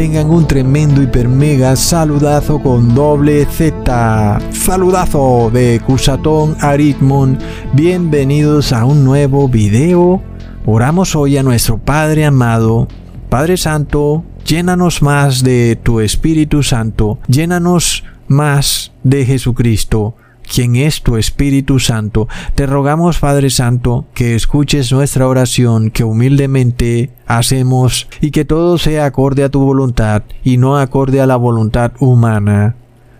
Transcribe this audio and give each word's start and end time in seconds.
Tengan 0.00 0.30
un 0.30 0.46
tremendo 0.46 1.02
hiper 1.02 1.28
mega 1.28 1.76
saludazo 1.76 2.58
con 2.62 2.94
doble 2.94 3.44
Z. 3.44 4.40
Saludazo 4.50 5.50
de 5.52 5.78
Cusatón 5.86 6.56
Aritmon. 6.58 7.36
Bienvenidos 7.74 8.72
a 8.72 8.86
un 8.86 9.04
nuevo 9.04 9.46
video. 9.46 10.22
Oramos 10.64 11.14
hoy 11.14 11.36
a 11.36 11.42
nuestro 11.42 11.76
Padre 11.76 12.24
amado. 12.24 12.88
Padre 13.28 13.58
Santo, 13.58 14.24
llénanos 14.46 15.02
más 15.02 15.44
de 15.44 15.78
tu 15.82 16.00
Espíritu 16.00 16.62
Santo. 16.62 17.18
Llénanos 17.28 18.02
más 18.26 18.92
de 19.04 19.26
Jesucristo 19.26 20.16
quien 20.52 20.76
es 20.76 21.02
tu 21.02 21.16
Espíritu 21.16 21.78
Santo. 21.78 22.28
Te 22.54 22.66
rogamos, 22.66 23.18
Padre 23.18 23.50
Santo, 23.50 24.06
que 24.14 24.34
escuches 24.34 24.92
nuestra 24.92 25.28
oración 25.28 25.90
que 25.90 26.04
humildemente 26.04 27.10
hacemos 27.26 28.08
y 28.20 28.32
que 28.32 28.44
todo 28.44 28.76
sea 28.76 29.04
acorde 29.06 29.44
a 29.44 29.48
tu 29.48 29.60
voluntad 29.60 30.24
y 30.42 30.56
no 30.56 30.76
acorde 30.76 31.20
a 31.20 31.26
la 31.26 31.36
voluntad 31.36 31.92
humana. 32.00 32.76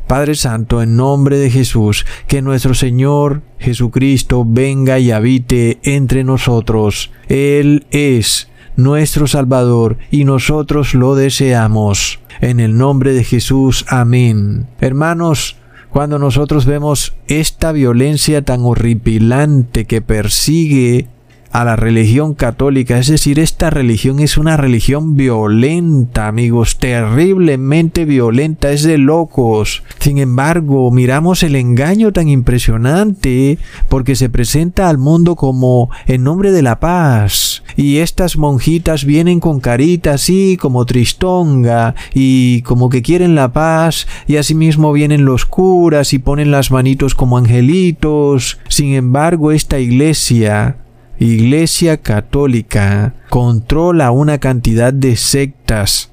Padre 0.08 0.34
Santo, 0.34 0.82
en 0.82 0.96
nombre 0.96 1.38
de 1.38 1.50
Jesús, 1.50 2.04
que 2.26 2.42
nuestro 2.42 2.74
Señor 2.74 3.42
Jesucristo 3.60 4.44
venga 4.44 4.98
y 4.98 5.12
habite 5.12 5.78
entre 5.84 6.24
nosotros. 6.24 7.12
Él 7.28 7.86
es 7.92 8.48
nuestro 8.74 9.28
Salvador 9.28 9.98
y 10.10 10.24
nosotros 10.24 10.94
lo 10.94 11.14
deseamos. 11.14 12.18
En 12.40 12.58
el 12.58 12.76
nombre 12.76 13.12
de 13.12 13.22
Jesús, 13.22 13.84
amén. 13.88 14.66
Hermanos, 14.80 15.59
cuando 15.90 16.18
nosotros 16.18 16.66
vemos 16.66 17.14
esta 17.26 17.72
violencia 17.72 18.42
tan 18.42 18.60
horripilante 18.62 19.84
que 19.84 20.00
persigue 20.00 21.08
a 21.50 21.64
la 21.64 21.76
religión 21.76 22.34
católica, 22.34 22.98
es 22.98 23.08
decir, 23.08 23.38
esta 23.40 23.70
religión 23.70 24.20
es 24.20 24.38
una 24.38 24.56
religión 24.56 25.16
violenta, 25.16 26.28
amigos, 26.28 26.78
terriblemente 26.78 28.04
violenta, 28.04 28.70
es 28.70 28.82
de 28.82 28.98
locos. 28.98 29.82
Sin 29.98 30.18
embargo, 30.18 30.90
miramos 30.90 31.42
el 31.42 31.56
engaño 31.56 32.12
tan 32.12 32.28
impresionante 32.28 33.58
porque 33.88 34.16
se 34.16 34.28
presenta 34.28 34.88
al 34.88 34.98
mundo 34.98 35.34
como 35.34 35.90
en 36.06 36.22
nombre 36.22 36.52
de 36.52 36.62
la 36.62 36.78
paz. 36.78 37.62
Y 37.76 37.98
estas 37.98 38.36
monjitas 38.36 39.04
vienen 39.04 39.40
con 39.40 39.60
caritas 39.60 40.20
así 40.20 40.56
como 40.60 40.84
tristonga 40.84 41.94
y 42.12 42.62
como 42.62 42.90
que 42.90 43.02
quieren 43.02 43.34
la 43.34 43.52
paz 43.52 44.06
y 44.26 44.36
asimismo 44.36 44.92
vienen 44.92 45.24
los 45.24 45.46
curas 45.46 46.12
y 46.12 46.18
ponen 46.18 46.50
las 46.50 46.70
manitos 46.70 47.14
como 47.14 47.38
angelitos. 47.38 48.58
Sin 48.68 48.94
embargo, 48.94 49.52
esta 49.52 49.78
iglesia 49.78 50.76
Iglesia 51.20 51.98
Católica 51.98 53.12
controla 53.28 54.10
una 54.10 54.38
cantidad 54.38 54.90
de 54.90 55.16
sectas, 55.16 56.12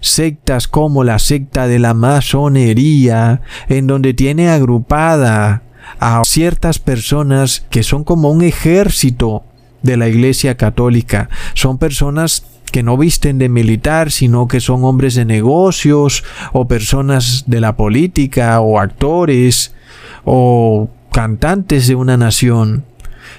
sectas 0.00 0.66
como 0.66 1.04
la 1.04 1.20
secta 1.20 1.68
de 1.68 1.78
la 1.78 1.94
masonería, 1.94 3.40
en 3.68 3.86
donde 3.86 4.14
tiene 4.14 4.48
agrupada 4.50 5.62
a 6.00 6.22
ciertas 6.26 6.80
personas 6.80 7.66
que 7.70 7.84
son 7.84 8.02
como 8.02 8.32
un 8.32 8.42
ejército 8.42 9.44
de 9.82 9.96
la 9.96 10.08
Iglesia 10.08 10.56
Católica. 10.56 11.30
Son 11.54 11.78
personas 11.78 12.44
que 12.72 12.82
no 12.82 12.98
visten 12.98 13.38
de 13.38 13.48
militar, 13.48 14.10
sino 14.10 14.48
que 14.48 14.58
son 14.58 14.82
hombres 14.82 15.14
de 15.14 15.24
negocios 15.24 16.24
o 16.52 16.66
personas 16.66 17.44
de 17.46 17.60
la 17.60 17.76
política 17.76 18.60
o 18.60 18.80
actores 18.80 19.72
o 20.24 20.90
cantantes 21.12 21.86
de 21.86 21.94
una 21.94 22.16
nación. 22.16 22.84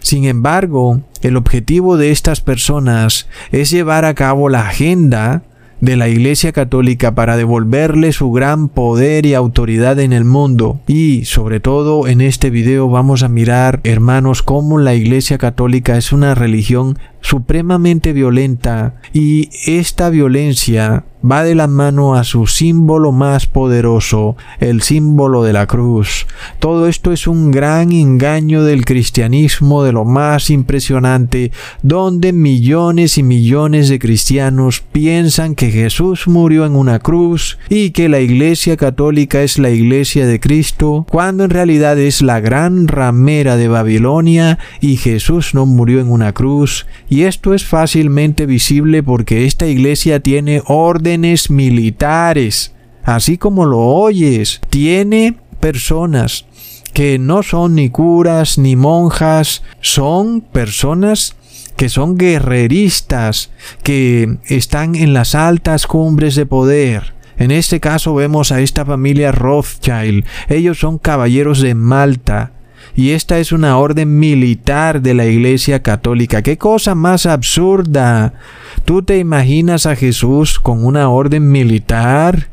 Sin 0.02 0.26
embargo, 0.26 1.02
el 1.22 1.38
objetivo 1.38 1.98
de 1.98 2.12
estas 2.12 2.42
personas 2.42 3.28
es 3.52 3.72
llevar 3.72 4.06
a 4.06 4.14
cabo 4.14 4.50
la 4.50 4.68
agenda 4.68 5.44
de 5.82 5.96
la 5.96 6.10
Iglesia 6.10 6.52
Católica 6.52 7.16
para 7.16 7.38
devolverle 7.38 8.12
su 8.12 8.32
gran 8.32 8.70
poder 8.70 9.26
y 9.26 9.34
autoridad 9.34 10.00
en 10.00 10.14
el 10.14 10.26
mundo. 10.26 10.82
Y 10.88 11.26
sobre 11.26 11.60
todo 11.60 12.08
en 12.08 12.22
este 12.22 12.50
video 12.50 12.90
vamos 12.90 13.24
a 13.24 13.30
mirar, 13.30 13.80
hermanos, 13.84 14.44
cómo 14.44 14.78
la 14.78 14.94
Iglesia 14.94 15.38
Católica 15.38 15.98
es 15.98 16.12
una 16.12 16.36
religión 16.36 16.98
supremamente 17.22 18.14
violenta 18.14 18.96
y 19.14 19.50
esta 19.66 20.10
violencia 20.10 21.06
va 21.24 21.44
de 21.44 21.56
la 21.56 21.68
mano 21.68 22.16
a 22.16 22.24
su 22.24 22.48
símbolo 22.48 23.12
más 23.12 23.46
poderoso, 23.46 24.38
el 24.60 24.82
símbolo 24.82 25.44
de 25.44 25.54
la 25.54 25.68
cruz. 25.68 26.28
Todo 26.60 26.88
esto 26.88 27.12
es 27.12 27.28
un 27.28 27.52
gran 27.52 27.92
engaño 27.92 28.64
del 28.64 28.86
cristianismo 28.86 29.84
de 29.84 29.92
lo 29.92 30.06
más 30.06 30.50
impresionante, 30.50 31.52
donde 31.82 32.32
millones 32.32 33.18
y 33.18 33.24
millones 33.24 33.90
de 33.90 34.00
cristianos 34.00 34.82
piensan 34.92 35.56
que 35.56 35.72
Jesús 35.72 36.28
murió 36.28 36.66
en 36.66 36.76
una 36.76 37.00
cruz 37.00 37.58
y 37.70 37.92
que 37.92 38.08
la 38.08 38.20
Iglesia 38.20 38.78
Católica 38.78 39.42
es 39.42 39.60
la 39.60 39.70
Iglesia 39.70 40.26
de 40.26 40.40
Cristo, 40.40 41.06
cuando 41.10 41.44
en 41.44 41.50
realidad 41.50 42.00
es 42.00 42.22
la 42.22 42.40
gran 42.40 42.88
ramera 42.88 43.58
de 43.58 43.68
Babilonia 43.68 44.58
y 44.80 44.98
Jesús 44.98 45.54
no 45.54 45.66
murió 45.66 46.00
en 46.00 46.10
una 46.10 46.34
cruz 46.34 46.86
y 47.10 47.24
esto 47.24 47.54
es 47.54 47.66
fácilmente 47.66 48.46
visible 48.46 49.02
porque 49.02 49.46
esta 49.46 49.66
iglesia 49.66 50.20
tiene 50.20 50.62
órdenes 50.66 51.50
militares, 51.50 52.74
así 53.04 53.38
como 53.38 53.66
lo 53.66 53.80
oyes, 53.80 54.62
tiene 54.70 55.36
personas 55.60 56.46
que 56.94 57.18
no 57.18 57.44
son 57.44 57.76
ni 57.76 57.90
curas 57.90 58.58
ni 58.58 58.76
monjas, 58.76 59.64
son 59.82 60.42
personas 60.42 61.36
que 61.76 61.90
son 61.90 62.18
guerreristas, 62.18 63.52
que 63.84 64.38
están 64.48 64.96
en 64.96 65.14
las 65.14 65.34
altas 65.34 65.88
cumbres 65.88 66.36
de 66.36 66.46
poder. 66.46 67.14
En 67.38 67.52
este 67.52 67.80
caso 67.80 68.14
vemos 68.14 68.52
a 68.52 68.60
esta 68.60 68.86
familia 68.86 69.32
Rothschild. 69.32 70.26
Ellos 70.50 70.78
son 70.78 70.98
caballeros 70.98 71.62
de 71.62 71.74
Malta 71.74 72.52
y 72.96 73.12
esta 73.12 73.40
es 73.40 73.52
una 73.52 73.78
orden 73.78 74.20
militar 74.20 75.02
de 75.02 75.14
la 75.14 75.26
Iglesia 75.26 75.82
Católica. 75.82 76.42
¡Qué 76.42 76.58
cosa 76.58 76.96
más 76.96 77.26
absurda! 77.26 78.34
¿Tú 78.86 79.02
te 79.04 79.18
imaginas 79.18 79.86
a 79.86 79.96
Jesús 79.96 80.60
con 80.60 80.86
una 80.86 81.10
orden 81.10 81.52
militar? 81.52 82.50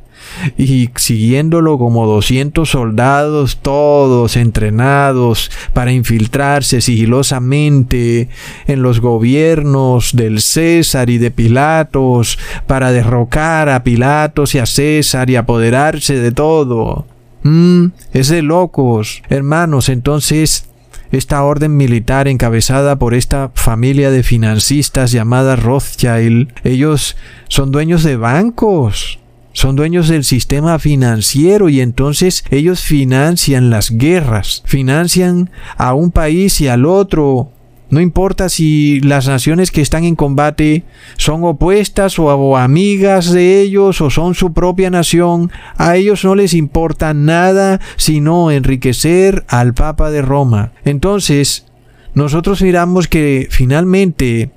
y 0.56 0.90
siguiéndolo 0.96 1.78
como 1.78 2.06
200 2.06 2.68
soldados, 2.68 3.58
todos 3.62 4.36
entrenados 4.36 5.50
para 5.72 5.92
infiltrarse 5.92 6.80
sigilosamente 6.80 8.28
en 8.66 8.82
los 8.82 9.00
gobiernos 9.00 10.14
del 10.14 10.40
César 10.40 11.10
y 11.10 11.18
de 11.18 11.30
Pilatos, 11.30 12.38
para 12.66 12.92
derrocar 12.92 13.68
a 13.68 13.82
Pilatos 13.82 14.54
y 14.54 14.58
a 14.58 14.66
César 14.66 15.30
y 15.30 15.36
apoderarse 15.36 16.18
de 16.18 16.32
todo. 16.32 17.06
Mm, 17.42 17.86
es 18.12 18.28
de 18.28 18.42
locos. 18.42 19.22
Hermanos, 19.28 19.88
entonces 19.88 20.68
esta 21.12 21.42
orden 21.44 21.76
militar 21.76 22.28
encabezada 22.28 22.98
por 22.98 23.14
esta 23.14 23.50
familia 23.54 24.10
de 24.10 24.22
financistas 24.22 25.12
llamada 25.12 25.56
Rothschild, 25.56 26.52
ellos 26.64 27.16
son 27.48 27.70
dueños 27.70 28.02
de 28.02 28.16
bancos, 28.16 29.20
son 29.52 29.76
dueños 29.76 30.08
del 30.08 30.24
sistema 30.24 30.78
financiero 30.78 31.68
y 31.68 31.80
entonces 31.80 32.44
ellos 32.50 32.82
financian 32.82 33.70
las 33.70 33.90
guerras, 33.90 34.62
financian 34.66 35.50
a 35.76 35.94
un 35.94 36.10
país 36.10 36.60
y 36.60 36.68
al 36.68 36.84
otro 36.84 37.52
no 37.88 38.00
importa 38.00 38.48
si 38.48 39.00
las 39.00 39.28
naciones 39.28 39.70
que 39.70 39.80
están 39.80 40.04
en 40.04 40.16
combate 40.16 40.84
son 41.16 41.44
opuestas 41.44 42.18
o 42.18 42.56
amigas 42.56 43.32
de 43.32 43.60
ellos 43.60 44.00
o 44.00 44.10
son 44.10 44.34
su 44.34 44.52
propia 44.52 44.90
nación, 44.90 45.52
a 45.76 45.96
ellos 45.96 46.24
no 46.24 46.34
les 46.34 46.54
importa 46.54 47.14
nada 47.14 47.80
sino 47.96 48.50
enriquecer 48.50 49.44
al 49.48 49.74
Papa 49.74 50.10
de 50.10 50.22
Roma. 50.22 50.72
Entonces, 50.84 51.66
nosotros 52.14 52.62
miramos 52.62 53.08
que 53.08 53.46
finalmente 53.50 54.50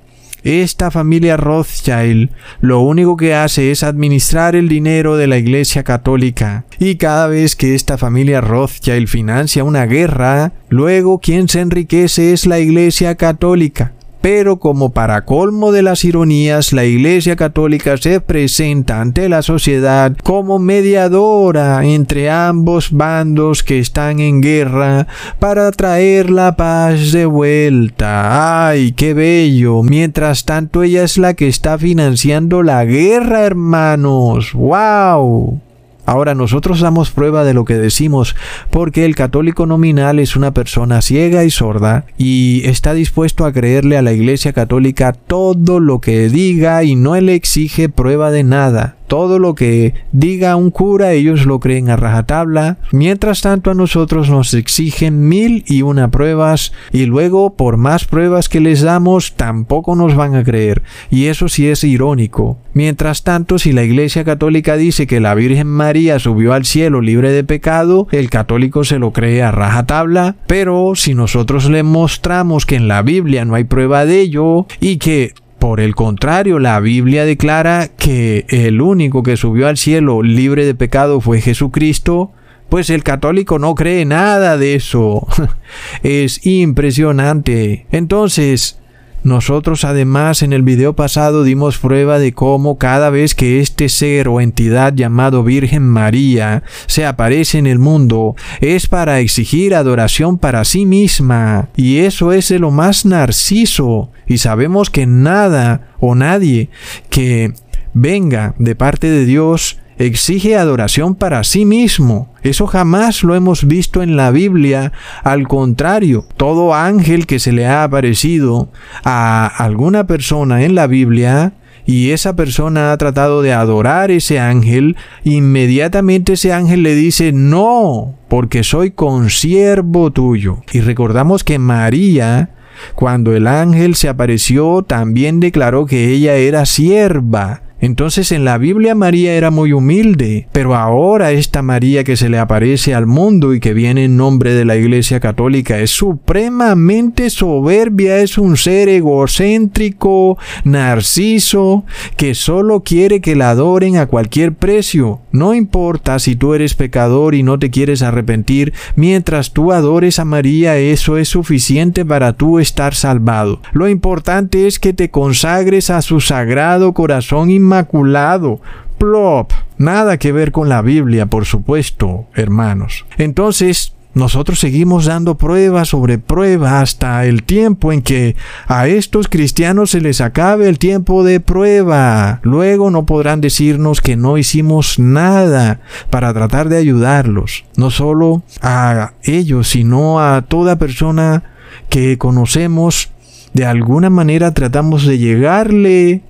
esta 0.44 0.90
familia 0.90 1.36
Rothschild 1.36 2.30
lo 2.60 2.80
único 2.80 3.16
que 3.16 3.34
hace 3.34 3.70
es 3.70 3.82
administrar 3.82 4.56
el 4.56 4.68
dinero 4.68 5.16
de 5.16 5.26
la 5.26 5.38
Iglesia 5.38 5.84
Católica. 5.84 6.64
Y 6.78 6.96
cada 6.96 7.26
vez 7.26 7.56
que 7.56 7.74
esta 7.74 7.98
familia 7.98 8.40
Rothschild 8.40 9.08
financia 9.08 9.64
una 9.64 9.86
guerra, 9.86 10.52
luego 10.68 11.18
quien 11.18 11.48
se 11.48 11.60
enriquece 11.60 12.32
es 12.32 12.46
la 12.46 12.58
Iglesia 12.58 13.14
Católica. 13.16 13.92
Pero 14.20 14.58
como 14.58 14.90
para 14.90 15.24
colmo 15.24 15.72
de 15.72 15.82
las 15.82 16.04
ironías, 16.04 16.72
la 16.72 16.84
Iglesia 16.84 17.36
Católica 17.36 17.96
se 17.96 18.20
presenta 18.20 19.00
ante 19.00 19.28
la 19.28 19.42
sociedad 19.42 20.14
como 20.22 20.58
mediadora 20.58 21.84
entre 21.84 22.30
ambos 22.30 22.90
bandos 22.92 23.62
que 23.62 23.78
están 23.78 24.20
en 24.20 24.42
guerra 24.42 25.06
para 25.38 25.70
traer 25.70 26.30
la 26.30 26.54
paz 26.56 27.12
de 27.12 27.24
vuelta. 27.24 28.68
¡Ay, 28.68 28.92
qué 28.92 29.14
bello! 29.14 29.82
Mientras 29.82 30.44
tanto 30.44 30.82
ella 30.82 31.04
es 31.04 31.16
la 31.16 31.34
que 31.34 31.48
está 31.48 31.78
financiando 31.78 32.62
la 32.62 32.84
guerra, 32.84 33.44
hermanos. 33.46 34.52
¡Wow! 34.52 35.60
Ahora 36.10 36.34
nosotros 36.34 36.80
damos 36.80 37.12
prueba 37.12 37.44
de 37.44 37.54
lo 37.54 37.64
que 37.64 37.74
decimos 37.74 38.34
porque 38.70 39.04
el 39.04 39.14
católico 39.14 39.64
nominal 39.64 40.18
es 40.18 40.34
una 40.34 40.52
persona 40.52 41.02
ciega 41.02 41.44
y 41.44 41.50
sorda 41.50 42.04
y 42.18 42.62
está 42.64 42.94
dispuesto 42.94 43.44
a 43.44 43.52
creerle 43.52 43.96
a 43.96 44.02
la 44.02 44.12
Iglesia 44.12 44.52
Católica 44.52 45.12
todo 45.12 45.78
lo 45.78 46.00
que 46.00 46.28
diga 46.28 46.82
y 46.82 46.96
no 46.96 47.14
le 47.20 47.36
exige 47.36 47.88
prueba 47.88 48.32
de 48.32 48.42
nada. 48.42 48.96
Todo 49.10 49.40
lo 49.40 49.56
que 49.56 49.92
diga 50.12 50.54
un 50.54 50.70
cura 50.70 51.10
ellos 51.10 51.44
lo 51.44 51.58
creen 51.58 51.90
a 51.90 51.96
rajatabla. 51.96 52.78
Mientras 52.92 53.40
tanto 53.40 53.72
a 53.72 53.74
nosotros 53.74 54.30
nos 54.30 54.54
exigen 54.54 55.26
mil 55.28 55.64
y 55.66 55.82
una 55.82 56.12
pruebas 56.12 56.72
y 56.92 57.06
luego 57.06 57.56
por 57.56 57.76
más 57.76 58.04
pruebas 58.04 58.48
que 58.48 58.60
les 58.60 58.82
damos 58.82 59.34
tampoco 59.34 59.96
nos 59.96 60.14
van 60.14 60.36
a 60.36 60.44
creer. 60.44 60.84
Y 61.10 61.24
eso 61.24 61.48
sí 61.48 61.66
es 61.66 61.82
irónico. 61.82 62.58
Mientras 62.72 63.24
tanto 63.24 63.58
si 63.58 63.72
la 63.72 63.82
Iglesia 63.82 64.22
Católica 64.22 64.76
dice 64.76 65.08
que 65.08 65.18
la 65.18 65.34
Virgen 65.34 65.66
María 65.66 66.20
subió 66.20 66.52
al 66.52 66.64
cielo 66.64 67.00
libre 67.00 67.32
de 67.32 67.42
pecado, 67.42 68.06
el 68.12 68.30
católico 68.30 68.84
se 68.84 69.00
lo 69.00 69.12
cree 69.12 69.42
a 69.42 69.50
rajatabla. 69.50 70.36
Pero 70.46 70.92
si 70.94 71.14
nosotros 71.14 71.68
le 71.68 71.82
mostramos 71.82 72.64
que 72.64 72.76
en 72.76 72.86
la 72.86 73.02
Biblia 73.02 73.44
no 73.44 73.56
hay 73.56 73.64
prueba 73.64 74.06
de 74.06 74.20
ello 74.20 74.66
y 74.78 74.98
que 74.98 75.34
por 75.60 75.78
el 75.78 75.94
contrario, 75.94 76.58
la 76.58 76.80
Biblia 76.80 77.24
declara 77.24 77.88
que 77.88 78.46
el 78.48 78.80
único 78.80 79.22
que 79.22 79.36
subió 79.36 79.68
al 79.68 79.76
cielo 79.76 80.22
libre 80.22 80.64
de 80.64 80.74
pecado 80.74 81.20
fue 81.20 81.40
Jesucristo, 81.40 82.32
pues 82.68 82.90
el 82.90 83.04
católico 83.04 83.58
no 83.58 83.74
cree 83.76 84.04
nada 84.04 84.56
de 84.56 84.74
eso. 84.74 85.28
es 86.02 86.44
impresionante. 86.46 87.86
Entonces, 87.92 88.79
nosotros 89.22 89.84
además 89.84 90.42
en 90.42 90.52
el 90.52 90.62
video 90.62 90.94
pasado 90.94 91.44
dimos 91.44 91.78
prueba 91.78 92.18
de 92.18 92.32
cómo 92.32 92.78
cada 92.78 93.10
vez 93.10 93.34
que 93.34 93.60
este 93.60 93.88
ser 93.88 94.28
o 94.28 94.40
entidad 94.40 94.94
llamado 94.94 95.44
Virgen 95.44 95.82
María 95.82 96.62
se 96.86 97.04
aparece 97.04 97.58
en 97.58 97.66
el 97.66 97.78
mundo 97.78 98.34
es 98.60 98.86
para 98.86 99.20
exigir 99.20 99.74
adoración 99.74 100.38
para 100.38 100.64
sí 100.64 100.86
misma. 100.86 101.68
Y 101.76 101.98
eso 101.98 102.32
es 102.32 102.48
de 102.48 102.58
lo 102.58 102.70
más 102.70 103.04
narciso. 103.04 104.10
Y 104.26 104.38
sabemos 104.38 104.88
que 104.88 105.06
nada 105.06 105.92
o 106.00 106.14
nadie 106.14 106.70
que 107.10 107.52
venga 107.92 108.54
de 108.58 108.74
parte 108.74 109.10
de 109.10 109.26
Dios 109.26 109.78
exige 110.00 110.56
adoración 110.56 111.14
para 111.14 111.44
sí 111.44 111.66
mismo. 111.66 112.32
Eso 112.42 112.66
jamás 112.66 113.22
lo 113.22 113.34
hemos 113.34 113.66
visto 113.66 114.02
en 114.02 114.16
la 114.16 114.30
Biblia. 114.30 114.92
Al 115.22 115.46
contrario, 115.46 116.24
todo 116.38 116.74
ángel 116.74 117.26
que 117.26 117.38
se 117.38 117.52
le 117.52 117.66
ha 117.66 117.84
aparecido 117.84 118.70
a 119.04 119.46
alguna 119.46 120.06
persona 120.06 120.64
en 120.64 120.74
la 120.74 120.86
Biblia 120.86 121.52
y 121.84 122.10
esa 122.10 122.34
persona 122.34 122.92
ha 122.92 122.96
tratado 122.96 123.42
de 123.42 123.52
adorar 123.52 124.10
ese 124.10 124.38
ángel, 124.38 124.96
inmediatamente 125.24 126.34
ese 126.34 126.52
ángel 126.52 126.82
le 126.82 126.94
dice, 126.94 127.32
no, 127.32 128.14
porque 128.28 128.62
soy 128.62 128.92
consiervo 128.92 130.10
tuyo. 130.12 130.62
Y 130.72 130.80
recordamos 130.80 131.44
que 131.44 131.58
María, 131.58 132.50
cuando 132.94 133.34
el 133.34 133.46
ángel 133.46 133.96
se 133.96 134.08
apareció, 134.08 134.82
también 134.82 135.40
declaró 135.40 135.84
que 135.84 136.08
ella 136.08 136.36
era 136.36 136.64
sierva 136.64 137.62
entonces 137.80 138.32
en 138.32 138.44
la 138.44 138.58
Biblia 138.58 138.94
María 138.94 139.34
era 139.34 139.50
muy 139.50 139.72
humilde, 139.72 140.48
pero 140.52 140.74
ahora 140.74 141.32
esta 141.32 141.62
María 141.62 142.04
que 142.04 142.16
se 142.16 142.28
le 142.28 142.38
aparece 142.38 142.94
al 142.94 143.06
mundo 143.06 143.54
y 143.54 143.60
que 143.60 143.74
viene 143.74 144.04
en 144.04 144.16
nombre 144.16 144.54
de 144.54 144.64
la 144.64 144.76
Iglesia 144.76 145.20
Católica 145.20 145.78
es 145.78 145.90
supremamente 145.90 147.30
soberbia, 147.30 148.18
es 148.18 148.38
un 148.38 148.56
ser 148.56 148.88
egocéntrico, 148.88 150.38
narciso, 150.64 151.84
que 152.16 152.34
solo 152.34 152.80
quiere 152.80 153.20
que 153.20 153.36
la 153.36 153.50
adoren 153.50 153.96
a 153.96 154.06
cualquier 154.06 154.54
precio. 154.54 155.20
No 155.32 155.54
importa 155.54 156.18
si 156.18 156.36
tú 156.36 156.54
eres 156.54 156.74
pecador 156.74 157.34
y 157.34 157.42
no 157.42 157.58
te 157.58 157.70
quieres 157.70 158.02
arrepentir, 158.02 158.72
mientras 158.96 159.52
tú 159.52 159.72
adores 159.72 160.18
a 160.18 160.24
María 160.24 160.76
eso 160.76 161.16
es 161.16 161.28
suficiente 161.28 162.04
para 162.04 162.32
tú 162.32 162.58
estar 162.58 162.94
salvado. 162.94 163.60
Lo 163.72 163.88
importante 163.88 164.66
es 164.66 164.78
que 164.78 164.92
te 164.92 165.10
consagres 165.10 165.90
a 165.90 166.02
su 166.02 166.20
sagrado 166.20 166.92
corazón 166.92 167.50
inmaculado. 167.50 168.60
Plop. 168.98 169.52
Nada 169.78 170.18
que 170.18 170.32
ver 170.32 170.52
con 170.52 170.68
la 170.68 170.82
Biblia, 170.82 171.26
por 171.26 171.46
supuesto, 171.46 172.26
hermanos. 172.34 173.06
Entonces, 173.16 173.94
nosotros 174.14 174.58
seguimos 174.58 175.06
dando 175.06 175.36
prueba 175.36 175.84
sobre 175.84 176.18
prueba 176.18 176.80
hasta 176.80 177.24
el 177.26 177.44
tiempo 177.44 177.92
en 177.92 178.02
que 178.02 178.36
a 178.66 178.88
estos 178.88 179.28
cristianos 179.28 179.90
se 179.90 180.00
les 180.00 180.20
acabe 180.20 180.68
el 180.68 180.78
tiempo 180.78 181.22
de 181.24 181.40
prueba. 181.40 182.40
Luego 182.42 182.90
no 182.90 183.06
podrán 183.06 183.40
decirnos 183.40 184.00
que 184.00 184.16
no 184.16 184.36
hicimos 184.36 184.98
nada 184.98 185.80
para 186.10 186.32
tratar 186.32 186.68
de 186.68 186.78
ayudarlos. 186.78 187.64
No 187.76 187.90
solo 187.90 188.42
a 188.62 189.12
ellos, 189.22 189.68
sino 189.68 190.20
a 190.20 190.42
toda 190.42 190.76
persona 190.76 191.44
que 191.88 192.18
conocemos. 192.18 193.10
De 193.52 193.66
alguna 193.66 194.10
manera 194.10 194.54
tratamos 194.54 195.06
de 195.06 195.18
llegarle 195.18 196.22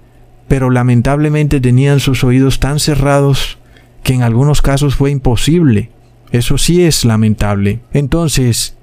pero 0.51 0.69
lamentablemente 0.69 1.61
tenían 1.61 2.01
sus 2.01 2.25
oídos 2.25 2.59
tan 2.59 2.81
cerrados 2.81 3.59
que 4.03 4.15
en 4.15 4.25
algunos 4.25 4.63
casos 4.63 4.97
fue 4.97 5.13
imposible. 5.13 5.91
Eso 6.33 6.59
sí 6.59 6.83
es 6.85 7.05
lamentable. 7.05 7.81
Entonces, 7.93 8.77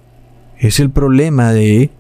es 0.58 0.80
el 0.80 0.90
problema 0.90 1.52
de 1.52 1.92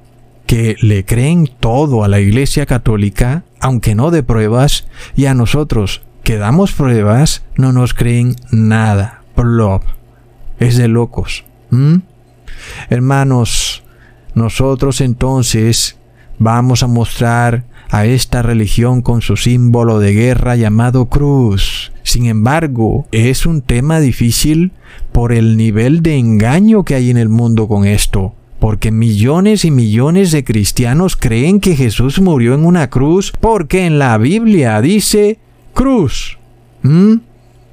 que 0.46 0.76
le 0.82 1.06
creen 1.06 1.50
todo 1.60 2.04
a 2.04 2.08
la 2.08 2.20
Iglesia 2.20 2.66
Católica, 2.66 3.44
aunque 3.60 3.96
no 3.96 4.12
de 4.12 4.24
pruebas, 4.24 4.88
y 5.16 5.26
a 5.26 5.34
nosotros 5.34 6.02
que 6.24 6.38
damos 6.38 6.72
pruebas, 6.74 7.44
no 7.56 7.72
nos 7.72 7.94
creen 7.94 8.36
nada. 8.52 9.24
Plop. 9.36 9.84
Es 10.60 10.78
de 10.78 10.88
locos. 10.88 11.46
Hermanos, 12.90 13.84
nosotros 14.34 15.02
entonces 15.02 15.98
vamos 16.40 16.84
a 16.84 16.88
mostrar 16.88 17.66
a 17.90 18.06
esta 18.06 18.42
religión 18.42 19.02
con 19.02 19.22
su 19.22 19.38
símbolo 19.38 20.00
de 20.00 20.14
guerra 20.14 20.56
llamado 20.56 21.08
cruz. 21.08 21.92
Sin 22.08 22.26
embargo, 22.28 23.06
es 23.12 23.46
un 23.46 23.62
tema 23.62 24.00
difícil 24.00 24.72
por 25.12 25.34
el 25.34 25.58
nivel 25.58 26.02
de 26.02 26.16
engaño 26.16 26.86
que 26.86 26.96
hay 26.96 27.10
en 27.10 27.18
el 27.18 27.28
mundo 27.28 27.68
con 27.68 27.86
esto. 27.86 28.34
Porque 28.60 28.92
millones 28.94 29.66
y 29.66 29.72
millones 29.72 30.32
de 30.32 30.46
cristianos 30.46 31.18
creen 31.18 31.60
que 31.60 31.76
Jesús 31.76 32.22
murió 32.22 32.54
en 32.54 32.66
una 32.66 32.90
cruz 32.90 33.34
porque 33.38 33.86
en 33.86 34.00
la 34.00 34.18
Biblia 34.18 34.80
dice 34.80 35.38
cruz. 35.74 36.38
¿Mm? 36.82 37.16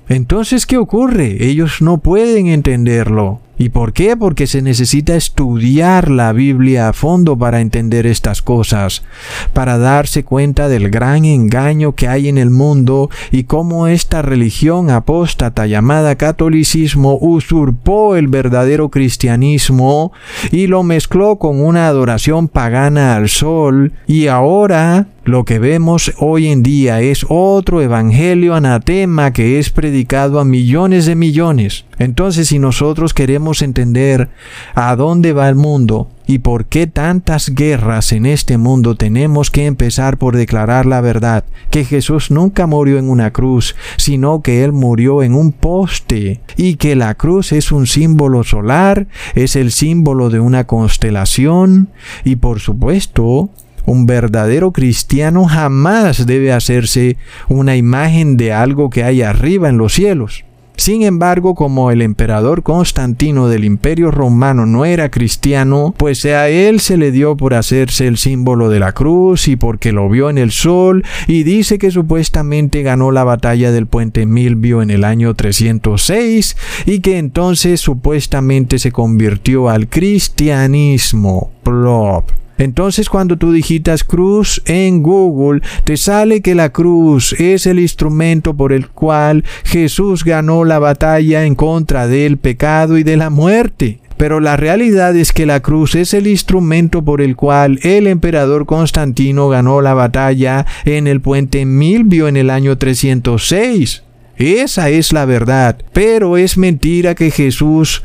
Entonces, 0.09 0.67
¿qué 0.67 0.79
ocurre? 0.79 1.47
Ellos 1.47 1.81
no 1.81 1.99
pueden 1.99 2.49
entenderlo. 2.49 3.41
¿Y 3.57 3.69
por 3.69 3.93
qué? 3.93 4.17
Porque 4.17 4.47
se 4.47 4.63
necesita 4.63 5.15
estudiar 5.15 6.11
la 6.11 6.33
Biblia 6.33 6.89
a 6.89 6.93
fondo 6.93 7.39
para 7.39 7.61
entender 7.61 8.05
estas 8.07 8.43
cosas, 8.43 9.05
para 9.53 9.79
darse 9.79 10.25
cuenta 10.25 10.69
del 10.69 10.91
gran 10.91 11.25
engaño 11.25 11.93
que 11.93 12.09
hay 12.09 12.29
en 12.29 12.39
el 12.39 12.51
mundo 12.51 13.11
y 13.31 13.45
cómo 13.45 13.87
esta 13.87 14.23
religión 14.23 14.91
apóstata 14.91 15.67
llamada 15.67 16.17
catolicismo 16.17 17.17
usurpó 17.21 18.17
el 18.17 18.27
verdadero 18.27 18.89
cristianismo 18.89 20.13
y 20.51 20.67
lo 20.67 20.83
mezcló 20.83 21.37
con 21.37 21.61
una 21.61 21.87
adoración 21.87 22.49
pagana 22.49 23.15
al 23.15 23.29
sol 23.29 23.93
y 24.07 24.27
ahora 24.27 25.07
lo 25.25 25.45
que 25.45 25.59
vemos 25.59 26.13
hoy 26.19 26.49
en 26.49 26.63
día 26.63 27.01
es 27.01 27.25
otro 27.29 27.81
evangelio 27.81 28.55
anatema 28.55 29.33
que 29.33 29.59
es 29.59 29.71
predicado 29.71 30.39
a 30.39 30.45
millones 30.45 31.07
de 31.07 31.15
millones. 31.15 31.87
Entonces, 31.99 32.49
si 32.49 32.59
nosotros 32.59 33.15
queremos 33.15 33.63
entender 33.63 34.29
a 34.75 34.95
dónde 34.97 35.33
va 35.33 35.49
el 35.49 35.55
mundo 35.55 36.11
y 36.27 36.39
por 36.39 36.67
qué 36.67 36.87
tantas 36.87 37.55
guerras 37.55 38.13
en 38.13 38.27
este 38.27 38.59
mundo, 38.59 38.97
tenemos 38.97 39.51
que 39.51 39.67
empezar 39.67 40.19
por 40.19 40.37
declarar 40.37 40.87
la 40.87 41.01
verdad, 41.01 41.45
que 41.71 41.85
Jesús 41.85 42.31
nunca 42.31 42.67
murió 42.67 42.99
en 42.99 43.09
una 43.09 43.31
cruz, 43.31 43.77
sino 43.97 44.43
que 44.43 44.65
Él 44.65 44.73
murió 44.73 45.23
en 45.23 45.35
un 45.35 45.53
poste, 45.53 46.41
y 46.57 46.77
que 46.77 46.97
la 46.97 47.15
cruz 47.15 47.53
es 47.53 47.73
un 47.73 47.87
símbolo 47.87 48.43
solar, 48.43 49.07
es 49.35 49.55
el 49.55 49.71
símbolo 49.71 50.31
de 50.31 50.41
una 50.41 50.67
constelación, 50.67 51.89
y 52.25 52.37
por 52.37 52.61
supuesto, 52.61 53.51
un 53.87 54.07
verdadero 54.07 54.73
cristiano 54.73 55.45
jamás 55.47 56.27
debe 56.27 56.53
hacerse 56.53 57.17
una 57.49 57.77
imagen 57.77 58.37
de 58.37 58.53
algo 58.53 58.91
que 58.91 59.05
hay 59.05 59.23
arriba 59.23 59.69
en 59.69 59.79
los 59.79 59.95
cielos. 59.95 60.45
Sin 60.77 61.03
embargo, 61.03 61.55
como 61.55 61.93
el 61.93 62.03
emperador 62.03 62.65
Constantino 62.65 63.47
del 63.47 63.65
Imperio 63.65 64.11
Romano 64.11 64.67
no 64.67 64.85
era 64.85 65.09
cristiano, 65.09 65.95
pues 65.97 66.25
a 66.25 66.49
él 66.49 66.81
se 66.81 66.97
le 66.97 67.13
dio 67.13 67.37
por 67.37 67.55
hacerse 67.55 68.09
el 68.09 68.17
símbolo 68.19 68.69
de 68.69 68.81
la 68.81 68.93
cruz 68.93 69.47
y 69.47 69.55
porque 69.55 69.93
lo 69.93 70.09
vio 70.09 70.31
en 70.31 70.39
el 70.39 70.51
sol 70.51 71.05
y 71.29 71.45
dice 71.45 71.79
que 71.79 71.93
supuestamente 71.93 72.83
ganó 72.83 73.13
la 73.13 73.23
batalla 73.23 73.71
del 73.71 73.87
puente 73.87 74.27
Milvio 74.27 74.83
en 74.83 74.91
el 74.91 75.05
año 75.05 75.35
306 75.35 76.57
y 76.87 76.99
que 77.01 77.19
entonces 77.19 77.81
supuestamente 77.81 78.81
se 78.81 78.91
convirtió 78.91 79.69
al 79.69 79.89
cristianismo. 79.89 81.53
Plop. 81.63 82.44
Entonces 82.59 83.09
cuando 83.09 83.37
tú 83.37 83.53
digitas 83.53 84.05
cruz 84.05 84.63
en 84.67 85.03
Google, 85.03 85.63
te 85.85 85.97
sale 85.97 86.41
que 86.41 86.55
la 86.55 86.71
cruz 86.71 87.33
es 87.39 87.67
el 87.67 87.81
instrumento 87.81 88.55
por 88.55 88.73
el 88.73 88.89
cual 88.89 89.45
Jesús 89.65 90.25
ganó 90.25 90.65
la 90.65 90.79
batalla 90.79 91.45
en 91.45 91.55
contra 91.55 92.07
del 92.07 92.39
pecado 92.39 92.99
y 92.99 93.03
de 93.03 93.17
la 93.17 93.31
muerte. 93.31 94.01
Pero 94.17 94.39
la 94.39 94.57
realidad 94.57 95.17
es 95.17 95.33
que 95.33 95.45
la 95.45 95.61
cruz 95.61 95.97
es 95.97 96.15
el 96.15 96.27
instrumento 96.27 97.05
por 97.05 97.21
el 97.21 97.35
cual 97.35 97.81
el 97.83 98.07
emperador 98.07 98.65
Constantino 98.65 99.49
ganó 99.49 99.81
la 99.81 99.95
batalla 99.95 100.67
en 100.85 101.07
el 101.07 101.21
puente 101.21 101.67
Milvio 101.67 102.29
en 102.29 102.37
el 102.37 102.51
año 102.51 102.79
306. 102.79 104.05
Esa 104.37 104.91
es 104.91 105.13
la 105.13 105.25
verdad. 105.25 105.79
Pero 105.93 106.37
es 106.37 106.57
mentira 106.57 107.15
que 107.15 107.31
Jesús 107.31 108.05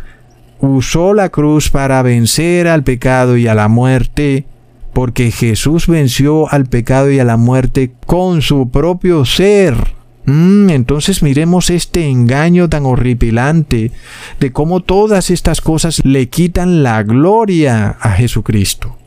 usó 0.60 1.14
la 1.14 1.30
cruz 1.30 1.70
para 1.70 2.02
vencer 2.02 2.68
al 2.68 2.84
pecado 2.84 3.38
y 3.38 3.48
a 3.48 3.56
la 3.56 3.68
muerte, 3.68 4.46
porque 4.94 5.32
Jesús 5.32 5.88
venció 5.88 6.52
al 6.52 6.66
pecado 6.66 7.12
y 7.12 7.20
a 7.20 7.24
la 7.24 7.38
muerte 7.38 7.92
con 8.06 8.42
su 8.42 8.70
propio 8.70 9.26
ser. 9.26 9.96
Mm, 10.26 10.70
entonces 10.70 11.24
miremos 11.24 11.70
este 11.70 12.08
engaño 12.08 12.70
tan 12.70 12.86
horripilante 12.86 13.92
de 14.40 14.52
cómo 14.52 14.82
todas 14.82 15.30
estas 15.32 15.62
cosas 15.62 16.02
le 16.04 16.30
quitan 16.30 16.84
la 16.84 17.02
gloria 17.04 17.98
a 18.00 18.12
Jesucristo. 18.12 18.98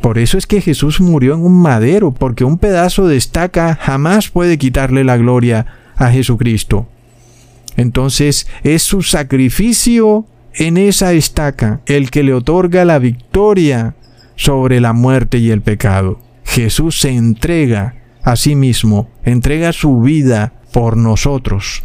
Por 0.00 0.18
eso 0.18 0.38
es 0.38 0.46
que 0.46 0.60
Jesús 0.60 1.00
murió 1.00 1.34
en 1.34 1.40
un 1.40 1.60
madero, 1.60 2.12
porque 2.12 2.44
un 2.44 2.58
pedazo 2.58 3.08
de 3.08 3.16
estaca 3.16 3.76
jamás 3.80 4.28
puede 4.28 4.56
quitarle 4.56 5.02
la 5.02 5.16
gloria 5.16 5.66
a 5.96 6.10
Jesucristo. 6.10 6.86
Entonces 7.76 8.46
es 8.62 8.82
su 8.82 9.02
sacrificio 9.02 10.24
en 10.58 10.76
esa 10.76 11.12
estaca 11.12 11.80
el 11.86 12.10
que 12.10 12.24
le 12.24 12.34
otorga 12.34 12.84
la 12.84 12.98
victoria 12.98 13.94
sobre 14.34 14.80
la 14.80 14.92
muerte 14.92 15.38
y 15.38 15.50
el 15.50 15.62
pecado. 15.62 16.18
Jesús 16.44 17.00
se 17.00 17.10
entrega 17.10 17.94
a 18.22 18.34
sí 18.36 18.56
mismo, 18.56 19.08
entrega 19.24 19.72
su 19.72 20.00
vida 20.00 20.52
por 20.72 20.96
nosotros, 20.96 21.84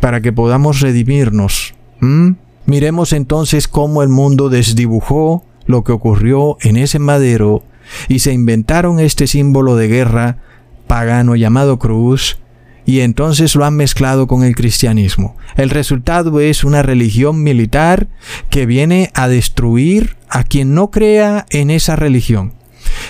para 0.00 0.20
que 0.20 0.32
podamos 0.32 0.80
redimirnos. 0.80 1.74
¿Mm? 2.00 2.32
Miremos 2.66 3.12
entonces 3.14 3.68
cómo 3.68 4.02
el 4.02 4.10
mundo 4.10 4.50
desdibujó 4.50 5.44
lo 5.66 5.82
que 5.82 5.92
ocurrió 5.92 6.58
en 6.60 6.76
ese 6.76 6.98
madero 6.98 7.62
y 8.08 8.18
se 8.18 8.32
inventaron 8.32 9.00
este 9.00 9.26
símbolo 9.26 9.76
de 9.76 9.88
guerra 9.88 10.38
pagano 10.86 11.36
llamado 11.36 11.78
cruz 11.78 12.39
y 12.86 13.00
entonces 13.00 13.54
lo 13.54 13.64
han 13.64 13.76
mezclado 13.76 14.26
con 14.26 14.42
el 14.42 14.54
cristianismo. 14.54 15.36
El 15.56 15.70
resultado 15.70 16.40
es 16.40 16.64
una 16.64 16.82
religión 16.82 17.42
militar 17.42 18.08
que 18.48 18.66
viene 18.66 19.10
a 19.14 19.28
destruir 19.28 20.16
a 20.28 20.44
quien 20.44 20.74
no 20.74 20.90
crea 20.90 21.46
en 21.50 21.70
esa 21.70 21.96
religión. 21.96 22.54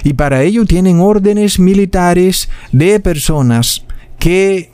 Y 0.04 0.14
para 0.14 0.42
ello 0.42 0.64
tienen 0.66 1.00
órdenes 1.00 1.58
militares 1.58 2.48
de 2.72 3.00
personas 3.00 3.84
que 4.18 4.70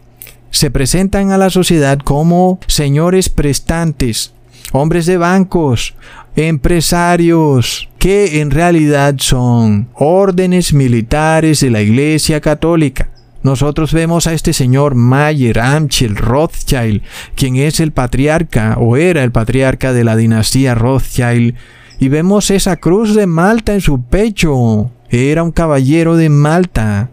se 0.51 0.71
presentan 0.71 1.33
a 1.33 1.39
la 1.39 1.51
sociedad 1.51 1.99
como 1.99 2.59
señores 2.67 3.29
prestantes, 3.29 4.33
hombres 4.73 5.07
de 5.07 5.19
bancos, 5.19 5.95
empresarios, 6.35 7.89
que 7.99 8.41
en 8.41 8.51
realidad 8.51 9.17
son 9.19 9.89
órdenes 9.95 10.73
militares 10.73 11.61
de 11.61 11.71
la 11.71 11.83
Iglesia 11.83 12.41
Católica. 12.41 13.11
Nosotros 13.47 13.93
vemos 13.93 14.27
a 14.27 14.33
este 14.33 14.53
señor 14.53 14.97
Mayer 14.97 15.61
Amschel 15.61 16.17
Rothschild, 16.17 17.03
quien 17.37 17.55
es 17.55 17.79
el 17.79 17.93
patriarca 17.93 18.75
o 18.77 18.97
era 18.97 19.23
el 19.23 19.31
patriarca 19.31 19.93
de 19.93 20.03
la 20.03 20.17
dinastía 20.17 20.75
Rothschild, 20.75 21.55
y 22.01 22.09
vemos 22.09 22.51
esa 22.51 22.75
cruz 22.75 23.15
de 23.15 23.29
Malta 23.29 23.73
en 23.73 23.81
su 23.81 24.03
pecho. 24.03 24.91
Era 25.11 25.45
un 25.45 25.53
caballero 25.53 26.17
de 26.17 26.29
Malta, 26.29 27.11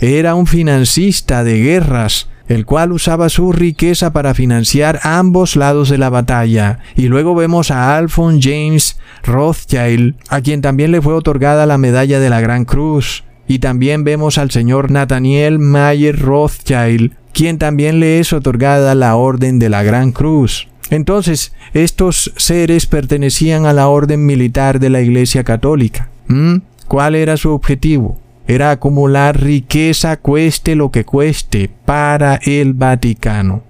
era 0.00 0.36
un 0.36 0.46
financista 0.46 1.44
de 1.44 1.60
guerras, 1.60 2.30
el 2.48 2.64
cual 2.64 2.90
usaba 2.90 3.28
su 3.28 3.52
riqueza 3.52 4.14
para 4.14 4.32
financiar 4.32 5.00
ambos 5.02 5.54
lados 5.56 5.90
de 5.90 5.98
la 5.98 6.08
batalla. 6.08 6.78
Y 6.96 7.08
luego 7.08 7.34
vemos 7.34 7.70
a 7.70 7.94
Alphonse 7.98 8.40
James 8.40 8.98
Rothschild, 9.22 10.14
a 10.30 10.40
quien 10.40 10.62
también 10.62 10.92
le 10.92 11.02
fue 11.02 11.12
otorgada 11.12 11.66
la 11.66 11.76
medalla 11.76 12.20
de 12.20 12.30
la 12.30 12.40
Gran 12.40 12.64
Cruz. 12.64 13.24
Y 13.52 13.58
también 13.58 14.02
vemos 14.02 14.38
al 14.38 14.50
señor 14.50 14.90
Nathaniel 14.90 15.58
Mayer 15.58 16.18
Rothschild, 16.18 17.12
quien 17.34 17.58
también 17.58 18.00
le 18.00 18.18
es 18.18 18.32
otorgada 18.32 18.94
la 18.94 19.14
Orden 19.14 19.58
de 19.58 19.68
la 19.68 19.82
Gran 19.82 20.12
Cruz. 20.12 20.68
Entonces, 20.88 21.52
estos 21.74 22.32
seres 22.38 22.86
pertenecían 22.86 23.66
a 23.66 23.74
la 23.74 23.88
orden 23.88 24.24
militar 24.24 24.80
de 24.80 24.88
la 24.88 25.02
Iglesia 25.02 25.44
Católica. 25.44 26.08
¿Mm? 26.28 26.60
¿Cuál 26.88 27.14
era 27.14 27.36
su 27.36 27.50
objetivo? 27.50 28.18
Era 28.46 28.70
acumular 28.70 29.38
riqueza 29.38 30.16
cueste 30.16 30.74
lo 30.74 30.90
que 30.90 31.04
cueste 31.04 31.70
para 31.84 32.36
el 32.36 32.72
Vaticano. 32.72 33.64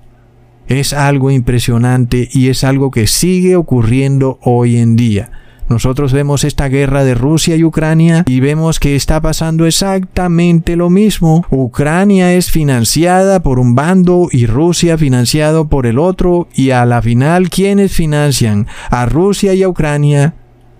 Es 0.68 0.92
algo 0.92 1.32
impresionante 1.32 2.28
y 2.32 2.50
es 2.50 2.62
algo 2.62 2.92
que 2.92 3.08
sigue 3.08 3.56
ocurriendo 3.56 4.38
hoy 4.42 4.76
en 4.76 4.94
día. 4.94 5.41
Nosotros 5.68 6.12
vemos 6.12 6.44
esta 6.44 6.68
guerra 6.68 7.04
de 7.04 7.14
Rusia 7.14 7.56
y 7.56 7.64
Ucrania 7.64 8.24
y 8.26 8.40
vemos 8.40 8.78
que 8.78 8.94
está 8.94 9.20
pasando 9.20 9.66
exactamente 9.66 10.76
lo 10.76 10.90
mismo. 10.90 11.46
Ucrania 11.50 12.34
es 12.34 12.50
financiada 12.50 13.42
por 13.42 13.58
un 13.58 13.74
bando 13.74 14.28
y 14.30 14.46
Rusia 14.46 14.98
financiado 14.98 15.68
por 15.68 15.86
el 15.86 15.98
otro 15.98 16.48
y 16.54 16.70
a 16.70 16.84
la 16.84 17.00
final 17.00 17.48
quienes 17.48 17.92
financian 17.92 18.66
a 18.90 19.06
Rusia 19.06 19.54
y 19.54 19.62
a 19.62 19.68
Ucrania 19.68 20.34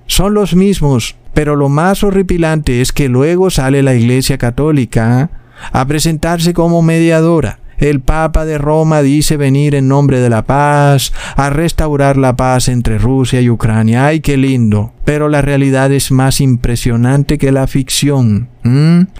son 0.06 0.34
los 0.34 0.54
mismos. 0.54 1.16
Pero 1.32 1.56
lo 1.56 1.70
más 1.70 2.04
horripilante 2.04 2.82
es 2.82 2.92
que 2.92 3.08
luego 3.08 3.48
sale 3.50 3.82
la 3.82 3.94
Iglesia 3.94 4.36
Católica 4.36 5.30
a 5.72 5.86
presentarse 5.86 6.52
como 6.52 6.82
mediadora 6.82 7.61
el 7.82 8.00
Papa 8.00 8.44
de 8.44 8.58
Roma 8.58 9.02
dice 9.02 9.36
venir 9.36 9.74
en 9.74 9.88
nombre 9.88 10.20
de 10.20 10.30
la 10.30 10.44
paz, 10.44 11.12
a 11.34 11.50
restaurar 11.50 12.16
la 12.16 12.36
paz 12.36 12.68
entre 12.68 12.96
Rusia 12.96 13.40
y 13.40 13.50
Ucrania. 13.50 14.06
¡Ay, 14.06 14.20
qué 14.20 14.36
lindo! 14.36 14.92
Pero 15.04 15.28
la 15.28 15.42
realidad 15.42 15.90
es 15.90 16.12
más 16.12 16.40
impresionante 16.40 17.38
que 17.38 17.50
la 17.50 17.66
ficción. 17.66 18.48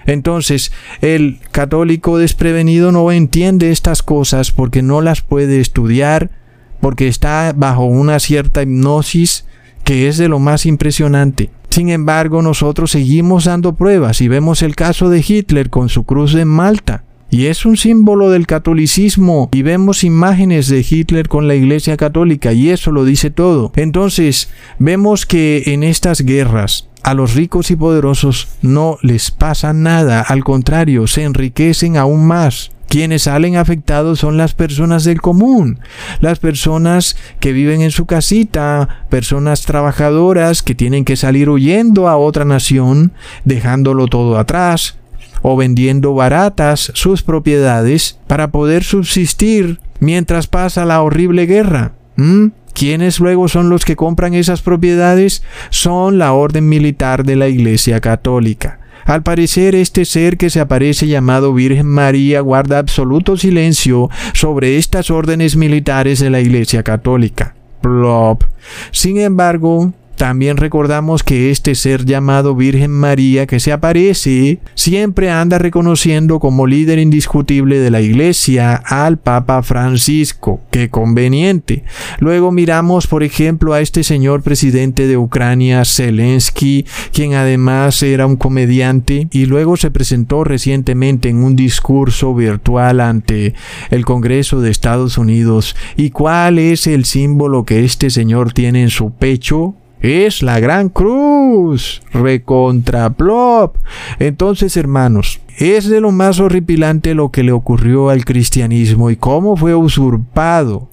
Entonces, 0.05 0.71
el 1.01 1.41
católico 1.51 2.17
desprevenido 2.17 2.93
no 2.93 3.11
entiende 3.11 3.69
estas 3.69 4.01
cosas 4.01 4.51
porque 4.51 4.81
no 4.81 5.01
las 5.01 5.21
puede 5.21 5.59
estudiar, 5.59 6.31
porque 6.79 7.09
está 7.09 7.51
bajo 7.53 7.83
una 7.83 8.19
cierta 8.19 8.61
hipnosis 8.61 9.45
que 9.83 10.07
es 10.07 10.17
de 10.17 10.29
lo 10.29 10.39
más 10.39 10.65
impresionante. 10.65 11.49
Sin 11.69 11.89
embargo, 11.89 12.41
nosotros 12.41 12.91
seguimos 12.91 13.43
dando 13.43 13.75
pruebas 13.75 14.21
y 14.21 14.29
vemos 14.29 14.61
el 14.61 14.77
caso 14.77 15.09
de 15.09 15.21
Hitler 15.27 15.69
con 15.69 15.89
su 15.89 16.05
cruz 16.05 16.33
de 16.33 16.45
Malta 16.45 17.03
y 17.33 17.47
es 17.47 17.65
un 17.65 17.77
símbolo 17.77 18.29
del 18.29 18.45
catolicismo 18.45 19.49
y 19.51 19.63
vemos 19.63 20.03
imágenes 20.03 20.67
de 20.67 20.85
Hitler 20.87 21.27
con 21.27 21.47
la 21.47 21.55
Iglesia 21.55 21.97
Católica 21.97 22.53
y 22.53 22.69
eso 22.69 22.91
lo 22.91 23.05
dice 23.05 23.31
todo. 23.31 23.71
Entonces, 23.75 24.51
vemos 24.77 25.25
que 25.25 25.63
en 25.65 25.81
estas 25.81 26.21
guerras 26.21 26.89
a 27.01 27.15
los 27.15 27.33
ricos 27.33 27.71
y 27.71 27.75
poderosos 27.75 28.49
no 28.61 28.99
les 29.01 29.31
pasa 29.31 29.73
nada, 29.73 30.21
al 30.21 30.43
contrario, 30.43 31.07
se 31.07 31.23
enriquecen 31.23 31.97
aún 31.97 32.27
más. 32.27 32.69
Quienes 32.87 33.23
salen 33.23 33.55
afectados 33.55 34.19
son 34.19 34.37
las 34.37 34.53
personas 34.53 35.03
del 35.03 35.19
común, 35.19 35.79
las 36.21 36.37
personas 36.37 37.17
que 37.39 37.51
viven 37.51 37.81
en 37.81 37.89
su 37.89 38.05
casita, 38.05 39.05
personas 39.09 39.63
trabajadoras 39.63 40.61
que 40.61 40.75
tienen 40.75 41.03
que 41.03 41.15
salir 41.15 41.49
huyendo 41.49 42.07
a 42.07 42.17
otra 42.17 42.45
nación, 42.45 43.11
dejándolo 43.43 44.05
todo 44.05 44.37
atrás, 44.37 44.99
o 45.43 45.55
vendiendo 45.55 46.15
baratas 46.15 46.91
sus 46.95 47.21
propiedades 47.21 48.17
para 48.25 48.49
poder 48.49 48.83
subsistir 48.83 49.79
mientras 49.99 50.47
pasa 50.47 50.85
la 50.85 51.01
horrible 51.03 51.45
guerra. 51.45 51.91
¿Mm? 52.15 52.47
¿Quiénes 52.73 53.19
luego 53.19 53.47
son 53.47 53.69
los 53.69 53.85
que 53.85 53.95
compran 53.95 54.33
esas 54.33 54.63
propiedades? 54.63 55.43
Son 55.69 56.17
la 56.17 56.33
orden 56.33 56.67
militar 56.67 57.23
de 57.23 57.35
la 57.35 57.47
Iglesia 57.47 58.01
Católica. 58.01 58.79
Al 59.05 59.21
parecer, 59.21 59.75
este 59.75 60.05
ser 60.05 60.37
que 60.37 60.49
se 60.49 60.59
aparece 60.59 61.07
llamado 61.07 61.53
Virgen 61.53 61.87
María 61.87 62.39
guarda 62.39 62.79
absoluto 62.79 63.37
silencio 63.37 64.09
sobre 64.33 64.77
estas 64.77 65.11
órdenes 65.11 65.55
militares 65.55 66.19
de 66.19 66.29
la 66.29 66.39
Iglesia 66.39 66.83
Católica. 66.83 67.53
Plop. 67.81 68.43
Sin 68.91 69.19
embargo, 69.19 69.93
también 70.23 70.55
recordamos 70.55 71.21
que 71.21 71.51
este 71.51 71.75
ser 71.75 72.05
llamado 72.05 72.55
Virgen 72.55 72.91
María 72.91 73.45
que 73.45 73.59
se 73.59 73.73
aparece 73.73 74.59
siempre 74.73 75.29
anda 75.29 75.57
reconociendo 75.57 76.39
como 76.39 76.65
líder 76.65 76.97
indiscutible 76.97 77.77
de 77.79 77.91
la 77.91 77.99
Iglesia 77.99 78.73
al 78.73 79.17
Papa 79.17 79.61
Francisco. 79.63 80.61
Qué 80.71 80.89
conveniente. 80.89 81.83
Luego 82.19 82.53
miramos, 82.53 83.05
por 83.05 83.21
ejemplo, 83.21 83.73
a 83.73 83.81
este 83.81 84.05
señor 84.05 84.43
presidente 84.43 85.07
de 85.07 85.17
Ucrania, 85.17 85.83
Zelensky, 85.83 86.85
quien 87.11 87.33
además 87.33 88.01
era 88.01 88.25
un 88.25 88.37
comediante 88.37 89.27
y 89.29 89.45
luego 89.45 89.75
se 89.75 89.91
presentó 89.91 90.45
recientemente 90.45 91.27
en 91.27 91.43
un 91.43 91.57
discurso 91.57 92.33
virtual 92.33 93.01
ante 93.01 93.55
el 93.89 94.05
Congreso 94.05 94.61
de 94.61 94.71
Estados 94.71 95.17
Unidos. 95.17 95.75
¿Y 95.97 96.11
cuál 96.11 96.59
es 96.59 96.87
el 96.87 97.03
símbolo 97.03 97.65
que 97.65 97.83
este 97.83 98.09
señor 98.09 98.53
tiene 98.53 98.83
en 98.83 98.89
su 98.89 99.11
pecho? 99.11 99.75
Es 100.03 100.43
la 100.43 100.59
gran 100.59 100.89
cruz, 100.89 102.03
recontraplop. 102.11 103.77
Entonces, 104.19 104.75
hermanos, 104.75 105.39
es 105.57 105.89
de 105.89 106.01
lo 106.01 106.11
más 106.11 106.41
horripilante 106.41 107.15
lo 107.15 107.31
que 107.31 107.41
le 107.41 107.53
ocurrió 107.53 108.09
al 108.09 108.25
cristianismo 108.25 109.09
y 109.09 109.15
cómo 109.15 109.55
fue 109.55 109.73
usurpado. 109.73 110.89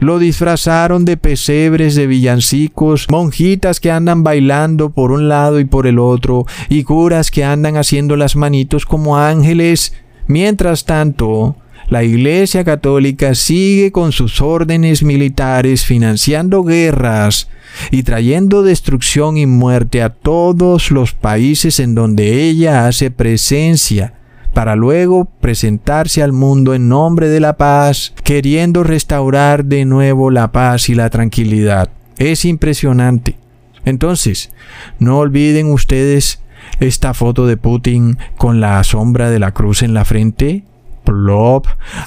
Lo 0.00 0.18
disfrazaron 0.18 1.04
de 1.04 1.16
pesebres, 1.16 1.94
de 1.94 2.08
villancicos, 2.08 3.06
monjitas 3.10 3.78
que 3.78 3.92
andan 3.92 4.24
bailando 4.24 4.90
por 4.90 5.12
un 5.12 5.28
lado 5.28 5.60
y 5.60 5.64
por 5.64 5.86
el 5.86 6.00
otro, 6.00 6.44
y 6.68 6.82
curas 6.82 7.30
que 7.30 7.44
andan 7.44 7.76
haciendo 7.76 8.16
las 8.16 8.34
manitos 8.34 8.86
como 8.86 9.18
ángeles. 9.18 9.94
Mientras 10.26 10.84
tanto, 10.84 11.56
la 11.88 12.02
Iglesia 12.02 12.64
Católica 12.64 13.36
sigue 13.36 13.92
con 13.92 14.10
sus 14.10 14.40
órdenes 14.40 15.04
militares 15.04 15.84
financiando 15.84 16.64
guerras 16.64 17.48
y 17.90 18.02
trayendo 18.02 18.62
destrucción 18.62 19.36
y 19.36 19.46
muerte 19.46 20.02
a 20.02 20.10
todos 20.10 20.90
los 20.90 21.12
países 21.12 21.80
en 21.80 21.94
donde 21.94 22.48
ella 22.48 22.86
hace 22.86 23.10
presencia, 23.10 24.14
para 24.54 24.76
luego 24.76 25.26
presentarse 25.40 26.22
al 26.22 26.32
mundo 26.32 26.74
en 26.74 26.88
nombre 26.88 27.28
de 27.28 27.40
la 27.40 27.56
paz, 27.56 28.14
queriendo 28.24 28.82
restaurar 28.82 29.64
de 29.64 29.84
nuevo 29.84 30.30
la 30.30 30.50
paz 30.52 30.88
y 30.88 30.94
la 30.94 31.10
tranquilidad. 31.10 31.90
Es 32.16 32.44
impresionante. 32.44 33.36
Entonces, 33.84 34.50
no 34.98 35.18
olviden 35.18 35.70
ustedes 35.70 36.40
esta 36.80 37.14
foto 37.14 37.46
de 37.46 37.56
Putin 37.56 38.18
con 38.36 38.60
la 38.60 38.82
sombra 38.84 39.30
de 39.30 39.38
la 39.38 39.52
cruz 39.52 39.82
en 39.82 39.94
la 39.94 40.04
frente. 40.04 40.64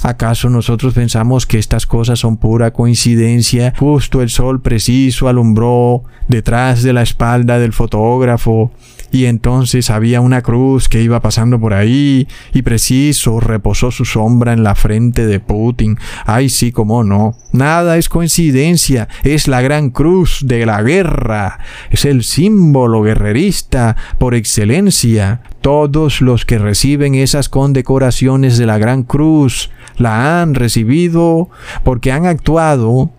¿Acaso 0.03 0.50
nosotros 0.50 0.94
pensamos 0.94 1.46
que 1.46 1.57
estas 1.57 1.85
cosas 1.85 2.20
son 2.20 2.37
pura 2.37 2.72
coincidencia? 2.72 3.74
Justo 3.77 4.22
el 4.22 4.29
sol 4.29 4.61
preciso 4.61 5.27
alumbró 5.27 6.03
detrás 6.27 6.83
de 6.83 6.94
la 6.94 7.01
espalda 7.01 7.59
del 7.59 7.74
fotógrafo 7.74 8.72
y 9.11 9.25
entonces 9.25 9.90
había 9.90 10.22
una 10.22 10.42
cruz 10.42 10.87
que 10.87 11.01
iba 11.01 11.20
pasando 11.20 11.59
por 11.59 11.74
ahí 11.74 12.27
y 12.53 12.61
preciso 12.61 13.40
reposó 13.40 13.92
su 13.92 14.05
sombra 14.05 14.53
en 14.53 14.64
la 14.64 14.75
frente 14.75 15.25
de 15.27 15.40
Putin. 15.40 15.98
Ay, 16.25 16.50
sí, 16.50 16.72
cómo 16.72 17.03
no. 17.03 17.35
Nada 17.51 17.98
es 17.98 18.07
coincidencia, 18.07 19.09
es 19.24 19.48
la 19.48 19.61
gran 19.61 19.90
cruz 19.90 20.44
de 20.46 20.66
la 20.66 20.81
guerra, 20.81 21.59
es 21.90 22.05
el 22.05 22.24
símbolo 22.24 23.01
guerrerista 23.01 23.98
por 24.18 24.33
excelencia. 24.33 25.42
Todos 25.61 26.21
los 26.21 26.45
que 26.45 26.57
reciben 26.57 27.13
esas 27.13 27.47
condecoraciones 27.47 28.57
de 28.57 28.65
la 28.65 28.79
Gran 28.79 29.03
Cruz 29.03 29.69
la 29.97 30.41
han 30.41 30.55
recibido 30.55 31.50
porque 31.83 32.11
han 32.11 32.25
actuado 32.25 33.11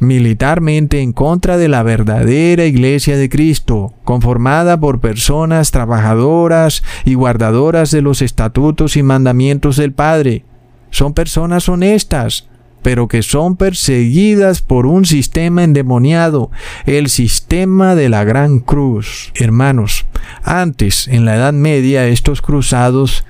militarmente 0.00 1.02
en 1.02 1.12
contra 1.12 1.58
de 1.58 1.68
la 1.68 1.82
verdadera 1.82 2.64
iglesia 2.64 3.18
de 3.18 3.28
Cristo, 3.28 3.92
conformada 4.02 4.80
por 4.80 5.00
personas 5.00 5.70
trabajadoras 5.70 6.82
y 7.04 7.14
guardadoras 7.14 7.90
de 7.90 8.00
los 8.00 8.22
estatutos 8.22 8.96
y 8.96 9.02
mandamientos 9.02 9.76
del 9.76 9.92
Padre. 9.92 10.44
Son 10.90 11.12
personas 11.12 11.68
honestas, 11.68 12.48
pero 12.82 13.08
que 13.08 13.22
son 13.22 13.56
perseguidas 13.56 14.62
por 14.62 14.86
un 14.86 15.04
sistema 15.04 15.64
endemoniado, 15.64 16.50
el 16.86 17.08
sistema 17.08 17.94
de 17.94 18.08
la 18.08 18.24
Gran 18.24 18.60
Cruz. 18.60 19.32
Hermanos, 19.34 20.06
antes, 20.42 21.08
en 21.08 21.24
la 21.24 21.36
Edad 21.36 21.52
Media, 21.52 22.06
estos 22.06 22.42
cruzados 22.42 23.24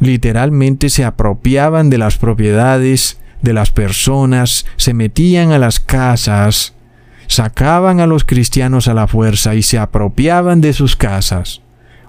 literalmente 0.00 0.90
se 0.90 1.04
apropiaban 1.04 1.90
de 1.90 1.98
las 1.98 2.18
propiedades 2.18 3.18
de 3.42 3.52
las 3.52 3.70
personas, 3.70 4.66
se 4.76 4.94
metían 4.94 5.52
a 5.52 5.58
las 5.58 5.78
casas, 5.80 6.74
sacaban 7.26 8.00
a 8.00 8.06
los 8.06 8.24
cristianos 8.24 8.88
a 8.88 8.94
la 8.94 9.06
fuerza 9.06 9.54
y 9.54 9.62
se 9.62 9.78
apropiaban 9.78 10.60
de 10.60 10.72
sus 10.72 10.96
casas. 10.96 11.63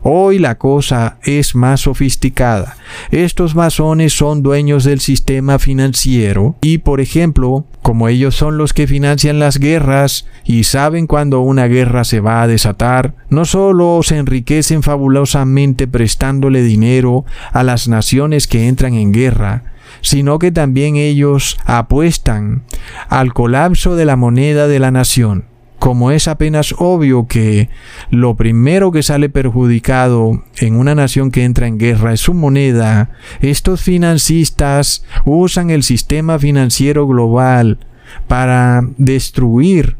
Hoy 0.07 0.37
la 0.37 0.59
cosa 0.59 1.17
es 1.23 1.55
más 1.55 1.81
sofisticada. 1.81 2.77
Estos 3.09 3.55
masones 3.55 4.13
son 4.13 4.43
dueños 4.43 4.83
del 4.83 4.99
sistema 4.99 5.57
financiero 5.57 6.57
y, 6.61 6.77
por 6.77 7.01
ejemplo, 7.01 7.65
como 7.81 8.07
ellos 8.07 8.35
son 8.35 8.59
los 8.59 8.71
que 8.71 8.85
financian 8.85 9.39
las 9.39 9.57
guerras 9.57 10.27
y 10.43 10.65
saben 10.65 11.07
cuando 11.07 11.39
una 11.39 11.65
guerra 11.65 12.03
se 12.03 12.19
va 12.19 12.43
a 12.43 12.47
desatar, 12.47 13.15
no 13.31 13.45
solo 13.45 14.01
se 14.03 14.17
enriquecen 14.17 14.83
fabulosamente 14.83 15.87
prestándole 15.87 16.61
dinero 16.61 17.25
a 17.51 17.63
las 17.63 17.87
naciones 17.87 18.45
que 18.45 18.67
entran 18.67 18.93
en 18.93 19.11
guerra, 19.11 19.73
sino 20.01 20.37
que 20.37 20.51
también 20.51 20.97
ellos 20.97 21.57
apuestan 21.65 22.61
al 23.09 23.33
colapso 23.33 23.95
de 23.95 24.05
la 24.05 24.17
moneda 24.17 24.67
de 24.67 24.77
la 24.77 24.91
nación 24.91 25.45
como 25.85 26.09
es 26.09 26.27
apenas 26.27 26.73
obvio 26.79 27.27
que 27.27 27.69
lo 28.09 28.33
primero 28.33 28.91
que 28.91 29.03
sale 29.03 29.29
perjudicado 29.29 30.41
en 30.57 30.77
una 30.77 30.95
nación 30.95 31.29
que 31.29 31.43
entra 31.43 31.67
en 31.67 31.77
guerra 31.77 32.11
es 32.11 32.21
su 32.21 32.33
moneda, 32.33 33.11
estos 33.39 33.83
financistas 33.83 35.05
usan 35.25 35.69
el 35.69 35.83
sistema 35.83 36.39
financiero 36.39 37.05
global 37.05 37.77
para 38.27 38.81
destruir 38.97 39.95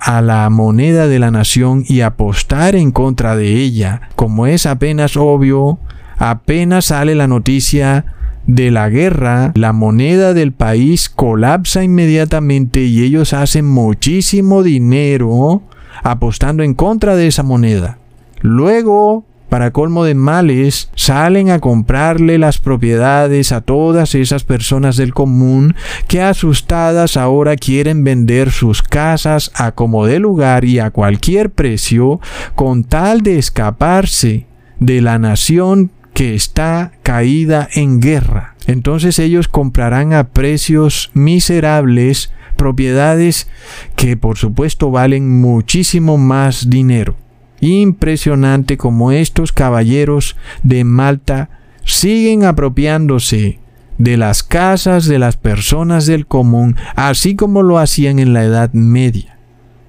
a 0.00 0.22
la 0.22 0.50
moneda 0.50 1.06
de 1.06 1.20
la 1.20 1.30
nación 1.30 1.84
y 1.86 2.00
apostar 2.00 2.74
en 2.74 2.90
contra 2.90 3.36
de 3.36 3.62
ella. 3.62 4.08
Como 4.16 4.48
es 4.48 4.66
apenas 4.66 5.16
obvio, 5.16 5.78
apenas 6.16 6.86
sale 6.86 7.14
la 7.14 7.28
noticia 7.28 8.06
de 8.48 8.70
la 8.70 8.88
guerra, 8.88 9.52
la 9.54 9.74
moneda 9.74 10.32
del 10.32 10.52
país 10.52 11.10
colapsa 11.10 11.84
inmediatamente 11.84 12.82
y 12.82 13.04
ellos 13.04 13.34
hacen 13.34 13.66
muchísimo 13.66 14.62
dinero 14.62 15.62
apostando 16.02 16.62
en 16.62 16.72
contra 16.72 17.14
de 17.14 17.26
esa 17.26 17.42
moneda. 17.42 17.98
Luego, 18.40 19.26
para 19.50 19.70
colmo 19.70 20.04
de 20.04 20.14
males, 20.14 20.90
salen 20.94 21.50
a 21.50 21.58
comprarle 21.58 22.38
las 22.38 22.56
propiedades 22.56 23.52
a 23.52 23.60
todas 23.60 24.14
esas 24.14 24.44
personas 24.44 24.96
del 24.96 25.12
común 25.12 25.74
que 26.06 26.22
asustadas 26.22 27.18
ahora 27.18 27.54
quieren 27.56 28.02
vender 28.02 28.50
sus 28.50 28.82
casas 28.82 29.50
a 29.54 29.72
como 29.72 30.06
de 30.06 30.20
lugar 30.20 30.64
y 30.64 30.78
a 30.78 30.90
cualquier 30.90 31.50
precio 31.50 32.18
con 32.54 32.84
tal 32.84 33.20
de 33.20 33.38
escaparse 33.38 34.46
de 34.80 35.02
la 35.02 35.18
nación 35.18 35.90
que 36.18 36.34
está 36.34 36.90
caída 37.04 37.68
en 37.72 38.00
guerra. 38.00 38.56
Entonces 38.66 39.20
ellos 39.20 39.46
comprarán 39.46 40.14
a 40.14 40.30
precios 40.30 41.12
miserables 41.14 42.32
propiedades 42.56 43.48
que 43.94 44.16
por 44.16 44.36
supuesto 44.36 44.90
valen 44.90 45.40
muchísimo 45.40 46.18
más 46.18 46.70
dinero. 46.70 47.14
Impresionante 47.60 48.76
como 48.76 49.12
estos 49.12 49.52
caballeros 49.52 50.34
de 50.64 50.82
Malta 50.82 51.50
siguen 51.84 52.44
apropiándose 52.44 53.60
de 53.98 54.16
las 54.16 54.42
casas 54.42 55.04
de 55.04 55.20
las 55.20 55.36
personas 55.36 56.06
del 56.06 56.26
común, 56.26 56.74
así 56.96 57.36
como 57.36 57.62
lo 57.62 57.78
hacían 57.78 58.18
en 58.18 58.32
la 58.32 58.42
Edad 58.42 58.72
Media. 58.72 59.38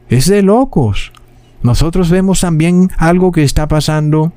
Es 0.10 0.28
de 0.28 0.44
locos. 0.44 1.12
Nosotros 1.64 2.12
vemos 2.12 2.42
también 2.42 2.92
algo 2.98 3.32
que 3.32 3.42
está 3.42 3.68
pasando 3.68 4.32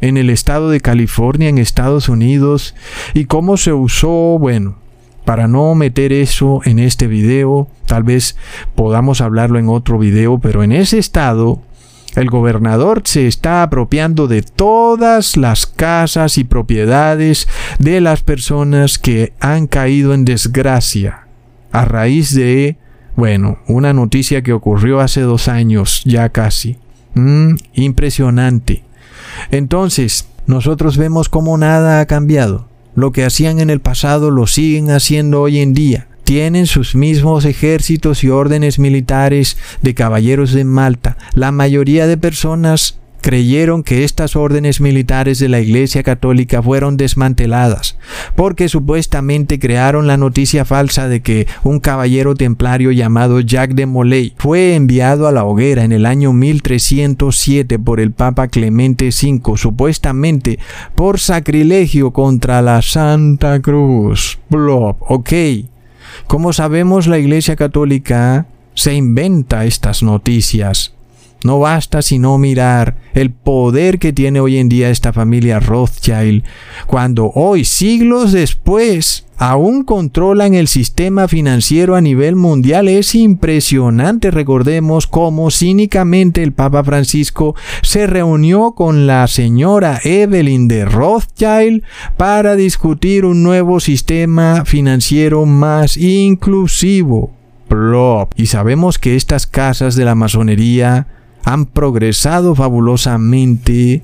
en 0.00 0.16
el 0.16 0.30
estado 0.30 0.70
de 0.70 0.80
California, 0.80 1.48
en 1.48 1.58
Estados 1.58 2.08
Unidos, 2.08 2.74
y 3.14 3.24
cómo 3.24 3.56
se 3.56 3.72
usó, 3.72 4.38
bueno, 4.38 4.76
para 5.24 5.48
no 5.48 5.74
meter 5.74 6.12
eso 6.12 6.60
en 6.64 6.78
este 6.78 7.06
video, 7.06 7.68
tal 7.86 8.04
vez 8.04 8.36
podamos 8.74 9.20
hablarlo 9.20 9.58
en 9.58 9.68
otro 9.68 9.98
video, 9.98 10.38
pero 10.38 10.62
en 10.62 10.72
ese 10.72 10.98
estado, 10.98 11.60
el 12.14 12.30
gobernador 12.30 13.02
se 13.04 13.26
está 13.26 13.62
apropiando 13.62 14.26
de 14.26 14.42
todas 14.42 15.36
las 15.36 15.66
casas 15.66 16.38
y 16.38 16.44
propiedades 16.44 17.48
de 17.78 18.00
las 18.00 18.22
personas 18.22 18.98
que 18.98 19.34
han 19.40 19.66
caído 19.66 20.14
en 20.14 20.24
desgracia 20.24 21.26
a 21.72 21.84
raíz 21.84 22.34
de, 22.34 22.78
bueno, 23.16 23.58
una 23.66 23.92
noticia 23.92 24.42
que 24.42 24.54
ocurrió 24.54 25.00
hace 25.00 25.20
dos 25.20 25.48
años, 25.48 26.02
ya 26.06 26.30
casi. 26.30 26.78
Mm, 27.12 27.56
impresionante. 27.74 28.85
Entonces, 29.50 30.26
nosotros 30.46 30.96
vemos 30.96 31.28
cómo 31.28 31.58
nada 31.58 32.00
ha 32.00 32.06
cambiado. 32.06 32.68
Lo 32.94 33.12
que 33.12 33.24
hacían 33.24 33.60
en 33.60 33.70
el 33.70 33.80
pasado 33.80 34.30
lo 34.30 34.46
siguen 34.46 34.90
haciendo 34.90 35.42
hoy 35.42 35.58
en 35.58 35.74
día. 35.74 36.08
Tienen 36.24 36.66
sus 36.66 36.94
mismos 36.94 37.44
ejércitos 37.44 38.24
y 38.24 38.30
órdenes 38.30 38.78
militares 38.78 39.56
de 39.82 39.94
caballeros 39.94 40.52
de 40.52 40.64
Malta. 40.64 41.16
La 41.34 41.52
mayoría 41.52 42.06
de 42.06 42.16
personas 42.16 42.98
creyeron 43.26 43.82
que 43.82 44.04
estas 44.04 44.36
órdenes 44.36 44.80
militares 44.80 45.40
de 45.40 45.48
la 45.48 45.58
Iglesia 45.58 46.04
Católica 46.04 46.62
fueron 46.62 46.96
desmanteladas, 46.96 47.98
porque 48.36 48.68
supuestamente 48.68 49.58
crearon 49.58 50.06
la 50.06 50.16
noticia 50.16 50.64
falsa 50.64 51.08
de 51.08 51.22
que 51.22 51.48
un 51.64 51.80
caballero 51.80 52.36
templario 52.36 52.92
llamado 52.92 53.40
Jacques 53.40 53.74
de 53.74 53.86
Molay 53.86 54.32
fue 54.38 54.76
enviado 54.76 55.26
a 55.26 55.32
la 55.32 55.42
hoguera 55.42 55.82
en 55.82 55.90
el 55.90 56.06
año 56.06 56.32
1307 56.32 57.80
por 57.80 57.98
el 57.98 58.12
Papa 58.12 58.46
Clemente 58.46 59.08
V, 59.08 59.56
supuestamente 59.56 60.60
por 60.94 61.18
sacrilegio 61.18 62.12
contra 62.12 62.62
la 62.62 62.80
Santa 62.80 63.60
Cruz. 63.60 64.38
Blob, 64.48 64.98
ok. 65.00 65.32
Como 66.28 66.52
sabemos, 66.52 67.08
la 67.08 67.18
Iglesia 67.18 67.56
Católica 67.56 68.46
se 68.74 68.94
inventa 68.94 69.64
estas 69.64 70.04
noticias 70.04 70.95
No 71.44 71.60
basta 71.60 72.02
sino 72.02 72.38
mirar 72.38 72.96
el 73.14 73.30
poder 73.30 73.98
que 73.98 74.12
tiene 74.12 74.40
hoy 74.40 74.58
en 74.58 74.68
día 74.68 74.90
esta 74.90 75.12
familia 75.12 75.60
Rothschild, 75.60 76.44
cuando 76.86 77.30
hoy, 77.34 77.64
siglos 77.64 78.32
después, 78.32 79.26
aún 79.36 79.84
controlan 79.84 80.54
el 80.54 80.66
sistema 80.66 81.28
financiero 81.28 81.94
a 81.94 82.00
nivel 82.00 82.36
mundial. 82.36 82.88
Es 82.88 83.14
impresionante, 83.14 84.30
recordemos 84.30 85.06
cómo 85.06 85.50
cínicamente 85.50 86.42
el 86.42 86.52
Papa 86.52 86.82
Francisco 86.82 87.54
se 87.82 88.06
reunió 88.06 88.72
con 88.72 89.06
la 89.06 89.26
señora 89.28 90.00
Evelyn 90.02 90.68
de 90.68 90.84
Rothschild 90.84 91.82
para 92.16 92.56
discutir 92.56 93.24
un 93.24 93.42
nuevo 93.42 93.78
sistema 93.78 94.64
financiero 94.64 95.46
más 95.46 95.96
inclusivo. 95.96 97.30
Y 98.36 98.46
sabemos 98.46 98.98
que 98.98 99.16
estas 99.16 99.46
casas 99.46 99.96
de 99.96 100.04
la 100.04 100.14
masonería 100.14 101.08
han 101.46 101.64
progresado 101.64 102.56
fabulosamente, 102.56 104.02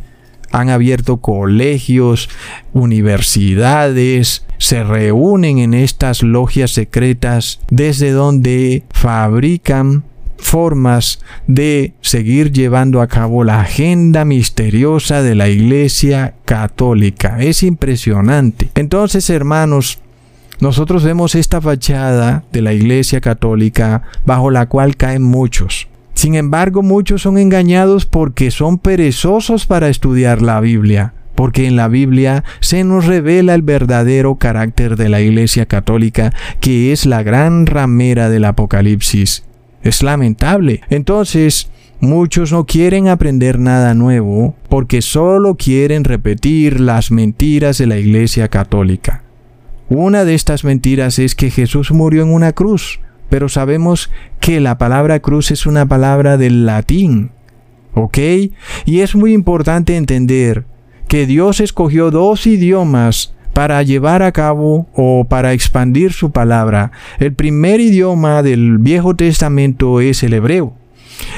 han 0.53 0.71
abierto 0.71 1.17
colegios, 1.17 2.29
universidades, 2.73 4.47
se 4.59 4.85
reúnen 4.85 5.59
en 5.59 5.75
estas 5.75 6.23
logias 6.23 6.71
secretas 6.71 7.59
desde 7.69 8.13
donde 8.13 8.85
fabrican 8.91 10.05
formas 10.39 11.19
de 11.49 11.95
seguir 12.01 12.53
llevando 12.53 13.01
a 13.01 13.09
cabo 13.09 13.43
la 13.43 13.61
agenda 13.63 14.25
misteriosa 14.25 15.21
de 15.21 15.35
la 15.35 15.49
Iglesia 15.49 16.35
Católica. 16.45 17.43
Es 17.43 17.65
impresionante. 17.65 18.71
Entonces, 18.77 19.29
hermanos, 19.31 19.99
nosotros 20.61 21.03
vemos 21.03 21.35
esta 21.35 21.61
fachada 21.61 22.45
de 22.53 22.63
la 22.63 22.73
Iglesia 22.73 23.21
Católica 23.21 24.03
bajo 24.25 24.53
la 24.53 24.67
cual 24.67 24.95
caen 24.97 25.25
muchos. 25.25 25.89
Sin 26.23 26.37
embargo, 26.37 26.85
muchos 26.85 27.23
son 27.23 27.37
engañados 27.37 28.07
porque 28.07 28.53
son 28.53 28.79
perezosos 28.79 29.67
para 29.67 29.89
estudiar 29.89 30.41
la 30.41 30.61
Biblia, 30.61 31.15
porque 31.35 31.67
en 31.67 31.75
la 31.75 31.89
Biblia 31.89 32.45
se 32.61 32.85
nos 32.85 33.07
revela 33.07 33.57
el 33.57 33.63
verdadero 33.63 34.37
carácter 34.37 34.95
de 34.95 35.09
la 35.09 35.21
Iglesia 35.21 35.67
Católica, 35.67 36.33
que 36.61 36.93
es 36.93 37.07
la 37.07 37.25
gran 37.25 37.67
ramera 37.67 38.31
del 38.31 38.45
Apocalipsis. 38.45 39.43
Es 39.83 40.05
lamentable. 40.05 40.83
Entonces, 40.91 41.73
muchos 41.99 42.53
no 42.53 42.67
quieren 42.67 43.09
aprender 43.09 43.59
nada 43.59 43.93
nuevo 43.95 44.55
porque 44.69 45.03
solo 45.03 45.57
quieren 45.57 46.05
repetir 46.05 46.79
las 46.79 47.11
mentiras 47.11 47.79
de 47.79 47.89
la 47.89 47.99
Iglesia 47.99 48.47
Católica. 48.47 49.25
Una 49.89 50.25
de 50.25 50.37
estas 50.37 50.63
mentiras 50.63 51.19
es 51.19 51.35
que 51.35 51.51
Jesús 51.51 51.91
murió 51.91 52.23
en 52.23 52.33
una 52.33 52.53
cruz 52.53 53.01
pero 53.33 53.49
sabemos 53.49 54.11
que 54.41 54.61
la 54.61 54.77
palabra 54.77 55.21
cruz 55.21 55.53
es 55.53 55.65
una 55.65 55.87
palabra 55.87 56.37
del 56.37 56.67
latín. 56.67 57.31
¿Ok? 57.95 58.19
Y 58.85 59.01
es 59.01 59.17
muy 59.17 59.33
importante 59.33 59.97
entender 59.97 60.67
que 61.09 61.25
Dios 61.25 61.61
escogió 61.61 62.11
dos 62.11 62.47
idiomas 62.47 63.33
para 63.55 63.83
llevar 63.83 64.23
a 64.23 64.33
cabo 64.33 64.87
o 64.93 65.25
para 65.25 65.55
expandir 65.55 66.13
su 66.13 66.31
palabra. 66.31 66.93
El 67.19 67.33
primer 67.33 67.81
idioma 67.81 68.43
del 68.43 68.77
Viejo 68.77 69.17
Testamento 69.17 70.03
es 70.03 70.23
el 70.23 70.35
hebreo. 70.35 70.75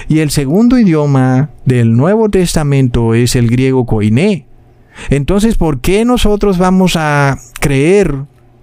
Y 0.09 0.19
el 0.19 0.33
segundo 0.33 0.77
idioma 0.81 1.51
del 1.65 1.97
Nuevo 1.97 2.29
Testamento 2.29 3.15
es 3.15 3.37
el 3.37 3.49
griego 3.49 3.87
koiné. 3.87 4.49
Entonces, 5.11 5.55
¿por 5.55 5.81
qué 5.81 6.05
nosotros 6.05 6.59
vamos 6.59 6.97
a 6.97 7.39
creer 7.61 8.17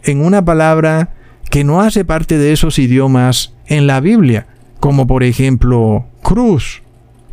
en 0.03 0.19
una 0.19 0.43
palabra 0.43 1.13
que 1.51 1.65
no 1.65 1.81
hace 1.81 2.05
parte 2.05 2.37
de 2.37 2.53
esos 2.53 2.79
idiomas 2.79 3.53
en 3.67 3.85
la 3.85 3.99
Biblia, 3.99 4.47
como 4.79 5.05
por 5.05 5.21
ejemplo 5.21 6.05
cruz. 6.23 6.81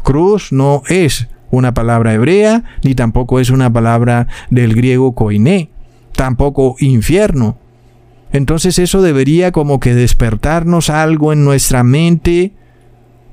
Cruz 0.02 0.52
no 0.52 0.82
es 0.88 1.28
una 1.52 1.72
palabra 1.72 2.12
hebrea, 2.12 2.64
ni 2.82 2.96
tampoco 2.96 3.38
es 3.38 3.48
una 3.48 3.72
palabra 3.72 4.26
del 4.50 4.74
griego 4.74 5.14
koiné, 5.14 5.70
tampoco 6.16 6.74
infierno. 6.80 7.58
Entonces 8.32 8.80
eso 8.80 9.02
debería 9.02 9.52
como 9.52 9.78
que 9.78 9.94
despertarnos 9.94 10.90
algo 10.90 11.32
en 11.32 11.44
nuestra 11.44 11.84
mente, 11.84 12.52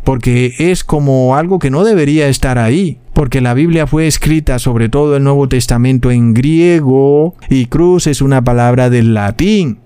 porque 0.03 0.53
es 0.59 0.83
como 0.83 1.35
algo 1.35 1.57
que 1.57 1.71
no 1.71 1.83
debería 1.83 2.27
estar 2.27 2.59
ahí, 2.59 2.99
porque 3.13 3.41
la 3.41 3.55
Biblia 3.55 3.87
fue 3.87 4.05
escrita 4.05 4.59
sobre 4.59 4.87
todo 4.87 5.17
el 5.17 5.23
Nuevo 5.23 5.49
Testamento 5.49 6.11
en 6.11 6.35
griego 6.35 7.33
y 7.49 7.65
cruz 7.65 8.05
es 8.05 8.21
una 8.21 8.43
palabra 8.43 8.91
del 8.91 9.15
latín 9.15 9.79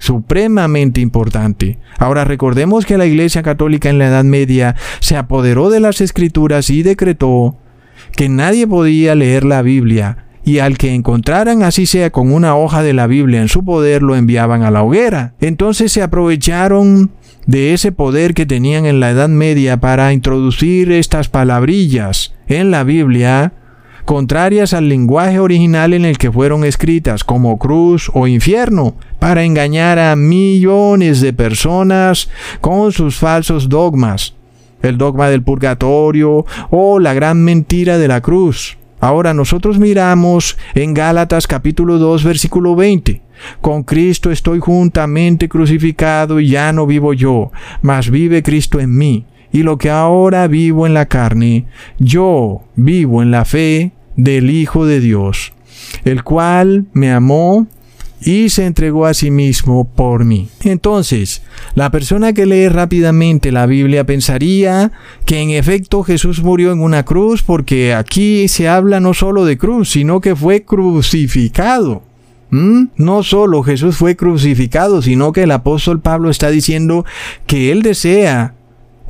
supremamente 0.00 1.00
importante. 1.00 1.78
Ahora 1.98 2.24
recordemos 2.24 2.84
que 2.84 2.98
la 2.98 3.06
Iglesia 3.06 3.44
Católica 3.44 3.88
en 3.88 3.98
la 3.98 4.08
Edad 4.08 4.24
Media 4.24 4.74
se 4.98 5.16
apoderó 5.16 5.70
de 5.70 5.78
las 5.78 6.00
escrituras 6.00 6.70
y 6.70 6.82
decretó 6.82 7.56
que 8.12 8.28
nadie 8.28 8.66
podía 8.66 9.14
leer 9.14 9.44
la 9.44 9.62
Biblia 9.62 10.24
y 10.42 10.58
al 10.58 10.78
que 10.78 10.94
encontraran 10.94 11.62
así 11.62 11.86
sea 11.86 12.10
con 12.10 12.32
una 12.32 12.56
hoja 12.56 12.82
de 12.82 12.94
la 12.94 13.06
Biblia 13.06 13.42
en 13.42 13.48
su 13.48 13.64
poder 13.64 14.02
lo 14.02 14.16
enviaban 14.16 14.62
a 14.62 14.70
la 14.70 14.82
hoguera. 14.82 15.34
Entonces 15.38 15.92
se 15.92 16.02
aprovecharon 16.02 17.12
de 17.46 17.74
ese 17.74 17.92
poder 17.92 18.32
que 18.34 18.46
tenían 18.46 18.86
en 18.86 19.00
la 19.00 19.10
Edad 19.10 19.28
Media 19.28 19.78
para 19.80 20.12
introducir 20.12 20.92
estas 20.92 21.28
palabrillas 21.28 22.34
en 22.48 22.70
la 22.70 22.84
Biblia 22.84 23.52
contrarias 24.10 24.74
al 24.74 24.88
lenguaje 24.88 25.38
original 25.38 25.94
en 25.94 26.04
el 26.04 26.18
que 26.18 26.32
fueron 26.32 26.64
escritas, 26.64 27.22
como 27.22 27.60
cruz 27.60 28.10
o 28.12 28.26
infierno, 28.26 28.96
para 29.20 29.44
engañar 29.44 30.00
a 30.00 30.16
millones 30.16 31.20
de 31.20 31.32
personas 31.32 32.28
con 32.60 32.90
sus 32.90 33.18
falsos 33.18 33.68
dogmas, 33.68 34.34
el 34.82 34.98
dogma 34.98 35.28
del 35.28 35.44
purgatorio 35.44 36.44
o 36.70 36.98
la 36.98 37.14
gran 37.14 37.44
mentira 37.44 37.98
de 37.98 38.08
la 38.08 38.20
cruz. 38.20 38.78
Ahora 38.98 39.32
nosotros 39.32 39.78
miramos 39.78 40.58
en 40.74 40.92
Gálatas 40.92 41.46
capítulo 41.46 41.98
2 41.98 42.24
versículo 42.24 42.74
20. 42.74 43.22
Con 43.60 43.84
Cristo 43.84 44.32
estoy 44.32 44.58
juntamente 44.58 45.48
crucificado 45.48 46.40
y 46.40 46.48
ya 46.48 46.72
no 46.72 46.84
vivo 46.84 47.12
yo, 47.12 47.52
mas 47.80 48.10
vive 48.10 48.42
Cristo 48.42 48.80
en 48.80 48.92
mí 48.98 49.24
y 49.52 49.62
lo 49.62 49.78
que 49.78 49.90
ahora 49.90 50.48
vivo 50.48 50.84
en 50.86 50.94
la 50.94 51.06
carne, 51.06 51.66
yo 52.00 52.62
vivo 52.74 53.22
en 53.22 53.30
la 53.30 53.44
fe 53.44 53.92
del 54.22 54.50
Hijo 54.50 54.86
de 54.86 55.00
Dios, 55.00 55.52
el 56.04 56.22
cual 56.22 56.86
me 56.92 57.10
amó 57.12 57.66
y 58.22 58.50
se 58.50 58.66
entregó 58.66 59.06
a 59.06 59.14
sí 59.14 59.30
mismo 59.30 59.84
por 59.84 60.24
mí. 60.24 60.48
Entonces, 60.64 61.42
la 61.74 61.90
persona 61.90 62.32
que 62.32 62.46
lee 62.46 62.68
rápidamente 62.68 63.50
la 63.50 63.66
Biblia 63.66 64.04
pensaría 64.04 64.92
que 65.24 65.40
en 65.40 65.50
efecto 65.50 66.02
Jesús 66.02 66.42
murió 66.42 66.72
en 66.72 66.80
una 66.80 67.04
cruz 67.04 67.42
porque 67.42 67.94
aquí 67.94 68.48
se 68.48 68.68
habla 68.68 69.00
no 69.00 69.14
solo 69.14 69.44
de 69.44 69.56
cruz, 69.56 69.90
sino 69.90 70.20
que 70.20 70.36
fue 70.36 70.62
crucificado. 70.62 72.02
¿Mm? 72.50 72.86
No 72.96 73.22
solo 73.22 73.62
Jesús 73.62 73.96
fue 73.96 74.16
crucificado, 74.16 75.02
sino 75.02 75.32
que 75.32 75.44
el 75.44 75.52
apóstol 75.52 76.00
Pablo 76.00 76.30
está 76.30 76.50
diciendo 76.50 77.04
que 77.46 77.70
él 77.70 77.82
desea 77.82 78.54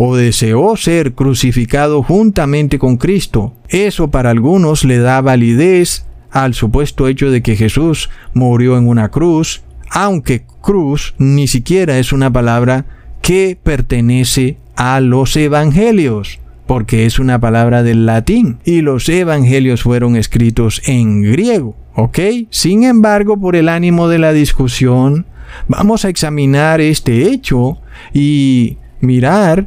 o 0.02 0.16
deseó 0.16 0.78
ser 0.78 1.12
crucificado 1.12 2.02
juntamente 2.02 2.78
con 2.78 2.96
Cristo. 2.96 3.52
Eso 3.68 4.10
para 4.10 4.30
algunos 4.30 4.82
le 4.86 4.96
da 4.96 5.20
validez 5.20 6.06
al 6.30 6.54
supuesto 6.54 7.06
hecho 7.06 7.30
de 7.30 7.42
que 7.42 7.54
Jesús 7.54 8.08
murió 8.32 8.78
en 8.78 8.88
una 8.88 9.10
cruz, 9.10 9.60
aunque 9.90 10.44
cruz 10.62 11.14
ni 11.18 11.48
siquiera 11.48 11.98
es 11.98 12.14
una 12.14 12.32
palabra 12.32 12.86
que 13.20 13.58
pertenece 13.62 14.56
a 14.74 15.00
los 15.00 15.36
evangelios, 15.36 16.40
porque 16.66 17.04
es 17.04 17.18
una 17.18 17.38
palabra 17.38 17.82
del 17.82 18.06
latín 18.06 18.56
y 18.64 18.80
los 18.80 19.06
evangelios 19.06 19.82
fueron 19.82 20.16
escritos 20.16 20.80
en 20.86 21.20
griego, 21.30 21.76
¿ok? 21.94 22.18
Sin 22.48 22.84
embargo, 22.84 23.38
por 23.38 23.54
el 23.54 23.68
ánimo 23.68 24.08
de 24.08 24.18
la 24.18 24.32
discusión, 24.32 25.26
vamos 25.68 26.06
a 26.06 26.08
examinar 26.08 26.80
este 26.80 27.28
hecho 27.28 27.76
y 28.14 28.78
mirar 29.02 29.66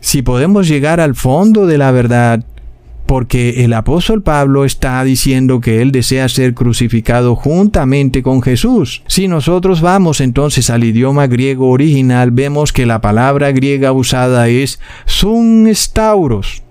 si 0.00 0.22
podemos 0.22 0.68
llegar 0.68 1.00
al 1.00 1.14
fondo 1.14 1.66
de 1.66 1.78
la 1.78 1.90
verdad, 1.90 2.44
porque 3.08 3.64
el 3.64 3.72
apóstol 3.72 4.22
Pablo 4.22 4.66
está 4.66 5.02
diciendo 5.02 5.62
que 5.62 5.80
él 5.80 5.92
desea 5.92 6.28
ser 6.28 6.52
crucificado 6.52 7.36
juntamente 7.36 8.22
con 8.22 8.42
Jesús. 8.42 9.02
Si 9.06 9.28
nosotros 9.28 9.80
vamos 9.80 10.20
entonces 10.20 10.68
al 10.68 10.84
idioma 10.84 11.26
griego 11.26 11.70
original, 11.70 12.32
vemos 12.32 12.70
que 12.70 12.84
la 12.84 13.00
palabra 13.00 13.50
griega 13.50 13.92
usada 13.92 14.48
es 14.48 14.78
sun 15.06 15.70
stauros. 15.72 16.62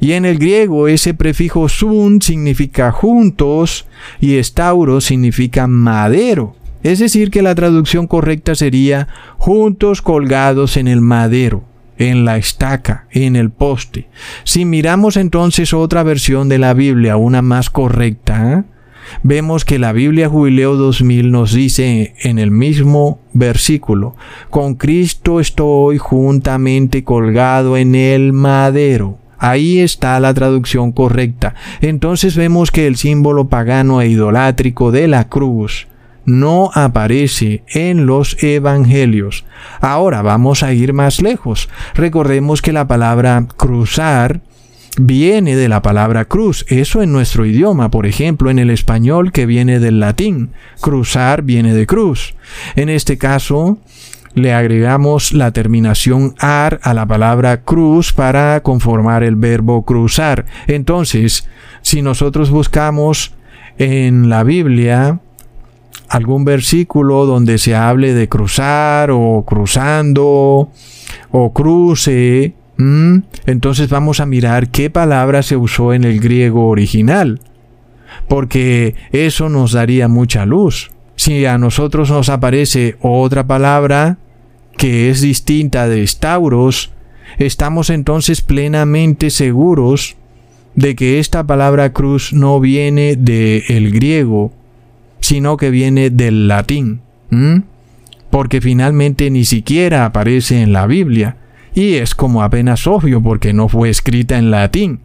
Y 0.00 0.12
en 0.12 0.26
el 0.26 0.38
griego 0.38 0.86
ese 0.86 1.14
prefijo 1.14 1.70
sun 1.70 2.20
significa 2.20 2.92
juntos 2.92 3.86
y 4.20 4.36
stauros 4.44 5.04
significa 5.04 5.66
madero. 5.66 6.56
Es 6.82 6.98
decir, 6.98 7.30
que 7.30 7.40
la 7.40 7.54
traducción 7.54 8.06
correcta 8.06 8.54
sería 8.54 9.08
juntos 9.38 10.02
colgados 10.02 10.76
en 10.76 10.88
el 10.88 11.00
madero 11.00 11.64
en 11.98 12.24
la 12.24 12.36
estaca, 12.36 13.06
en 13.10 13.36
el 13.36 13.50
poste. 13.50 14.08
Si 14.44 14.64
miramos 14.64 15.16
entonces 15.16 15.72
otra 15.72 16.02
versión 16.02 16.48
de 16.48 16.58
la 16.58 16.74
Biblia, 16.74 17.16
una 17.16 17.42
más 17.42 17.70
correcta, 17.70 18.64
vemos 19.22 19.64
que 19.64 19.78
la 19.78 19.92
Biblia 19.92 20.28
Jubileo 20.28 20.76
2000 20.76 21.30
nos 21.30 21.52
dice 21.52 22.14
en 22.22 22.38
el 22.38 22.50
mismo 22.50 23.20
versículo, 23.32 24.16
con 24.50 24.74
Cristo 24.74 25.40
estoy 25.40 25.98
juntamente 25.98 27.04
colgado 27.04 27.76
en 27.76 27.94
el 27.94 28.32
madero. 28.32 29.18
Ahí 29.38 29.80
está 29.80 30.18
la 30.20 30.32
traducción 30.32 30.92
correcta. 30.92 31.54
Entonces 31.80 32.34
vemos 32.36 32.70
que 32.70 32.86
el 32.86 32.96
símbolo 32.96 33.48
pagano 33.48 34.00
e 34.00 34.08
idolátrico 34.08 34.90
de 34.90 35.06
la 35.06 35.28
cruz 35.28 35.86
no 36.26 36.70
aparece 36.74 37.62
en 37.68 38.06
los 38.06 38.42
evangelios. 38.42 39.44
Ahora 39.80 40.22
vamos 40.22 40.62
a 40.62 40.72
ir 40.72 40.92
más 40.92 41.20
lejos. 41.20 41.68
Recordemos 41.94 42.62
que 42.62 42.72
la 42.72 42.86
palabra 42.86 43.46
cruzar 43.56 44.40
viene 44.96 45.56
de 45.56 45.68
la 45.68 45.82
palabra 45.82 46.24
cruz. 46.24 46.64
Eso 46.68 47.02
en 47.02 47.12
nuestro 47.12 47.46
idioma, 47.46 47.90
por 47.90 48.06
ejemplo, 48.06 48.50
en 48.50 48.58
el 48.58 48.70
español 48.70 49.32
que 49.32 49.46
viene 49.46 49.80
del 49.80 50.00
latín. 50.00 50.50
Cruzar 50.80 51.42
viene 51.42 51.74
de 51.74 51.86
cruz. 51.86 52.34
En 52.76 52.88
este 52.88 53.18
caso, 53.18 53.78
le 54.34 54.52
agregamos 54.52 55.32
la 55.32 55.52
terminación 55.52 56.34
ar 56.38 56.80
a 56.82 56.92
la 56.94 57.06
palabra 57.06 57.62
cruz 57.62 58.12
para 58.12 58.60
conformar 58.62 59.22
el 59.22 59.36
verbo 59.36 59.84
cruzar. 59.84 60.46
Entonces, 60.66 61.48
si 61.82 62.02
nosotros 62.02 62.50
buscamos 62.50 63.34
en 63.78 64.28
la 64.28 64.42
Biblia 64.44 65.20
algún 66.08 66.44
versículo 66.44 67.26
donde 67.26 67.58
se 67.58 67.74
hable 67.74 68.14
de 68.14 68.28
cruzar 68.28 69.10
o 69.10 69.44
cruzando 69.46 70.70
o 71.30 71.52
cruce, 71.52 72.54
entonces 73.46 73.88
vamos 73.88 74.20
a 74.20 74.26
mirar 74.26 74.68
qué 74.68 74.90
palabra 74.90 75.42
se 75.42 75.56
usó 75.56 75.92
en 75.92 76.04
el 76.04 76.20
griego 76.20 76.68
original, 76.68 77.40
porque 78.28 78.94
eso 79.12 79.48
nos 79.48 79.72
daría 79.72 80.08
mucha 80.08 80.44
luz. 80.44 80.90
Si 81.16 81.46
a 81.46 81.58
nosotros 81.58 82.10
nos 82.10 82.28
aparece 82.28 82.96
otra 83.00 83.46
palabra 83.46 84.18
que 84.76 85.10
es 85.10 85.20
distinta 85.20 85.88
de 85.88 86.04
Stauros, 86.06 86.92
estamos 87.38 87.90
entonces 87.90 88.40
plenamente 88.40 89.30
seguros 89.30 90.16
de 90.74 90.96
que 90.96 91.20
esta 91.20 91.46
palabra 91.46 91.92
cruz 91.92 92.32
no 92.32 92.58
viene 92.58 93.14
del 93.14 93.92
griego, 93.92 94.52
sino 95.24 95.56
que 95.56 95.70
viene 95.70 96.10
del 96.10 96.48
latín, 96.48 97.00
porque 98.28 98.60
finalmente 98.60 99.30
ni 99.30 99.46
siquiera 99.46 100.04
aparece 100.04 100.60
en 100.60 100.74
la 100.74 100.86
Biblia, 100.86 101.38
y 101.74 101.94
es 101.94 102.14
como 102.14 102.42
apenas 102.42 102.86
obvio 102.86 103.22
porque 103.22 103.54
no 103.54 103.70
fue 103.70 103.88
escrita 103.88 104.36
en 104.36 104.50
latín. 104.50 105.00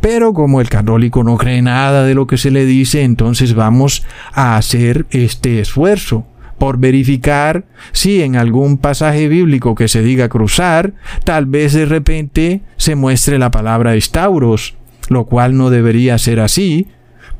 Pero 0.00 0.32
como 0.32 0.60
el 0.60 0.68
católico 0.68 1.24
no 1.24 1.36
cree 1.36 1.60
nada 1.60 2.04
de 2.04 2.14
lo 2.14 2.28
que 2.28 2.36
se 2.36 2.52
le 2.52 2.66
dice, 2.66 3.02
entonces 3.02 3.54
vamos 3.54 4.04
a 4.32 4.56
hacer 4.56 5.06
este 5.10 5.58
esfuerzo 5.58 6.24
por 6.56 6.78
verificar 6.78 7.64
si 7.90 8.22
en 8.22 8.36
algún 8.36 8.78
pasaje 8.78 9.26
bíblico 9.26 9.74
que 9.74 9.88
se 9.88 10.04
diga 10.04 10.28
cruzar, 10.28 10.92
tal 11.24 11.46
vez 11.46 11.72
de 11.72 11.86
repente 11.86 12.60
se 12.76 12.94
muestre 12.94 13.40
la 13.40 13.50
palabra 13.50 13.96
estauros, 13.96 14.76
lo 15.08 15.24
cual 15.24 15.56
no 15.56 15.70
debería 15.70 16.16
ser 16.16 16.38
así, 16.38 16.86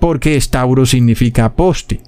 porque 0.00 0.34
estauros 0.34 0.90
significa 0.90 1.52
poste. 1.52 2.00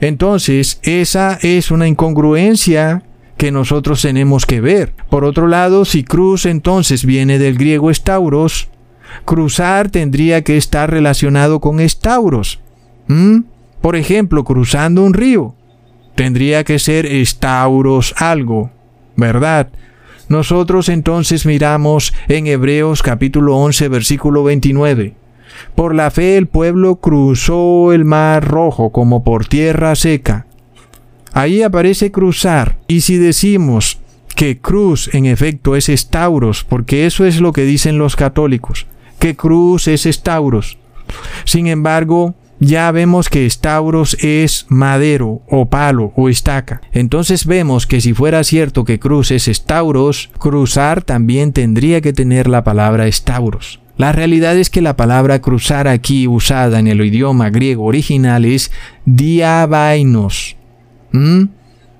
Entonces, 0.00 0.80
esa 0.82 1.38
es 1.42 1.70
una 1.70 1.88
incongruencia 1.88 3.02
que 3.36 3.52
nosotros 3.52 4.02
tenemos 4.02 4.46
que 4.46 4.60
ver. 4.60 4.92
Por 5.08 5.24
otro 5.24 5.46
lado, 5.46 5.84
si 5.84 6.04
cruz 6.04 6.44
entonces 6.44 7.04
viene 7.04 7.38
del 7.38 7.56
griego 7.56 7.90
estauros, 7.90 8.68
cruzar 9.24 9.90
tendría 9.90 10.42
que 10.42 10.56
estar 10.56 10.90
relacionado 10.90 11.60
con 11.60 11.80
estauros. 11.80 12.60
Por 13.80 13.96
ejemplo, 13.96 14.44
cruzando 14.44 15.02
un 15.04 15.14
río 15.14 15.54
tendría 16.14 16.64
que 16.64 16.80
ser 16.80 17.06
estauros 17.06 18.12
algo, 18.18 18.70
¿verdad? 19.14 19.68
Nosotros 20.28 20.88
entonces 20.88 21.46
miramos 21.46 22.12
en 22.26 22.48
Hebreos 22.48 23.02
capítulo 23.02 23.56
11 23.56 23.88
versículo 23.88 24.42
29. 24.44 25.14
Por 25.74 25.94
la 25.94 26.10
fe 26.10 26.36
el 26.36 26.46
pueblo 26.46 26.96
cruzó 26.96 27.92
el 27.92 28.04
mar 28.04 28.46
rojo 28.46 28.90
como 28.90 29.24
por 29.24 29.46
tierra 29.46 29.94
seca. 29.94 30.46
Ahí 31.32 31.62
aparece 31.62 32.10
cruzar. 32.10 32.78
Y 32.88 33.02
si 33.02 33.16
decimos 33.16 34.00
que 34.34 34.58
cruz 34.58 35.12
en 35.14 35.26
efecto 35.26 35.76
es 35.76 35.88
estauros, 35.88 36.64
porque 36.64 37.06
eso 37.06 37.24
es 37.24 37.40
lo 37.40 37.52
que 37.52 37.64
dicen 37.64 37.98
los 37.98 38.16
católicos, 38.16 38.86
que 39.18 39.36
cruz 39.36 39.88
es 39.88 40.06
estauros. 40.06 40.78
Sin 41.44 41.66
embargo, 41.66 42.34
ya 42.60 42.90
vemos 42.90 43.28
que 43.28 43.46
estauros 43.46 44.16
es 44.20 44.66
madero 44.68 45.42
o 45.48 45.66
palo 45.66 46.12
o 46.16 46.28
estaca. 46.28 46.80
Entonces 46.92 47.46
vemos 47.46 47.86
que 47.86 48.00
si 48.00 48.14
fuera 48.14 48.42
cierto 48.42 48.84
que 48.84 48.98
cruz 48.98 49.30
es 49.30 49.48
estauros, 49.48 50.30
cruzar 50.38 51.02
también 51.02 51.52
tendría 51.52 52.00
que 52.00 52.12
tener 52.12 52.48
la 52.48 52.64
palabra 52.64 53.06
estauros. 53.06 53.80
La 53.98 54.12
realidad 54.12 54.56
es 54.56 54.70
que 54.70 54.80
la 54.80 54.96
palabra 54.96 55.40
cruzar 55.40 55.88
aquí 55.88 56.26
usada 56.26 56.78
en 56.78 56.86
el 56.86 57.04
idioma 57.04 57.50
griego 57.50 57.84
original 57.84 58.44
es 58.44 58.72
diabainos, 59.04 60.56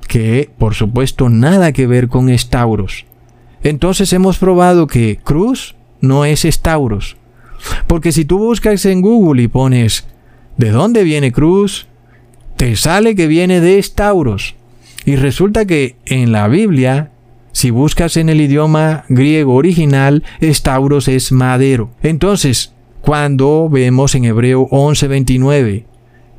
que 0.07 0.51
por 0.57 0.75
supuesto 0.75 1.29
nada 1.29 1.73
que 1.73 1.87
ver 1.87 2.09
con 2.09 2.31
estauros. 2.31 3.05
Entonces 3.63 4.13
hemos 4.13 4.39
probado 4.39 4.87
que 4.87 5.19
cruz 5.23 5.77
no 6.01 6.25
es 6.25 6.45
estauros. 6.47 7.17
Porque 7.87 8.13
si 8.13 8.25
tú 8.25 8.39
buscas 8.39 8.87
en 8.87 9.03
Google 9.03 9.43
y 9.43 9.49
pones 9.49 10.07
¿De 10.59 10.71
dónde 10.71 11.05
viene 11.05 11.31
cruz? 11.31 11.87
Te 12.57 12.75
sale 12.75 13.15
que 13.15 13.29
viene 13.29 13.61
de 13.61 13.79
Estauros. 13.79 14.57
Y 15.05 15.15
resulta 15.15 15.67
que 15.67 15.95
en 16.05 16.33
la 16.33 16.49
Biblia, 16.49 17.13
si 17.59 17.73
buscas 17.73 18.17
en 18.17 18.29
el 18.29 18.41
idioma 18.41 19.05
griego 19.09 19.57
original, 19.57 20.23
Estauros 20.39 21.09
es 21.09 21.33
madero. 21.33 21.91
Entonces, 22.05 22.73
cuando 23.01 23.69
vemos 23.69 24.15
en 24.15 24.27
Hebreo 24.27 24.69
11:29 24.71 25.85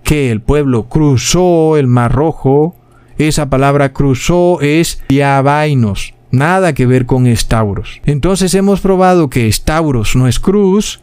que 0.04 0.32
el 0.32 0.40
pueblo 0.40 0.88
cruzó 0.88 1.76
el 1.76 1.88
Mar 1.88 2.14
Rojo, 2.14 2.78
esa 3.18 3.50
palabra 3.50 3.92
cruzó 3.92 4.62
es 4.62 5.04
diabainos, 5.10 6.14
nada 6.32 6.72
que 6.72 6.86
ver 6.86 7.06
con 7.06 7.28
estauros. 7.28 8.00
Entonces 8.06 8.54
hemos 8.54 8.80
probado 8.80 9.30
que 9.30 9.50
estauros 9.50 10.16
no 10.16 10.26
es 10.26 10.40
cruz 10.40 11.02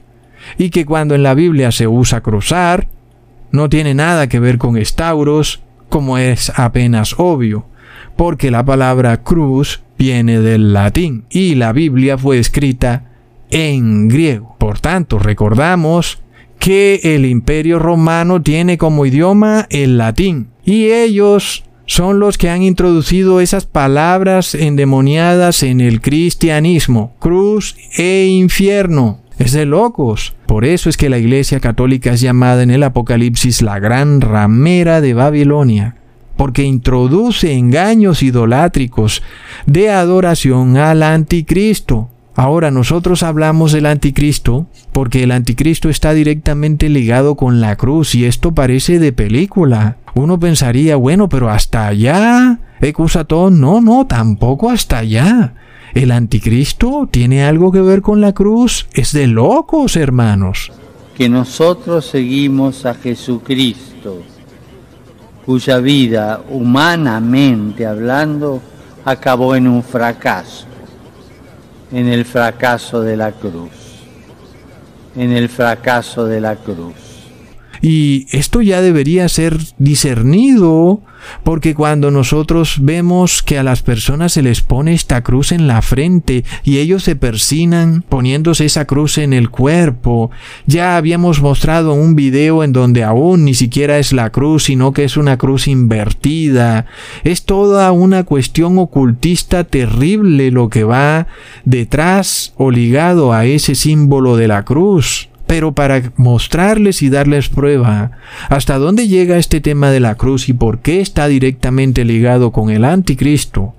y 0.57 0.71
que 0.71 0.87
cuando 0.87 1.15
en 1.15 1.25
la 1.25 1.35
Biblia 1.35 1.73
se 1.73 1.89
usa 1.89 2.23
cruzar, 2.23 2.89
no 3.51 3.69
tiene 3.69 3.93
nada 3.93 4.31
que 4.31 4.41
ver 4.41 4.57
con 4.57 4.79
estauros, 4.79 5.61
como 5.91 6.17
es 6.17 6.51
apenas 6.59 7.17
obvio, 7.19 7.67
porque 8.17 8.51
la 8.51 8.65
palabra 8.65 9.23
cruz 9.23 9.83
viene 9.99 10.41
del 10.41 10.73
latín 10.73 11.25
y 11.31 11.55
la 11.55 11.73
Biblia 11.73 12.19
fue 12.19 12.39
escrita 12.39 13.05
en 13.51 14.09
griego. 14.09 14.57
Por 14.59 14.81
tanto, 14.81 15.19
recordamos 15.19 16.21
que 16.59 17.01
el 17.03 17.27
imperio 17.27 17.79
romano 17.79 18.43
tiene 18.43 18.79
como 18.79 19.07
idioma 19.07 19.67
el 19.71 19.99
latín 19.99 20.49
y 20.65 20.87
ellos 20.87 21.65
son 21.87 22.19
los 22.19 22.37
que 22.37 22.51
han 22.51 22.63
introducido 22.63 23.41
esas 23.41 23.65
palabras 23.65 24.55
endemoniadas 24.55 25.63
en 25.63 25.81
el 25.81 26.01
cristianismo, 26.01 27.15
cruz 27.21 27.77
e 27.97 28.27
infierno. 28.27 29.21
Es 29.39 29.53
de 29.53 29.67
locos. 29.67 30.35
Por 30.47 30.65
eso 30.65 30.89
es 30.89 30.97
que 30.97 31.11
la 31.11 31.19
Iglesia 31.19 31.61
Católica 31.61 32.13
es 32.13 32.21
llamada 32.21 32.63
en 32.63 32.71
el 32.71 32.83
Apocalipsis 32.83 33.63
la 33.63 33.79
gran 33.79 34.21
ramera 34.21 35.01
de 35.01 35.15
Babilonia, 35.15 35.97
porque 36.37 36.62
introduce 36.62 37.53
engaños 37.53 38.22
idolátricos 38.22 39.22
de 39.66 39.90
adoración 39.90 40.77
al 40.77 41.03
anticristo. 41.03 42.11
Ahora 42.35 42.70
nosotros 42.70 43.22
hablamos 43.22 43.72
del 43.72 43.87
anticristo 43.87 44.66
porque 44.92 45.22
el 45.22 45.33
anticristo 45.33 45.88
está 45.88 46.12
directamente 46.12 46.90
ligado 46.90 47.35
con 47.35 47.62
la 47.62 47.77
cruz 47.77 48.14
y 48.14 48.27
esto 48.27 48.53
parece 48.53 48.99
de 48.99 49.12
película. 49.12 49.96
Uno 50.14 50.38
pensaría, 50.38 50.96
bueno, 50.96 51.31
pero 51.31 51.49
hasta 51.49 51.87
allá, 51.87 52.59
Ecusatón, 52.81 53.59
no, 53.61 53.81
no, 53.81 54.07
tampoco 54.07 54.70
hasta 54.70 54.99
allá. 54.99 55.55
¿El 55.94 56.11
anticristo 56.11 57.09
tiene 57.11 57.44
algo 57.44 57.72
que 57.72 57.81
ver 57.81 58.03
con 58.03 58.20
la 58.20 58.35
cruz? 58.35 58.87
Es 58.92 59.12
de 59.12 59.27
locos, 59.27 59.96
hermanos. 59.96 60.70
Que 61.16 61.31
nosotros 61.31 62.05
seguimos 62.05 62.85
a 62.85 62.92
Jesucristo, 62.92 64.22
cuya 65.47 65.79
vida, 65.79 66.41
humanamente 66.51 67.87
hablando, 67.87 68.61
acabó 69.05 69.55
en 69.55 69.69
un 69.69 69.85
fracaso, 69.85 70.67
en 71.93 72.09
el 72.09 72.25
fracaso 72.25 73.01
de 73.01 73.17
la 73.17 73.31
cruz, 73.31 73.71
en 75.15 75.31
el 75.31 75.49
fracaso 75.49 76.27
de 76.27 76.41
la 76.41 76.57
cruz. 76.57 77.06
Y 77.83 78.27
esto 78.31 78.62
ya 78.62 78.81
debería 78.81 79.29
ser 79.29 79.59
discernido 79.79 81.03
porque 81.43 81.75
cuando 81.75 82.11
nosotros 82.11 82.79
vemos 82.81 83.43
que 83.43 83.59
a 83.59 83.62
las 83.62 83.83
personas 83.83 84.33
se 84.33 84.43
les 84.43 84.61
pone 84.61 84.95
esta 84.95 85.23
cruz 85.23 85.53
en 85.53 85.67
la 85.67 85.83
frente 85.83 86.45
y 86.65 86.79
ellos 86.79 87.05
se 87.05 87.17
persinan 87.17 88.03
poniéndose 88.09 88.65
esa 88.65 88.85
cruz 88.85 89.19
en 89.19 89.33
el 89.33 89.51
cuerpo, 89.51 90.31
ya 90.67 90.97
habíamos 90.97 91.41
mostrado 91.41 91.95
un 91.95 92.15
video 92.17 92.65
en 92.65 92.73
donde 92.73 93.05
aún 93.05 93.45
ni 93.45 93.55
siquiera 93.55 93.99
es 93.99 94.12
la 94.12 94.31
cruz, 94.31 94.65
sino 94.65 94.93
que 94.93 95.05
es 95.05 95.17
una 95.17 95.37
cruz 95.37 95.69
invertida. 95.69 96.87
Es 97.25 97.45
toda 97.45 97.93
una 97.93 98.25
cuestión 98.25 98.79
ocultista 98.79 99.65
terrible 99.65 100.51
lo 100.51 100.69
que 100.69 100.85
va 100.85 101.27
detrás 101.65 102.53
o 102.57 102.71
ligado 102.71 103.33
a 103.33 103.47
ese 103.47 103.75
símbolo 103.75 104.37
de 104.37 104.49
la 104.49 104.65
cruz 104.65 105.29
pero 105.47 105.73
para 105.73 106.13
mostrarles 106.17 107.03
y 107.03 107.11
darles 107.11 107.49
prueba 107.49 108.13
hasta 108.49 108.79
dónde 108.79 109.09
llega 109.09 109.37
este 109.39 109.61
tema 109.61 109.91
de 109.91 110.01
la 110.01 110.15
cruz 110.17 110.49
y 110.49 110.53
por 110.53 110.81
qué 110.81 111.01
está 111.01 111.29
directamente 111.29 112.05
ligado 112.05 112.53
con 112.53 112.71
el 112.71 112.85
anticristo. 112.85 113.75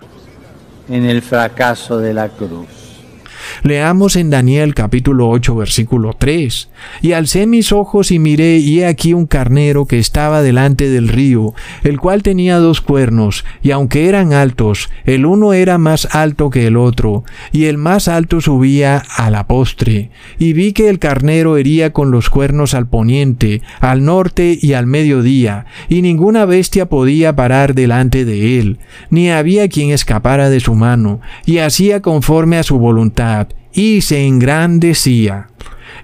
En 0.89 1.05
el 1.05 1.21
fracaso 1.21 1.97
de 1.99 2.13
la 2.13 2.29
cruz. 2.29 2.86
Leamos 3.63 4.15
en 4.15 4.29
Daniel 4.29 4.73
capítulo 4.73 5.29
8 5.29 5.55
versículo 5.55 6.15
3. 6.17 6.69
Y 7.01 7.11
alcé 7.13 7.47
mis 7.47 7.71
ojos 7.71 8.11
y 8.11 8.19
miré 8.19 8.57
y 8.57 8.79
he 8.79 8.85
aquí 8.85 9.13
un 9.13 9.25
carnero 9.25 9.85
que 9.85 9.99
estaba 9.99 10.41
delante 10.41 10.89
del 10.89 11.07
río, 11.07 11.53
el 11.83 11.99
cual 11.99 12.23
tenía 12.23 12.57
dos 12.57 12.81
cuernos, 12.81 13.45
y 13.61 13.71
aunque 13.71 14.07
eran 14.07 14.33
altos, 14.33 14.89
el 15.05 15.25
uno 15.25 15.53
era 15.53 15.77
más 15.77 16.07
alto 16.15 16.49
que 16.49 16.67
el 16.67 16.77
otro, 16.77 17.23
y 17.51 17.65
el 17.65 17.77
más 17.77 18.07
alto 18.07 18.41
subía 18.41 19.03
a 19.15 19.29
la 19.29 19.47
postre. 19.47 20.11
Y 20.39 20.53
vi 20.53 20.73
que 20.73 20.89
el 20.89 20.99
carnero 20.99 21.57
hería 21.57 21.93
con 21.93 22.11
los 22.11 22.29
cuernos 22.29 22.73
al 22.73 22.87
poniente, 22.87 23.61
al 23.79 24.03
norte 24.03 24.57
y 24.61 24.73
al 24.73 24.87
mediodía, 24.87 25.65
y 25.89 26.01
ninguna 26.01 26.45
bestia 26.45 26.87
podía 26.87 27.35
parar 27.35 27.75
delante 27.75 28.25
de 28.25 28.59
él, 28.59 28.79
ni 29.09 29.29
había 29.29 29.67
quien 29.67 29.91
escapara 29.91 30.49
de 30.49 30.59
su 30.59 30.75
mano, 30.75 31.21
y 31.45 31.59
hacía 31.59 32.01
conforme 32.01 32.57
a 32.57 32.63
su 32.63 32.79
voluntad 32.79 33.36
y 33.73 34.01
se 34.01 34.25
engrandecía. 34.25 35.49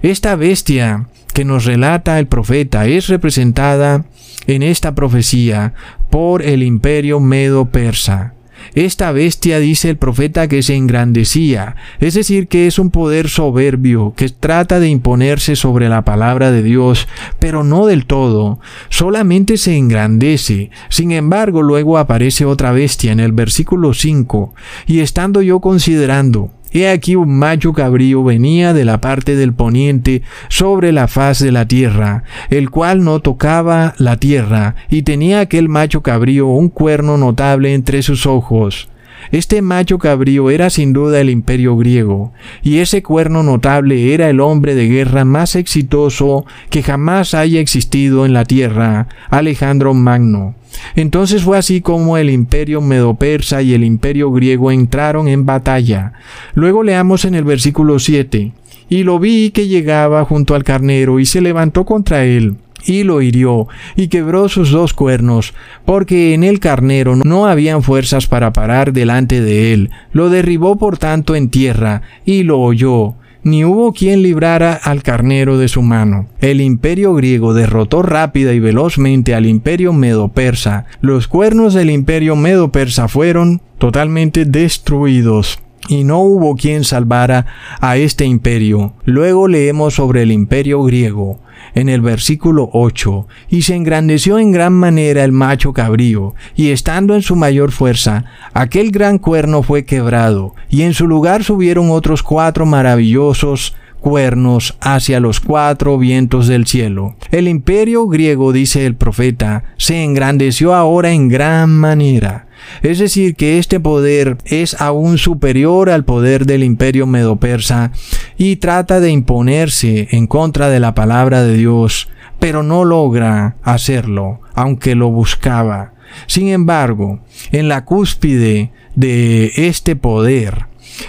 Esta 0.02 0.36
bestia 0.36 1.06
que 1.32 1.44
nos 1.44 1.64
relata 1.64 2.18
el 2.18 2.26
profeta 2.26 2.86
es 2.86 3.08
representada 3.08 4.04
en 4.46 4.62
esta 4.62 4.94
profecía 4.94 5.74
por 6.10 6.42
el 6.42 6.62
imperio 6.62 7.20
medo-persa. 7.20 8.34
Esta 8.74 9.12
bestia 9.12 9.58
dice 9.58 9.90
el 9.90 9.96
profeta 9.98 10.48
que 10.48 10.62
se 10.62 10.74
engrandecía, 10.74 11.76
es 12.00 12.14
decir, 12.14 12.48
que 12.48 12.66
es 12.66 12.78
un 12.78 12.90
poder 12.90 13.28
soberbio, 13.28 14.14
que 14.16 14.28
trata 14.30 14.80
de 14.80 14.88
imponerse 14.88 15.54
sobre 15.54 15.88
la 15.88 16.02
palabra 16.02 16.50
de 16.50 16.62
Dios, 16.62 17.06
pero 17.38 17.62
no 17.62 17.86
del 17.86 18.06
todo, 18.06 18.58
solamente 18.88 19.58
se 19.58 19.76
engrandece. 19.76 20.70
Sin 20.88 21.12
embargo, 21.12 21.62
luego 21.62 21.98
aparece 21.98 22.44
otra 22.46 22.72
bestia 22.72 23.12
en 23.12 23.20
el 23.20 23.32
versículo 23.32 23.92
5, 23.92 24.54
y 24.86 25.00
estando 25.00 25.42
yo 25.42 25.60
considerando, 25.60 26.50
He 26.74 26.88
aquí 26.88 27.14
un 27.14 27.38
macho 27.38 27.72
cabrío 27.72 28.24
venía 28.24 28.72
de 28.72 28.84
la 28.84 29.00
parte 29.00 29.36
del 29.36 29.54
poniente 29.54 30.22
sobre 30.48 30.90
la 30.90 31.06
faz 31.06 31.38
de 31.38 31.52
la 31.52 31.68
tierra, 31.68 32.24
el 32.50 32.68
cual 32.68 33.04
no 33.04 33.20
tocaba 33.20 33.94
la 33.96 34.16
tierra, 34.16 34.74
y 34.90 35.02
tenía 35.02 35.38
aquel 35.38 35.68
macho 35.68 36.02
cabrío 36.02 36.48
un 36.48 36.68
cuerno 36.68 37.16
notable 37.16 37.74
entre 37.74 38.02
sus 38.02 38.26
ojos. 38.26 38.88
Este 39.32 39.62
macho 39.62 39.98
cabrío 39.98 40.50
era 40.50 40.70
sin 40.70 40.92
duda 40.92 41.20
el 41.20 41.30
imperio 41.30 41.76
griego, 41.76 42.32
y 42.62 42.78
ese 42.78 43.02
cuerno 43.02 43.42
notable 43.42 44.14
era 44.14 44.28
el 44.28 44.40
hombre 44.40 44.74
de 44.74 44.88
guerra 44.88 45.24
más 45.24 45.56
exitoso 45.56 46.44
que 46.70 46.82
jamás 46.82 47.34
haya 47.34 47.60
existido 47.60 48.26
en 48.26 48.32
la 48.32 48.44
tierra, 48.44 49.08
Alejandro 49.30 49.94
Magno. 49.94 50.54
Entonces 50.96 51.42
fue 51.42 51.58
así 51.58 51.80
como 51.80 52.18
el 52.18 52.30
imperio 52.30 52.80
medo-persa 52.80 53.62
y 53.62 53.74
el 53.74 53.84
imperio 53.84 54.30
griego 54.32 54.70
entraron 54.70 55.28
en 55.28 55.46
batalla. 55.46 56.12
Luego 56.54 56.82
leamos 56.82 57.24
en 57.24 57.34
el 57.34 57.44
versículo 57.44 57.98
7. 57.98 58.52
Y 58.88 59.02
lo 59.02 59.18
vi 59.18 59.50
que 59.50 59.66
llegaba 59.66 60.24
junto 60.24 60.54
al 60.54 60.64
carnero 60.64 61.18
y 61.18 61.26
se 61.26 61.40
levantó 61.40 61.84
contra 61.84 62.24
él 62.24 62.56
y 62.84 63.02
lo 63.02 63.22
hirió, 63.22 63.68
y 63.96 64.08
quebró 64.08 64.48
sus 64.48 64.70
dos 64.70 64.92
cuernos, 64.92 65.54
porque 65.84 66.34
en 66.34 66.44
el 66.44 66.60
carnero 66.60 67.16
no 67.16 67.46
habían 67.46 67.82
fuerzas 67.82 68.26
para 68.26 68.52
parar 68.52 68.92
delante 68.92 69.40
de 69.40 69.72
él. 69.72 69.90
Lo 70.12 70.30
derribó 70.30 70.76
por 70.76 70.98
tanto 70.98 71.34
en 71.36 71.50
tierra, 71.50 72.02
y 72.24 72.42
lo 72.42 72.60
oyó 72.60 73.16
ni 73.44 73.64
hubo 73.64 73.92
quien 73.92 74.22
librara 74.22 74.72
al 74.72 75.02
carnero 75.02 75.58
de 75.58 75.68
su 75.68 75.82
mano. 75.82 76.26
El 76.40 76.60
imperio 76.60 77.14
griego 77.14 77.54
derrotó 77.54 78.02
rápida 78.02 78.54
y 78.54 78.58
velozmente 78.58 79.34
al 79.34 79.46
imperio 79.46 79.92
medo-persa. 79.92 80.86
Los 81.00 81.28
cuernos 81.28 81.74
del 81.74 81.90
imperio 81.90 82.36
medo-persa 82.36 83.06
fueron 83.06 83.60
totalmente 83.78 84.46
destruidos 84.46 85.58
y 85.88 86.04
no 86.04 86.20
hubo 86.20 86.56
quien 86.56 86.84
salvara 86.84 87.46
a 87.80 87.98
este 87.98 88.24
imperio. 88.24 88.94
Luego 89.04 89.46
leemos 89.46 89.94
sobre 89.94 90.22
el 90.22 90.32
imperio 90.32 90.82
griego 90.82 91.38
en 91.74 91.88
el 91.88 92.00
versículo 92.00 92.70
8, 92.72 93.26
y 93.48 93.62
se 93.62 93.74
engrandeció 93.74 94.38
en 94.38 94.52
gran 94.52 94.72
manera 94.72 95.24
el 95.24 95.32
macho 95.32 95.72
cabrío, 95.72 96.34
y 96.54 96.70
estando 96.70 97.14
en 97.14 97.22
su 97.22 97.36
mayor 97.36 97.72
fuerza, 97.72 98.24
aquel 98.52 98.90
gran 98.90 99.18
cuerno 99.18 99.62
fue 99.62 99.84
quebrado, 99.84 100.54
y 100.68 100.82
en 100.82 100.94
su 100.94 101.06
lugar 101.06 101.44
subieron 101.44 101.90
otros 101.90 102.22
cuatro 102.22 102.66
maravillosos 102.66 103.74
cuernos 104.04 104.76
hacia 104.82 105.18
los 105.18 105.40
cuatro 105.40 105.96
vientos 105.96 106.46
del 106.46 106.66
cielo. 106.66 107.16
El 107.30 107.48
imperio 107.48 108.06
griego, 108.06 108.52
dice 108.52 108.84
el 108.84 108.96
profeta, 108.96 109.64
se 109.78 110.04
engrandeció 110.04 110.74
ahora 110.74 111.12
en 111.12 111.28
gran 111.28 111.70
manera. 111.70 112.46
Es 112.82 112.98
decir, 112.98 113.34
que 113.34 113.58
este 113.58 113.80
poder 113.80 114.38
es 114.44 114.80
aún 114.80 115.18
superior 115.18 115.90
al 115.90 116.04
poder 116.04 116.46
del 116.46 116.64
imperio 116.64 117.06
medo-persa 117.06 117.92
y 118.36 118.56
trata 118.56 119.00
de 119.00 119.10
imponerse 119.10 120.08
en 120.10 120.26
contra 120.26 120.68
de 120.68 120.80
la 120.80 120.94
palabra 120.94 121.42
de 121.42 121.56
Dios, 121.56 122.08
pero 122.38 122.62
no 122.62 122.84
logra 122.84 123.56
hacerlo, 123.62 124.40
aunque 124.54 124.94
lo 124.94 125.10
buscaba. 125.10 125.94
Sin 126.26 126.48
embargo, 126.48 127.20
en 127.52 127.68
la 127.68 127.84
cúspide 127.84 128.70
de 128.94 129.52
este 129.56 129.96
poder, 129.96 130.66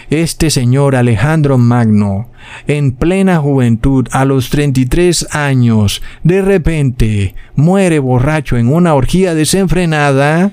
este 0.10 0.50
señor 0.50 0.96
Alejandro 0.96 1.58
Magno, 1.58 2.30
en 2.68 2.92
plena 2.92 3.38
juventud, 3.38 4.08
a 4.12 4.26
los 4.26 4.50
33 4.50 5.28
años, 5.32 6.02
de 6.24 6.42
repente 6.42 7.36
muere 7.56 8.00
borracho 8.00 8.58
en 8.58 8.74
una 8.74 8.94
orgía 8.96 9.36
desenfrenada, 9.36 10.52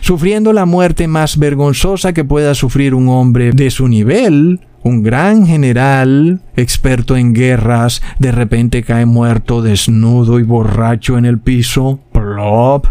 sufriendo 0.00 0.52
la 0.52 0.66
muerte 0.66 1.08
más 1.08 1.38
vergonzosa 1.38 2.12
que 2.12 2.24
pueda 2.24 2.54
sufrir 2.54 2.94
un 2.94 3.08
hombre 3.08 3.52
de 3.52 3.70
su 3.70 3.88
nivel, 3.88 4.60
un 4.82 5.02
gran 5.02 5.46
general, 5.46 6.40
experto 6.56 7.16
en 7.16 7.34
guerras, 7.34 8.02
de 8.18 8.32
repente 8.32 8.82
cae 8.82 9.04
muerto, 9.04 9.60
desnudo 9.60 10.38
y 10.38 10.42
borracho 10.42 11.18
en 11.18 11.26
el 11.26 11.38
piso. 11.38 12.00
Plop. 12.12 12.86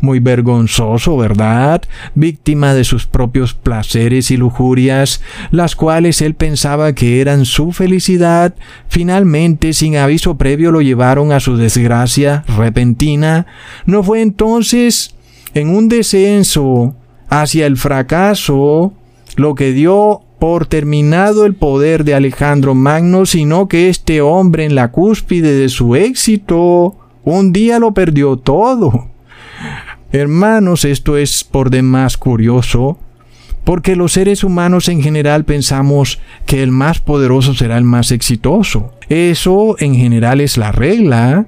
Muy 0.00 0.20
vergonzoso, 0.20 1.16
¿verdad? 1.16 1.82
Víctima 2.14 2.74
de 2.74 2.84
sus 2.84 3.06
propios 3.06 3.54
placeres 3.54 4.30
y 4.30 4.36
lujurias, 4.36 5.20
las 5.50 5.76
cuales 5.76 6.22
él 6.22 6.34
pensaba 6.34 6.92
que 6.92 7.20
eran 7.20 7.44
su 7.44 7.72
felicidad, 7.72 8.54
finalmente, 8.88 9.72
sin 9.72 9.96
aviso 9.96 10.36
previo, 10.36 10.70
lo 10.70 10.80
llevaron 10.80 11.32
a 11.32 11.40
su 11.40 11.56
desgracia 11.56 12.44
repentina. 12.56 13.46
¿No 13.86 14.02
fue 14.02 14.22
entonces 14.22 15.14
en 15.54 15.68
un 15.68 15.88
descenso 15.88 16.94
hacia 17.28 17.66
el 17.66 17.76
fracaso 17.76 18.92
lo 19.36 19.54
que 19.54 19.72
dio 19.72 20.22
por 20.38 20.66
terminado 20.66 21.46
el 21.46 21.54
poder 21.54 22.04
de 22.04 22.14
Alejandro 22.14 22.74
Magno, 22.74 23.26
sino 23.26 23.68
que 23.68 23.88
este 23.88 24.20
hombre 24.20 24.64
en 24.64 24.74
la 24.74 24.90
cúspide 24.90 25.54
de 25.54 25.68
su 25.68 25.94
éxito 25.94 26.96
un 27.24 27.52
día 27.52 27.78
lo 27.78 27.94
perdió 27.94 28.36
todo. 28.36 29.08
Hermanos, 30.10 30.84
esto 30.84 31.16
es 31.16 31.44
por 31.44 31.70
demás 31.70 32.16
curioso, 32.16 32.98
porque 33.64 33.96
los 33.96 34.12
seres 34.12 34.44
humanos 34.44 34.88
en 34.88 35.00
general 35.00 35.44
pensamos 35.44 36.20
que 36.44 36.62
el 36.62 36.72
más 36.72 36.98
poderoso 36.98 37.54
será 37.54 37.78
el 37.78 37.84
más 37.84 38.10
exitoso. 38.10 38.92
Eso 39.08 39.76
en 39.78 39.94
general 39.94 40.40
es 40.40 40.56
la 40.56 40.72
regla, 40.72 41.46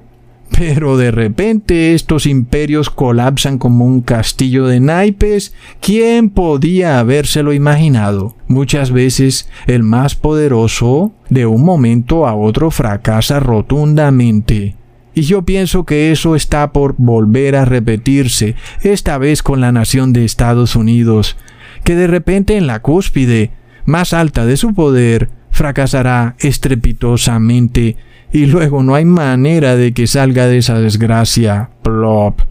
pero 0.57 0.95
de 0.95 1.11
repente 1.11 1.93
estos 1.93 2.25
imperios 2.25 2.89
colapsan 2.89 3.57
como 3.57 3.85
un 3.85 3.99
castillo 4.01 4.67
de 4.67 4.79
naipes. 4.79 5.53
¿Quién 5.81 6.29
podía 6.29 6.99
habérselo 6.99 7.51
imaginado? 7.51 8.37
Muchas 8.47 8.91
veces 8.91 9.49
el 9.67 9.83
más 9.83 10.15
poderoso 10.15 11.13
de 11.29 11.45
un 11.45 11.63
momento 11.65 12.25
a 12.25 12.35
otro 12.35 12.71
fracasa 12.71 13.41
rotundamente. 13.41 14.75
Y 15.13 15.23
yo 15.23 15.43
pienso 15.43 15.85
que 15.85 16.11
eso 16.11 16.35
está 16.35 16.71
por 16.71 16.95
volver 16.97 17.55
a 17.57 17.65
repetirse, 17.65 18.55
esta 18.81 19.17
vez 19.17 19.43
con 19.43 19.59
la 19.59 19.71
nación 19.73 20.13
de 20.13 20.23
Estados 20.23 20.75
Unidos, 20.75 21.35
que 21.83 21.95
de 21.95 22.07
repente 22.07 22.55
en 22.55 22.67
la 22.67 22.81
cúspide 22.81 23.51
más 23.85 24.13
alta 24.13 24.45
de 24.45 24.57
su 24.57 24.73
poder 24.73 25.29
fracasará 25.51 26.35
estrepitosamente 26.39 27.97
y 28.35 28.47
luego 28.47 28.83
no 28.83 28.95
hay 28.95 29.05
manera 29.05 29.77
de 29.77 29.93
que 29.93 30.07
salga 30.07 30.45
de 30.47 30.57
esa 30.57 30.77
desgracia. 30.77 31.69
Plop. 31.83 32.41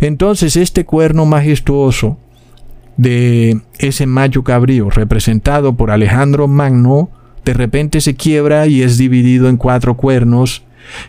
Entonces 0.00 0.56
este 0.56 0.84
cuerno 0.84 1.26
majestuoso 1.26 2.18
de 2.96 3.60
ese 3.78 4.06
macho 4.08 4.42
cabrío 4.42 4.90
representado 4.90 5.76
por 5.76 5.92
Alejandro 5.92 6.48
Magno 6.48 7.10
de 7.44 7.52
repente 7.52 8.00
se 8.00 8.16
quiebra 8.16 8.66
y 8.66 8.82
es 8.82 8.98
dividido 8.98 9.48
en 9.48 9.58
cuatro 9.58 9.96
cuernos 9.96 10.64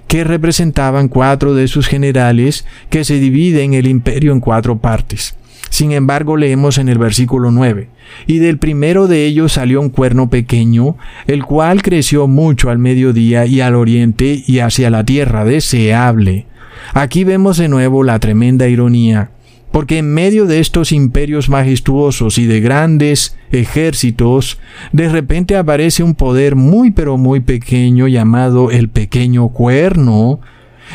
que 0.08 0.24
representaban 0.24 1.08
cuatro 1.08 1.56
de 1.56 1.68
sus 1.68 1.88
generales 1.88 2.68
que 2.92 3.06
se 3.06 3.20
dividen 3.20 3.74
el 3.74 3.88
imperio 3.88 4.32
en 4.32 4.42
cuatro 4.42 4.78
partes. 4.78 5.39
Sin 5.70 5.92
embargo, 5.92 6.36
leemos 6.36 6.78
en 6.78 6.90
el 6.90 6.98
versículo 6.98 7.52
9, 7.52 7.90
y 8.28 8.40
del 8.40 8.58
primero 8.58 9.08
de 9.08 9.26
ellos 9.26 9.54
salió 9.54 9.82
un 9.82 9.90
cuerno 9.90 10.30
pequeño, 10.30 10.98
el 11.28 11.44
cual 11.44 11.82
creció 11.82 12.28
mucho 12.28 12.70
al 12.70 12.80
mediodía 12.80 13.46
y 13.46 13.62
al 13.62 13.76
oriente 13.76 14.44
y 14.46 14.60
hacia 14.60 14.90
la 14.90 15.04
tierra 15.04 15.46
deseable. 15.46 16.48
Aquí 16.94 17.24
vemos 17.24 17.58
de 17.58 17.70
nuevo 17.70 18.04
la 18.04 18.20
tremenda 18.20 18.68
ironía, 18.68 19.32
porque 19.72 20.00
en 20.00 20.12
medio 20.12 20.46
de 20.46 20.60
estos 20.60 20.92
imperios 20.92 21.50
majestuosos 21.50 22.40
y 22.40 22.48
de 22.48 22.60
grandes 22.60 23.38
ejércitos, 23.52 24.60
de 24.92 25.10
repente 25.10 25.56
aparece 25.56 26.02
un 26.02 26.16
poder 26.16 26.56
muy 26.56 26.92
pero 26.92 27.18
muy 27.18 27.40
pequeño 27.42 28.08
llamado 28.08 28.72
el 28.72 28.90
pequeño 28.90 29.50
cuerno, 29.50 30.40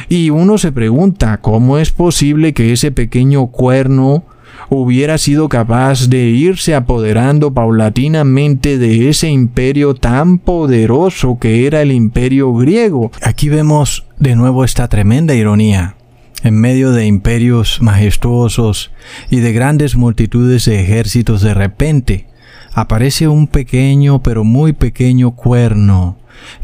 y 0.09 0.31
uno 0.31 0.59
se 0.59 0.73
pregunta, 0.73 1.41
¿cómo 1.41 1.79
es 1.79 1.93
posible 1.93 2.53
que 2.53 2.73
ese 2.73 2.91
pequeño 2.91 3.47
cuerno 3.47 4.25
hubiera 4.69 5.19
sido 5.19 5.49
capaz 5.49 6.09
de 6.09 6.25
irse 6.27 6.75
apoderando 6.75 7.53
paulatinamente 7.53 8.79
de 8.79 9.09
ese 9.09 9.29
imperio 9.29 9.95
tan 9.95 10.39
poderoso 10.39 11.39
que 11.39 11.67
era 11.67 11.83
el 11.83 11.93
imperio 11.93 12.53
griego. 12.55 13.11
Aquí 13.23 13.49
vemos 13.49 14.07
de 14.19 14.37
nuevo 14.37 14.65
esta 14.65 14.89
tremenda 14.89 15.35
ironía. 15.35 15.97
En 16.43 16.61
medio 16.61 16.93
de 16.93 17.07
imperios 17.07 17.81
majestuosos 17.81 18.91
y 19.31 19.41
de 19.41 19.53
grandes 19.53 19.97
multitudes 19.97 20.67
de 20.67 20.81
ejércitos 20.81 21.41
de 21.41 21.55
repente, 21.55 22.27
aparece 22.75 23.29
un 23.29 23.47
pequeño 23.47 24.23
pero 24.23 24.45
muy 24.45 24.75
pequeño 24.75 25.31
cuerno 25.31 26.19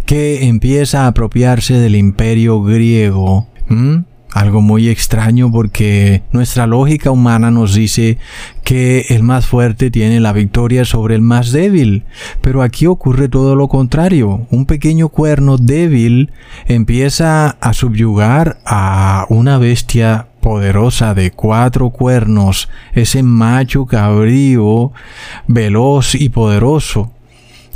que 0.05 0.47
empieza 0.47 1.05
a 1.05 1.07
apropiarse 1.09 1.74
del 1.74 1.97
imperio 1.97 2.62
griego. 2.62 3.47
Algo 4.33 4.61
muy 4.61 4.89
extraño 4.89 5.51
porque 5.51 6.22
nuestra 6.31 6.66
lógica 6.66 7.11
humana 7.11 7.51
nos 7.51 7.74
dice 7.74 8.18
que 8.62 9.07
el 9.09 9.24
más 9.24 9.47
fuerte 9.47 9.91
tiene 9.91 10.20
la 10.20 10.33
victoria 10.33 10.85
sobre 10.85 11.16
el 11.16 11.20
más 11.20 11.51
débil, 11.51 12.05
pero 12.41 12.62
aquí 12.62 12.87
ocurre 12.87 13.28
todo 13.28 13.57
lo 13.57 13.66
contrario. 13.66 14.47
Un 14.51 14.66
pequeño 14.66 15.09
cuerno 15.09 15.57
débil 15.57 16.31
empieza 16.66 17.51
a 17.61 17.72
subyugar 17.72 18.61
a 18.64 19.26
una 19.31 19.59
bestia 19.59 20.28
poderosa 20.41 21.12
de 21.14 21.33
cuatro 21.33 21.91
cuernos, 21.91 22.68
ese 22.93 23.24
macho 23.24 23.87
cabrío, 23.87 24.93
veloz 25.49 26.14
y 26.14 26.28
poderoso, 26.28 27.12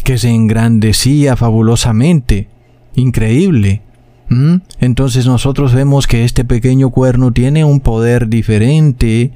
que 0.04 0.18
se 0.18 0.30
engrandecía 0.30 1.36
fabulosamente. 1.36 2.48
Increíble. 2.94 3.82
¿Mm? 4.28 4.56
Entonces 4.80 5.26
nosotros 5.26 5.74
vemos 5.74 6.06
que 6.06 6.24
este 6.24 6.44
pequeño 6.44 6.90
cuerno 6.90 7.32
tiene 7.32 7.64
un 7.64 7.80
poder 7.80 8.28
diferente 8.28 9.32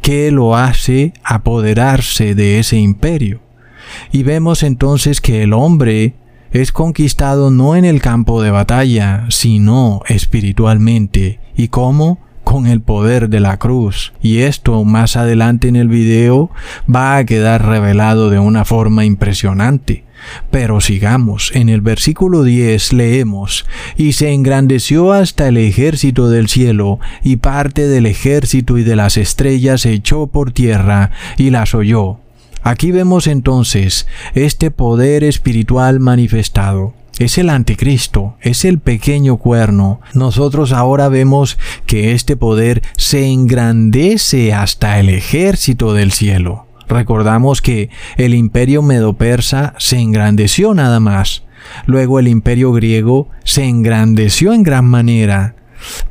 que 0.00 0.30
lo 0.30 0.56
hace 0.56 1.12
apoderarse 1.22 2.34
de 2.34 2.58
ese 2.58 2.76
imperio. 2.78 3.40
Y 4.10 4.22
vemos 4.22 4.62
entonces 4.62 5.20
que 5.20 5.42
el 5.42 5.52
hombre 5.52 6.14
es 6.52 6.72
conquistado 6.72 7.50
no 7.50 7.76
en 7.76 7.84
el 7.84 8.02
campo 8.02 8.42
de 8.42 8.50
batalla, 8.50 9.26
sino 9.30 10.02
espiritualmente. 10.06 11.40
¿Y 11.56 11.68
cómo? 11.68 12.18
Con 12.44 12.66
el 12.66 12.80
poder 12.80 13.28
de 13.28 13.40
la 13.40 13.58
cruz. 13.58 14.12
Y 14.20 14.38
esto 14.40 14.84
más 14.84 15.16
adelante 15.16 15.68
en 15.68 15.76
el 15.76 15.88
video 15.88 16.50
va 16.92 17.16
a 17.16 17.24
quedar 17.24 17.64
revelado 17.66 18.28
de 18.28 18.38
una 18.38 18.64
forma 18.64 19.04
impresionante. 19.04 20.04
Pero 20.50 20.80
sigamos, 20.80 21.50
en 21.54 21.68
el 21.68 21.80
versículo 21.80 22.42
10 22.42 22.92
leemos, 22.92 23.66
y 23.96 24.12
se 24.12 24.32
engrandeció 24.32 25.12
hasta 25.12 25.48
el 25.48 25.56
ejército 25.56 26.28
del 26.28 26.48
cielo, 26.48 27.00
y 27.22 27.36
parte 27.36 27.88
del 27.88 28.06
ejército 28.06 28.78
y 28.78 28.84
de 28.84 28.96
las 28.96 29.16
estrellas 29.16 29.82
se 29.82 29.92
echó 29.92 30.26
por 30.26 30.52
tierra, 30.52 31.10
y 31.36 31.50
las 31.50 31.74
oyó. 31.74 32.18
Aquí 32.62 32.92
vemos 32.92 33.26
entonces 33.26 34.06
este 34.34 34.70
poder 34.70 35.24
espiritual 35.24 35.98
manifestado. 35.98 36.94
Es 37.18 37.36
el 37.38 37.50
anticristo, 37.50 38.36
es 38.40 38.64
el 38.64 38.78
pequeño 38.78 39.36
cuerno. 39.36 40.00
Nosotros 40.14 40.72
ahora 40.72 41.08
vemos 41.08 41.58
que 41.86 42.12
este 42.12 42.36
poder 42.36 42.82
se 42.96 43.26
engrandece 43.26 44.54
hasta 44.54 44.98
el 44.98 45.08
ejército 45.08 45.92
del 45.92 46.12
cielo. 46.12 46.66
Recordamos 46.92 47.62
que 47.62 47.88
el 48.16 48.34
imperio 48.34 48.82
medo-persa 48.82 49.74
se 49.78 49.98
engrandeció 49.98 50.74
nada 50.74 51.00
más. 51.00 51.44
Luego 51.86 52.18
el 52.18 52.28
imperio 52.28 52.72
griego 52.72 53.28
se 53.44 53.64
engrandeció 53.64 54.52
en 54.52 54.62
gran 54.62 54.84
manera. 54.84 55.54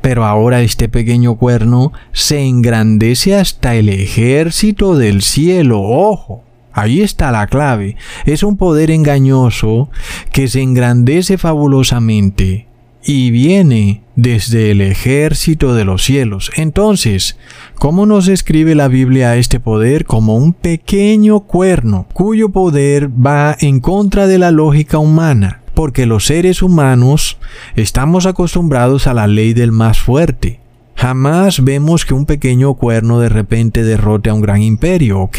Pero 0.00 0.24
ahora 0.24 0.60
este 0.60 0.88
pequeño 0.88 1.36
cuerno 1.36 1.92
se 2.12 2.40
engrandece 2.40 3.36
hasta 3.36 3.74
el 3.74 3.88
ejército 3.88 4.96
del 4.96 5.22
cielo. 5.22 5.80
Ojo. 5.80 6.44
Ahí 6.74 7.02
está 7.02 7.30
la 7.30 7.46
clave. 7.46 7.96
Es 8.24 8.42
un 8.42 8.56
poder 8.56 8.90
engañoso 8.90 9.90
que 10.32 10.48
se 10.48 10.62
engrandece 10.62 11.36
fabulosamente 11.36 12.66
y 13.04 13.30
viene 13.30 14.01
desde 14.16 14.70
el 14.70 14.80
ejército 14.80 15.74
de 15.74 15.84
los 15.84 16.02
cielos. 16.02 16.50
Entonces, 16.56 17.38
¿cómo 17.76 18.06
nos 18.06 18.28
escribe 18.28 18.74
la 18.74 18.88
Biblia 18.88 19.36
este 19.36 19.60
poder? 19.60 20.04
Como 20.04 20.36
un 20.36 20.52
pequeño 20.52 21.40
cuerno, 21.40 22.06
cuyo 22.12 22.50
poder 22.50 23.08
va 23.08 23.56
en 23.60 23.80
contra 23.80 24.26
de 24.26 24.38
la 24.38 24.50
lógica 24.50 24.98
humana, 24.98 25.62
porque 25.74 26.06
los 26.06 26.26
seres 26.26 26.62
humanos 26.62 27.38
estamos 27.74 28.26
acostumbrados 28.26 29.06
a 29.06 29.14
la 29.14 29.26
ley 29.26 29.54
del 29.54 29.72
más 29.72 29.98
fuerte. 29.98 30.60
Jamás 30.94 31.64
vemos 31.64 32.04
que 32.04 32.14
un 32.14 32.26
pequeño 32.26 32.74
cuerno 32.74 33.18
de 33.18 33.28
repente 33.28 33.82
derrote 33.82 34.30
a 34.30 34.34
un 34.34 34.42
gran 34.42 34.62
imperio, 34.62 35.20
¿ok? 35.20 35.38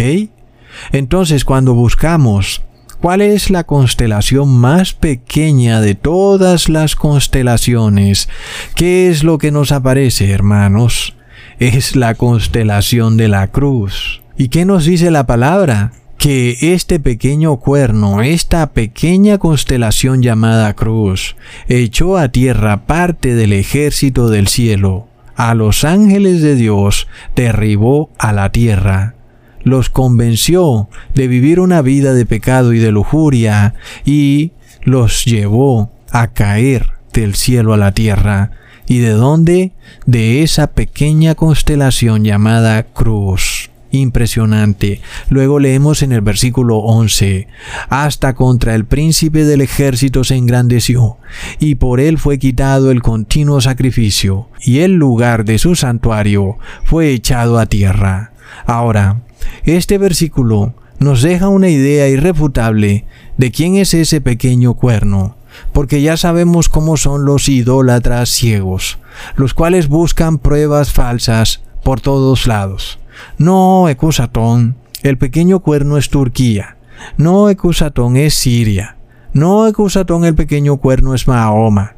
Entonces, 0.91 1.45
cuando 1.45 1.73
buscamos 1.75 2.63
¿Cuál 3.03 3.19
es 3.19 3.49
la 3.49 3.65
constelación 3.65 4.47
más 4.47 4.93
pequeña 4.93 5.81
de 5.81 5.93
todas 5.93 6.69
las 6.69 6.95
constelaciones? 6.95 8.29
¿Qué 8.75 9.09
es 9.09 9.25
lo 9.25 9.37
que 9.39 9.51
nos 9.51 9.73
aparece, 9.73 10.31
hermanos? 10.31 11.13
Es 11.59 11.97
la 11.97 12.15
constelación 12.15 13.17
de 13.17 13.27
la 13.27 13.47
cruz. 13.47 14.21
¿Y 14.37 14.47
qué 14.47 14.63
nos 14.63 14.85
dice 14.85 15.11
la 15.11 15.25
palabra? 15.25 15.91
que 16.17 16.55
este 16.73 17.01
pequeño 17.01 17.57
cuerno, 17.57 18.21
esta 18.21 18.71
pequeña 18.71 19.37
constelación 19.37 20.21
llamada 20.21 20.73
cruz, 20.73 21.35
echó 21.67 22.17
a 22.17 22.29
tierra 22.29 22.85
parte 22.85 23.35
del 23.35 23.51
ejército 23.51 24.29
del 24.29 24.47
cielo, 24.47 25.09
a 25.35 25.53
los 25.55 25.83
ángeles 25.83 26.41
de 26.41 26.55
Dios 26.55 27.09
derribó 27.35 28.11
a 28.17 28.31
la 28.31 28.53
tierra 28.53 29.15
los 29.63 29.89
convenció 29.89 30.89
de 31.15 31.27
vivir 31.27 31.59
una 31.59 31.81
vida 31.81 32.13
de 32.13 32.25
pecado 32.25 32.73
y 32.73 32.79
de 32.79 32.91
lujuria 32.91 33.75
y 34.05 34.51
los 34.83 35.25
llevó 35.25 35.91
a 36.11 36.27
caer 36.27 36.93
del 37.13 37.35
cielo 37.35 37.73
a 37.73 37.77
la 37.77 37.93
tierra. 37.93 38.51
¿Y 38.85 38.99
de 38.99 39.11
dónde? 39.11 39.71
De 40.05 40.43
esa 40.43 40.67
pequeña 40.67 41.35
constelación 41.35 42.23
llamada 42.23 42.83
cruz. 42.83 43.69
Impresionante. 43.91 45.01
Luego 45.29 45.59
leemos 45.59 46.01
en 46.01 46.13
el 46.13 46.21
versículo 46.21 46.77
11, 46.77 47.47
hasta 47.89 48.33
contra 48.33 48.73
el 48.73 48.85
príncipe 48.85 49.45
del 49.45 49.61
ejército 49.61 50.23
se 50.23 50.35
engrandeció, 50.35 51.17
y 51.59 51.75
por 51.75 51.99
él 51.99 52.17
fue 52.17 52.39
quitado 52.39 52.89
el 52.89 53.03
continuo 53.03 53.61
sacrificio, 53.61 54.49
y 54.65 54.79
el 54.79 54.95
lugar 54.95 55.45
de 55.45 55.59
su 55.59 55.75
santuario 55.75 56.57
fue 56.85 57.11
echado 57.11 57.59
a 57.59 57.67
tierra. 57.67 58.31
Ahora, 58.65 59.21
este 59.63 59.97
versículo 59.97 60.73
nos 60.99 61.21
deja 61.21 61.49
una 61.49 61.69
idea 61.69 62.07
irrefutable 62.07 63.05
de 63.37 63.51
quién 63.51 63.75
es 63.75 63.93
ese 63.93 64.21
pequeño 64.21 64.73
cuerno, 64.75 65.35
porque 65.71 66.01
ya 66.01 66.17
sabemos 66.17 66.69
cómo 66.69 66.97
son 66.97 67.25
los 67.25 67.49
idólatras 67.49 68.29
ciegos, 68.29 68.99
los 69.35 69.53
cuales 69.53 69.87
buscan 69.87 70.37
pruebas 70.37 70.91
falsas 70.91 71.61
por 71.83 71.99
todos 71.99 72.47
lados. 72.47 72.99
No, 73.37 73.89
Ecusatón, 73.89 74.75
el 75.01 75.17
pequeño 75.17 75.59
cuerno 75.59 75.97
es 75.97 76.09
Turquía. 76.09 76.77
No, 77.17 77.49
Ecusatón 77.49 78.17
es 78.17 78.33
Siria. 78.33 78.97
No, 79.33 79.67
Ecusatón, 79.67 80.25
el 80.25 80.35
pequeño 80.35 80.77
cuerno 80.77 81.13
es 81.13 81.27
Mahoma. 81.27 81.95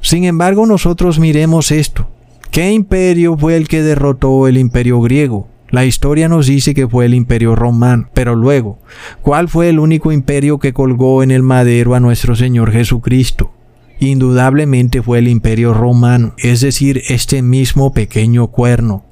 Sin 0.00 0.24
embargo, 0.24 0.66
nosotros 0.66 1.18
miremos 1.18 1.70
esto. 1.70 2.08
¿Qué 2.50 2.70
imperio 2.72 3.36
fue 3.36 3.56
el 3.56 3.66
que 3.66 3.82
derrotó 3.82 4.46
el 4.46 4.58
imperio 4.58 5.00
griego? 5.00 5.48
La 5.74 5.84
historia 5.84 6.28
nos 6.28 6.46
dice 6.46 6.72
que 6.72 6.86
fue 6.86 7.04
el 7.04 7.14
imperio 7.14 7.56
romano, 7.56 8.08
pero 8.14 8.36
luego, 8.36 8.78
¿cuál 9.22 9.48
fue 9.48 9.68
el 9.68 9.80
único 9.80 10.12
imperio 10.12 10.60
que 10.60 10.72
colgó 10.72 11.24
en 11.24 11.32
el 11.32 11.42
madero 11.42 11.96
a 11.96 12.00
nuestro 12.00 12.36
Señor 12.36 12.70
Jesucristo? 12.70 13.50
indudablemente 13.98 15.02
fue 15.02 15.18
el 15.18 15.26
imperio 15.26 15.74
romano, 15.74 16.34
es 16.38 16.60
decir, 16.60 17.02
este 17.08 17.42
mismo 17.42 17.92
pequeño 17.92 18.46
cuerno. 18.52 19.02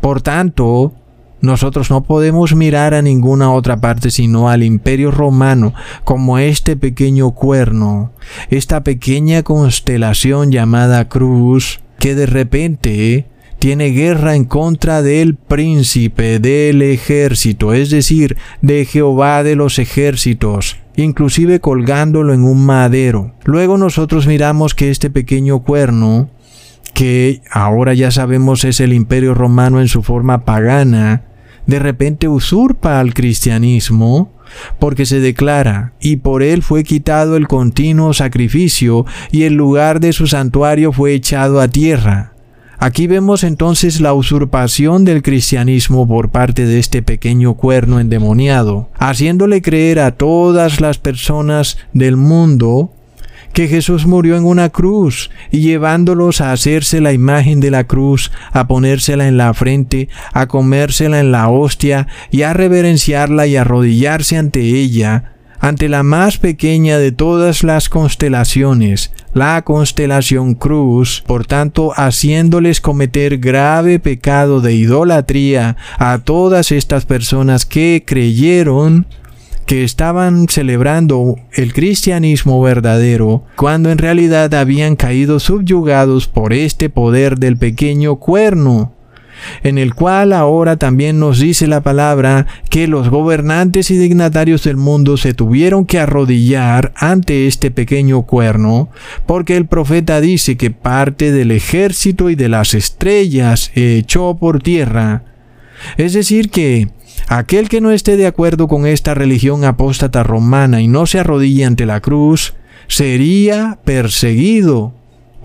Por 0.00 0.22
tanto, 0.22 0.92
nosotros 1.40 1.90
no 1.90 2.04
podemos 2.04 2.54
mirar 2.54 2.94
a 2.94 3.02
ninguna 3.02 3.50
otra 3.52 3.80
parte 3.80 4.12
sino 4.12 4.48
al 4.48 4.62
imperio 4.62 5.10
romano 5.10 5.74
como 6.04 6.38
este 6.38 6.76
pequeño 6.76 7.32
cuerno, 7.32 8.12
esta 8.48 8.84
pequeña 8.84 9.42
constelación 9.42 10.52
llamada 10.52 11.08
cruz, 11.08 11.80
que 11.98 12.14
de 12.14 12.26
repente 12.26 13.26
tiene 13.58 13.86
guerra 13.86 14.36
en 14.36 14.44
contra 14.44 15.02
del 15.02 15.34
príncipe 15.34 16.38
del 16.38 16.82
ejército, 16.82 17.72
es 17.72 17.90
decir, 17.90 18.36
de 18.62 18.84
Jehová 18.84 19.42
de 19.42 19.56
los 19.56 19.78
ejércitos, 19.78 20.76
inclusive 20.96 21.60
colgándolo 21.60 22.34
en 22.34 22.44
un 22.44 22.64
madero. 22.64 23.34
Luego 23.44 23.78
nosotros 23.78 24.26
miramos 24.26 24.74
que 24.74 24.90
este 24.90 25.10
pequeño 25.10 25.60
cuerno, 25.60 26.30
que 26.94 27.42
ahora 27.50 27.94
ya 27.94 28.10
sabemos 28.10 28.64
es 28.64 28.80
el 28.80 28.92
imperio 28.92 29.34
romano 29.34 29.80
en 29.80 29.88
su 29.88 30.02
forma 30.02 30.44
pagana, 30.44 31.22
de 31.66 31.78
repente 31.78 32.28
usurpa 32.28 33.00
al 33.00 33.12
cristianismo, 33.12 34.32
porque 34.78 35.06
se 35.06 35.18
declara, 35.20 35.94
y 36.00 36.16
por 36.16 36.42
él 36.42 36.62
fue 36.62 36.84
quitado 36.84 37.36
el 37.36 37.48
continuo 37.48 38.14
sacrificio, 38.14 39.04
y 39.32 39.42
el 39.42 39.54
lugar 39.54 39.98
de 39.98 40.12
su 40.12 40.26
santuario 40.26 40.92
fue 40.92 41.14
echado 41.14 41.60
a 41.60 41.68
tierra. 41.68 42.35
Aquí 42.78 43.06
vemos 43.06 43.42
entonces 43.42 44.00
la 44.00 44.12
usurpación 44.12 45.04
del 45.04 45.22
cristianismo 45.22 46.06
por 46.06 46.30
parte 46.30 46.66
de 46.66 46.78
este 46.78 47.02
pequeño 47.02 47.54
cuerno 47.54 48.00
endemoniado, 48.00 48.90
haciéndole 48.98 49.62
creer 49.62 49.98
a 49.98 50.12
todas 50.12 50.80
las 50.80 50.98
personas 50.98 51.78
del 51.94 52.16
mundo 52.16 52.92
que 53.54 53.68
Jesús 53.68 54.06
murió 54.06 54.36
en 54.36 54.44
una 54.44 54.68
cruz 54.68 55.30
y 55.50 55.60
llevándolos 55.60 56.42
a 56.42 56.52
hacerse 56.52 57.00
la 57.00 57.14
imagen 57.14 57.60
de 57.60 57.70
la 57.70 57.84
cruz, 57.84 58.30
a 58.52 58.68
ponérsela 58.68 59.28
en 59.28 59.38
la 59.38 59.54
frente, 59.54 60.10
a 60.34 60.46
comérsela 60.46 61.20
en 61.20 61.32
la 61.32 61.48
hostia 61.48 62.06
y 62.30 62.42
a 62.42 62.52
reverenciarla 62.52 63.46
y 63.46 63.56
arrodillarse 63.56 64.36
ante 64.36 64.60
ella, 64.60 65.35
ante 65.58 65.88
la 65.88 66.02
más 66.02 66.38
pequeña 66.38 66.98
de 66.98 67.12
todas 67.12 67.62
las 67.62 67.88
constelaciones, 67.88 69.12
la 69.34 69.62
constelación 69.62 70.54
cruz, 70.54 71.22
por 71.26 71.46
tanto 71.46 71.92
haciéndoles 71.96 72.80
cometer 72.80 73.38
grave 73.38 73.98
pecado 73.98 74.60
de 74.60 74.74
idolatría 74.74 75.76
a 75.98 76.18
todas 76.18 76.72
estas 76.72 77.06
personas 77.06 77.66
que 77.66 78.04
creyeron 78.06 79.06
que 79.66 79.82
estaban 79.82 80.46
celebrando 80.48 81.36
el 81.52 81.72
cristianismo 81.72 82.62
verdadero 82.62 83.42
cuando 83.56 83.90
en 83.90 83.98
realidad 83.98 84.54
habían 84.54 84.94
caído 84.94 85.40
subyugados 85.40 86.28
por 86.28 86.52
este 86.52 86.88
poder 86.88 87.38
del 87.38 87.56
pequeño 87.56 88.16
cuerno 88.16 88.95
en 89.62 89.78
el 89.78 89.94
cual 89.94 90.32
ahora 90.32 90.76
también 90.76 91.18
nos 91.18 91.38
dice 91.38 91.66
la 91.66 91.82
palabra 91.82 92.46
que 92.70 92.86
los 92.86 93.08
gobernantes 93.08 93.90
y 93.90 93.98
dignatarios 93.98 94.64
del 94.64 94.76
mundo 94.76 95.16
se 95.16 95.34
tuvieron 95.34 95.84
que 95.84 95.98
arrodillar 95.98 96.92
ante 96.96 97.46
este 97.46 97.70
pequeño 97.70 98.22
cuerno, 98.22 98.88
porque 99.26 99.56
el 99.56 99.66
profeta 99.66 100.20
dice 100.20 100.56
que 100.56 100.70
parte 100.70 101.32
del 101.32 101.50
ejército 101.50 102.30
y 102.30 102.34
de 102.34 102.48
las 102.48 102.74
estrellas 102.74 103.70
echó 103.74 104.36
por 104.36 104.62
tierra. 104.62 105.22
Es 105.96 106.12
decir 106.12 106.50
que 106.50 106.88
aquel 107.28 107.68
que 107.68 107.80
no 107.80 107.90
esté 107.90 108.16
de 108.16 108.26
acuerdo 108.26 108.68
con 108.68 108.86
esta 108.86 109.14
religión 109.14 109.64
apóstata 109.64 110.22
romana 110.22 110.80
y 110.80 110.88
no 110.88 111.06
se 111.06 111.18
arrodille 111.18 111.64
ante 111.64 111.86
la 111.86 112.00
cruz, 112.00 112.54
sería 112.88 113.78
perseguido 113.84 114.94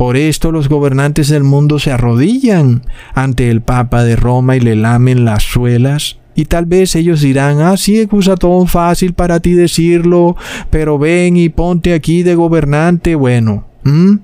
por 0.02 0.18
esto 0.18 0.52
los 0.52 0.68
gobernantes 0.68 1.30
del 1.30 1.43
mundo 1.43 1.78
se 1.78 1.91
arrodillan 1.91 2.82
ante 3.14 3.52
el 3.52 3.62
Papa 3.62 4.04
de 4.04 4.16
Roma 4.16 4.56
y 4.56 4.60
le 4.60 4.76
lamen 4.76 5.26
las 5.26 5.43
suelas. 5.43 6.18
Y 6.34 6.45
tal 6.45 6.66
vez 6.66 6.95
ellos 6.95 7.22
dirán, 7.22 7.62
ah, 7.62 7.78
sí, 7.78 8.10
fácil 8.66 9.14
para 9.14 9.41
ti 9.41 9.54
decirlo, 9.54 10.36
pero 10.72 10.97
ven 10.97 11.38
y 11.38 11.49
ponte 11.49 11.93
aquí 11.93 12.24
de 12.24 12.34
gobernante. 12.34 13.14
Bueno, 13.14 13.68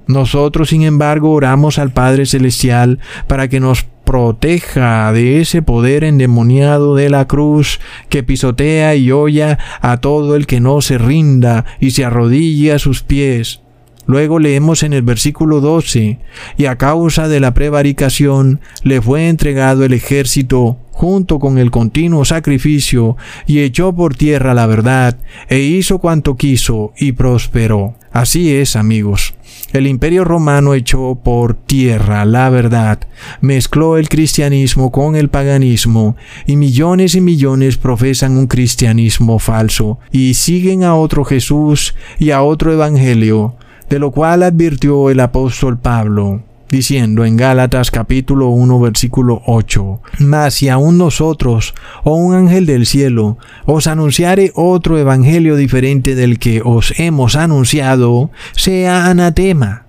nosotros 0.08 0.70
sin 0.70 0.82
embargo 0.82 1.30
oramos 1.30 1.78
al 1.78 1.92
Padre 1.92 2.26
Celestial 2.26 2.98
para 3.28 3.48
que 3.48 3.60
nos 3.60 3.84
proteja 4.04 5.14
de 5.14 5.42
ese 5.42 5.62
poder 5.62 6.04
endemoniado 6.04 6.96
de 6.96 7.12
la 7.12 7.28
cruz 7.28 7.80
que 8.10 8.24
pisotea 8.24 8.96
y 8.96 9.12
olla 9.12 9.60
a 9.82 9.98
todo 9.98 10.36
el 10.36 10.48
que 10.48 10.60
no 10.60 10.82
se 10.82 10.98
rinda 10.98 11.66
y 11.80 11.92
se 11.92 12.04
arrodille 12.04 12.74
a 12.74 12.80
sus 12.80 13.04
pies. 13.04 13.62
Luego 14.08 14.40
leemos 14.40 14.84
en 14.84 14.94
el 14.94 15.04
versículo 15.04 15.60
12, 15.60 16.18
y 16.58 16.66
a 16.66 16.78
causa 16.78 17.28
de 17.28 17.40
la 17.42 17.54
prevaricación 17.54 18.62
le 18.82 19.02
fue 19.02 19.28
entregado 19.28 19.84
el 19.84 19.94
ejército 19.94 20.78
junto 20.92 21.38
con 21.38 21.60
el 21.60 21.70
continuo 21.70 22.26
sacrificio, 22.26 23.18
y 23.46 23.60
echó 23.60 23.94
por 23.94 24.16
tierra 24.16 24.56
la 24.56 24.66
verdad, 24.66 25.20
e 25.50 25.60
hizo 25.60 26.00
cuanto 26.00 26.38
quiso, 26.38 26.94
y 26.98 27.12
prosperó. 27.12 27.96
Así 28.12 28.52
es, 28.52 28.76
amigos. 28.76 29.36
El 29.74 29.86
imperio 29.86 30.24
romano 30.24 30.74
echó 30.74 31.20
por 31.22 31.54
tierra 31.54 32.24
la 32.26 32.50
verdad, 32.50 33.00
mezcló 33.42 33.98
el 33.98 34.08
cristianismo 34.08 34.92
con 34.92 35.16
el 35.16 35.30
paganismo, 35.30 36.16
y 36.46 36.56
millones 36.56 37.14
y 37.14 37.22
millones 37.22 37.78
profesan 37.78 38.38
un 38.38 38.48
cristianismo 38.48 39.38
falso, 39.38 40.00
y 40.12 40.34
siguen 40.36 40.84
a 40.84 40.96
otro 40.96 41.26
Jesús 41.26 41.94
y 42.18 42.32
a 42.32 42.42
otro 42.42 42.72
evangelio, 42.72 43.56
de 43.90 44.00
lo 44.00 44.12
cual 44.12 44.44
advirtió 44.44 45.10
el 45.10 45.20
apóstol 45.20 45.78
Pablo, 45.78 46.42
diciendo 46.70 47.24
en 47.24 47.38
Gálatas 47.38 47.92
capítulo 47.92 48.50
1 48.50 48.80
versículo 48.80 49.42
8, 49.46 50.02
Mas 50.20 50.56
si 50.56 50.70
aún 50.70 50.98
nosotros, 50.98 51.74
o 52.04 52.16
un 52.16 52.36
ángel 52.36 52.66
del 52.66 52.86
cielo, 52.86 53.38
os 53.66 53.88
anunciare 53.88 54.52
otro 54.56 54.98
evangelio 54.98 55.56
diferente 55.56 56.16
del 56.16 56.40
que 56.40 56.62
os 56.64 56.94
hemos 57.00 57.36
anunciado, 57.36 58.32
sea 58.54 59.06
anatema. 59.06 59.86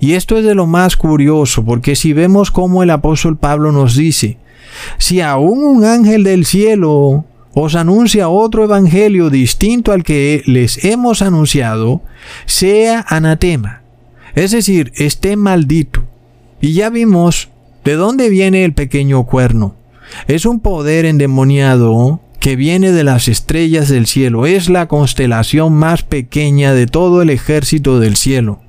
Y 0.00 0.12
esto 0.12 0.36
es 0.36 0.44
de 0.44 0.54
lo 0.54 0.66
más 0.66 0.96
curioso, 0.96 1.64
porque 1.64 1.96
si 1.96 2.12
vemos 2.12 2.50
cómo 2.50 2.82
el 2.82 2.90
apóstol 2.90 3.36
Pablo 3.36 3.72
nos 3.72 3.96
dice, 3.96 4.38
si 4.98 5.20
aún 5.20 5.64
un 5.64 5.84
ángel 5.84 6.22
del 6.22 6.44
cielo 6.44 7.24
os 7.60 7.74
anuncia 7.74 8.28
otro 8.28 8.64
evangelio 8.64 9.30
distinto 9.30 9.90
al 9.90 10.04
que 10.04 10.42
les 10.46 10.84
hemos 10.84 11.22
anunciado, 11.22 12.02
sea 12.46 13.04
anatema, 13.08 13.82
es 14.34 14.52
decir, 14.52 14.92
esté 14.94 15.36
maldito. 15.36 16.04
Y 16.60 16.74
ya 16.74 16.88
vimos 16.88 17.48
de 17.84 17.94
dónde 17.94 18.28
viene 18.28 18.64
el 18.64 18.74
pequeño 18.74 19.24
cuerno. 19.26 19.74
Es 20.28 20.46
un 20.46 20.60
poder 20.60 21.04
endemoniado 21.04 22.20
que 22.38 22.54
viene 22.54 22.92
de 22.92 23.02
las 23.02 23.26
estrellas 23.26 23.88
del 23.88 24.06
cielo. 24.06 24.46
Es 24.46 24.68
la 24.68 24.86
constelación 24.86 25.72
más 25.72 26.02
pequeña 26.02 26.72
de 26.72 26.86
todo 26.86 27.22
el 27.22 27.30
ejército 27.30 27.98
del 27.98 28.16
cielo. 28.16 28.60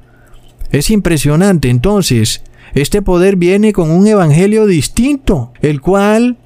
Es 0.72 0.90
impresionante. 0.90 1.70
Entonces, 1.70 2.44
este 2.74 3.02
poder 3.02 3.36
viene 3.36 3.72
con 3.72 3.92
un 3.92 4.08
evangelio 4.08 4.66
distinto, 4.66 5.54
el 5.62 5.82
cual 5.82 6.38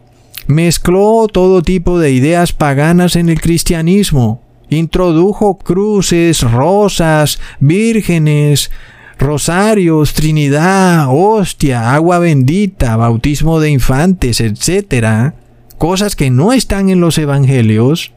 Mezcló 0.48 1.28
todo 1.32 1.64
tipo 1.64 2.00
de 2.00 2.12
ideas 2.12 2.52
paganas 2.54 3.16
en 3.16 3.30
el 3.30 3.40
cristianismo. 3.40 4.42
Introdujo 4.70 5.58
cruces, 5.58 6.42
rosas, 6.42 7.40
vírgenes, 7.60 8.72
rosarios, 9.18 10.14
Trinidad, 10.14 11.08
hostia, 11.10 11.94
agua 11.94 12.20
bendita, 12.20 12.98
bautismo 12.98 13.60
de 13.60 13.70
infantes, 13.70 14.42
etc. 14.42 15.34
Cosas 15.78 16.16
que 16.16 16.30
no 16.30 16.54
están 16.54 16.90
en 16.90 17.00
los 17.00 17.18
evangelios. 17.18 18.14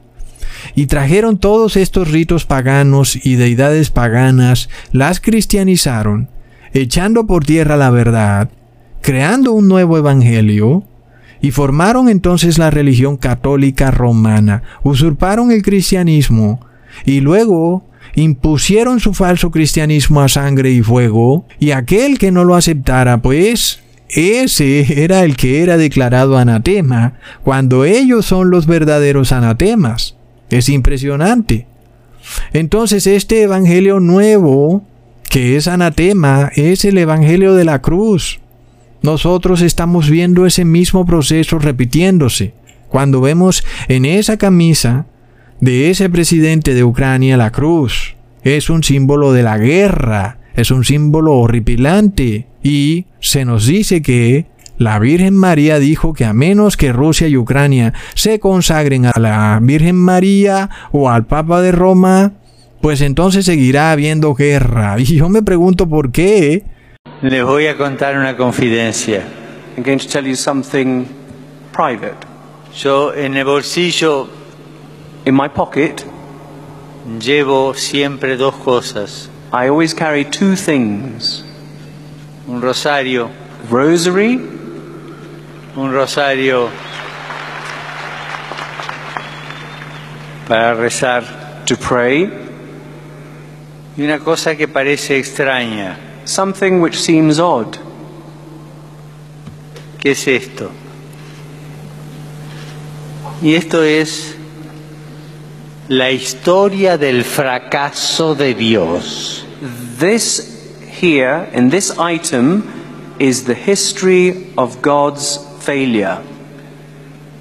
Y 0.74 0.86
trajeron 0.86 1.38
todos 1.38 1.76
estos 1.76 2.10
ritos 2.10 2.44
paganos 2.44 3.24
y 3.24 3.36
deidades 3.36 3.90
paganas, 3.90 4.68
las 4.90 5.20
cristianizaron, 5.20 6.28
echando 6.72 7.26
por 7.26 7.44
tierra 7.44 7.76
la 7.76 7.90
verdad, 7.90 8.50
creando 9.00 9.52
un 9.52 9.68
nuevo 9.68 9.98
evangelio, 9.98 10.84
y 11.46 11.52
formaron 11.52 12.08
entonces 12.08 12.58
la 12.58 12.72
religión 12.72 13.16
católica 13.16 13.92
romana, 13.92 14.64
usurparon 14.82 15.52
el 15.52 15.62
cristianismo 15.62 16.58
y 17.04 17.20
luego 17.20 17.84
impusieron 18.16 18.98
su 18.98 19.14
falso 19.14 19.52
cristianismo 19.52 20.22
a 20.22 20.28
sangre 20.28 20.72
y 20.72 20.82
fuego, 20.82 21.46
y 21.60 21.70
aquel 21.70 22.18
que 22.18 22.32
no 22.32 22.42
lo 22.42 22.56
aceptara, 22.56 23.22
pues 23.22 23.78
ese 24.08 25.04
era 25.04 25.22
el 25.22 25.36
que 25.36 25.62
era 25.62 25.76
declarado 25.76 26.36
anatema, 26.36 27.12
cuando 27.44 27.84
ellos 27.84 28.26
son 28.26 28.50
los 28.50 28.66
verdaderos 28.66 29.30
anatemas. 29.30 30.16
Es 30.50 30.68
impresionante. 30.68 31.68
Entonces 32.52 33.06
este 33.06 33.42
Evangelio 33.42 34.00
nuevo, 34.00 34.82
que 35.30 35.56
es 35.56 35.68
anatema, 35.68 36.50
es 36.56 36.84
el 36.84 36.98
Evangelio 36.98 37.54
de 37.54 37.64
la 37.64 37.82
cruz. 37.82 38.40
Nosotros 39.02 39.62
estamos 39.62 40.10
viendo 40.10 40.46
ese 40.46 40.64
mismo 40.64 41.06
proceso 41.06 41.58
repitiéndose 41.58 42.54
cuando 42.88 43.20
vemos 43.20 43.64
en 43.88 44.04
esa 44.04 44.36
camisa 44.36 45.06
de 45.60 45.90
ese 45.90 46.10
presidente 46.10 46.74
de 46.74 46.84
Ucrania 46.84 47.36
la 47.36 47.50
cruz. 47.50 48.16
Es 48.42 48.70
un 48.70 48.82
símbolo 48.82 49.32
de 49.32 49.42
la 49.42 49.58
guerra 49.58 50.38
es 50.56 50.70
un 50.70 50.84
símbolo 50.84 51.34
horripilante 51.34 52.46
y 52.62 53.04
se 53.20 53.44
nos 53.44 53.66
dice 53.66 54.00
que 54.02 54.46
la 54.78 54.98
Virgen 54.98 55.36
María 55.36 55.78
dijo 55.78 56.14
que 56.14 56.24
a 56.24 56.32
menos 56.32 56.76
que 56.76 56.92
Rusia 56.92 57.28
y 57.28 57.36
Ucrania 57.36 57.92
se 58.14 58.40
consagren 58.40 59.06
a 59.06 59.12
la 59.18 59.58
Virgen 59.62 59.96
María 59.96 60.70
o 60.92 61.10
al 61.10 61.26
Papa 61.26 61.60
de 61.60 61.72
Roma, 61.72 62.32
pues 62.80 63.02
entonces 63.02 63.44
seguirá 63.44 63.92
habiendo 63.92 64.34
guerra. 64.34 64.96
Y 64.98 65.04
yo 65.04 65.28
me 65.28 65.42
pregunto 65.42 65.88
por 65.88 66.10
qué. 66.10 66.64
Les 67.22 67.42
voy 67.42 67.66
a 67.66 67.76
contar 67.76 68.16
una 68.16 68.36
confidencia. 68.36 69.22
I'm 69.76 69.82
going 69.82 69.98
to 69.98 70.08
tell 70.08 70.26
you 70.26 70.36
something 70.36 71.06
private. 71.72 72.26
Yo 72.74 73.12
en 73.12 73.36
el 73.36 73.44
bolsillo 73.44 74.28
In 75.26 75.34
my 75.34 75.48
pocket, 75.48 76.04
llevo 77.18 77.74
siempre 77.74 78.36
dos 78.36 78.54
cosas. 78.56 79.28
I 79.52 79.68
always 79.68 79.92
carry 79.92 80.24
two 80.24 80.54
things 80.54 81.42
Un 82.46 82.60
rosario, 82.60 83.30
rosary, 83.68 84.36
un 85.74 85.92
rosario 85.92 86.70
para 90.46 90.74
rezar 90.74 91.64
to 91.66 91.76
pray, 91.76 92.30
y 93.96 94.02
una 94.04 94.20
cosa 94.20 94.54
que 94.54 94.68
parece 94.68 95.18
extraña. 95.18 96.05
Something 96.26 96.80
which 96.80 97.00
seems 97.00 97.38
odd. 97.38 97.78
¿Qué 99.98 100.10
es 100.12 100.26
esto? 100.28 100.70
Y 103.42 103.54
esto 103.54 103.82
es 103.82 104.34
la 105.88 106.10
historia 106.10 106.96
del 106.96 107.24
fracaso 107.24 108.34
de 108.34 108.54
Dios. 108.54 109.44
This 109.98 110.56
here, 111.00 111.48
in 111.52 111.70
this 111.70 111.98
item, 111.98 112.62
is 113.18 113.44
the 113.44 113.54
history 113.54 114.52
of 114.56 114.82
God's 114.82 115.38
failure. 115.60 116.22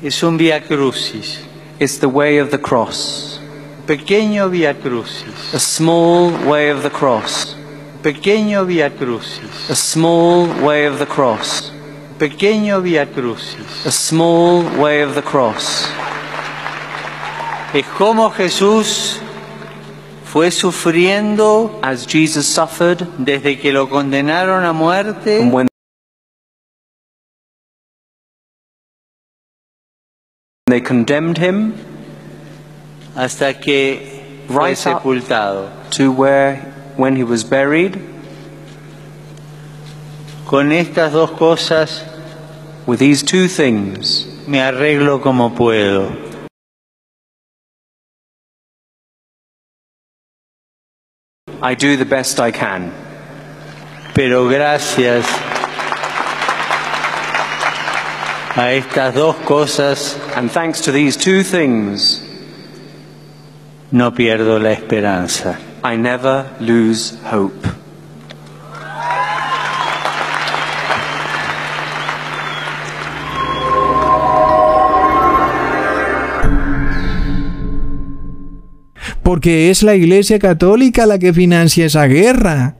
Es 0.03 0.23
un 0.23 0.37
via 0.37 0.61
crucis, 0.61 1.39
It's 1.79 1.97
the 1.97 2.07
way 2.07 2.37
of 2.37 2.51
the 2.51 2.57
cross, 2.57 3.39
pequeño 3.85 4.49
via 4.49 4.73
crucis, 4.73 5.53
a 5.53 5.59
small 5.59 6.31
way 6.47 6.69
of 6.69 6.83
the 6.83 6.89
cross, 6.89 7.55
pequeño 8.05 8.65
via 8.67 8.91
crucis, 8.95 9.67
a 9.67 9.75
small 9.75 10.45
way 10.63 10.85
of 10.85 10.99
the 10.99 11.07
cross, 11.07 11.71
pequeño 12.19 12.79
via 12.83 13.07
crucis. 13.07 13.83
a 13.83 13.91
small 13.91 14.61
way 14.79 15.01
of 15.01 15.15
the 15.15 15.23
cross. 15.23 15.89
Es 17.73 17.85
como 17.97 18.29
Jesús 18.29 19.19
fue 20.23 20.51
sufriendo 20.51 21.79
As 21.81 22.05
Jesus 22.05 22.45
suffered, 22.45 23.07
desde 23.17 23.59
que 23.59 23.73
lo 23.73 23.89
condenaron 23.89 24.63
a 24.65 24.71
muerte 24.71 25.39
when 25.49 25.67
they 30.67 30.79
condemned 30.79 31.39
him 31.39 31.73
hasta 33.15 33.59
que 33.59 34.45
fue 34.47 34.69
Right 34.69 34.77
sepultado. 34.77 35.69
to 35.89 36.11
where, 36.11 36.74
when 36.97 37.15
he 37.15 37.23
was 37.23 37.43
buried, 37.43 37.99
Con 40.45 40.71
estas 40.71 41.11
dos 41.11 41.31
cosas 41.31 42.03
with 42.85 42.99
these 42.99 43.23
two 43.23 43.47
things, 43.47 44.27
me 44.47 44.59
arreglo 44.59 45.19
como 45.19 45.55
puedo. 45.55 46.15
I 51.61 51.73
do 51.73 51.97
the 51.97 52.05
best 52.05 52.39
I 52.39 52.51
can. 52.51 52.91
Pero 54.13 54.47
gracias 54.47 55.25
a 58.55 58.71
estas 58.71 59.13
dos 59.15 59.35
cosas 59.37 60.17
And 60.35 60.51
thanks 60.51 60.81
to 60.81 60.91
these 60.91 61.15
two 61.15 61.43
things, 61.43 62.21
no 63.89 64.11
pierdo 64.11 64.61
la 64.61 64.73
esperanza. 64.73 65.57
I 65.87 65.97
never 65.97 66.47
lose 66.59 67.13
hope. 67.31 67.53
Porque 79.21 79.69
es 79.69 79.83
la 79.83 79.93
Iglesia 79.93 80.39
Católica 80.39 81.05
la 81.05 81.19
que 81.19 81.33
financia 81.33 81.85
esa 81.85 82.07
guerra. 82.07 82.77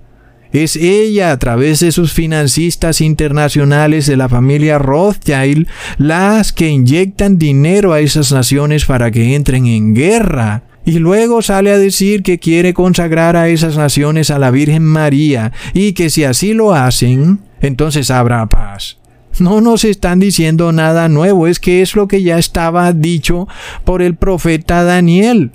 Es 0.51 0.75
ella, 0.75 1.29
a 1.29 1.37
través 1.37 1.81
de 1.81 1.91
sus 1.91 2.11
financistas 2.11 3.01
internacionales 3.01 4.07
de 4.07 4.17
la 4.17 4.29
familia 4.29 4.79
Rothschild, 4.79 5.67
las 5.99 6.53
que 6.53 6.69
inyectan 6.69 7.37
dinero 7.37 7.93
a 7.93 7.99
esas 7.99 8.31
naciones 8.31 8.85
para 8.85 9.11
que 9.11 9.35
entren 9.35 9.67
en 9.67 9.93
guerra. 9.93 10.63
Y 10.86 10.99
luego 10.99 11.41
sale 11.41 11.71
a 11.71 11.79
decir 11.79 12.21
que 12.21 12.38
quiere 12.38 12.73
consagrar 12.73 13.36
a 13.36 13.49
esas 13.49 13.75
naciones 13.75 14.29
a 14.29 14.38
la 14.38 14.51
Virgen 14.51 14.83
María 14.83 15.51
y 15.73 15.93
que 15.93 16.11
si 16.11 16.23
así 16.23 16.53
lo 16.53 16.75
hacen, 16.75 17.39
entonces 17.59 18.11
habrá 18.11 18.45
paz. 18.45 18.97
No 19.39 19.59
nos 19.59 19.83
están 19.83 20.19
diciendo 20.19 20.71
nada 20.71 21.09
nuevo, 21.09 21.47
es 21.47 21.59
que 21.59 21.81
es 21.81 21.95
lo 21.95 22.07
que 22.07 22.21
ya 22.21 22.38
estaba 22.38 22.93
dicho 22.93 23.47
por 23.83 24.01
el 24.01 24.15
profeta 24.15 24.83
Daniel. 24.83 25.51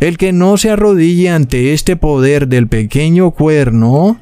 El 0.00 0.16
que 0.16 0.32
no 0.32 0.56
se 0.56 0.70
arrodille 0.70 1.28
ante 1.28 1.74
este 1.74 1.96
poder 1.96 2.48
del 2.48 2.68
pequeño 2.68 3.32
cuerno, 3.32 4.18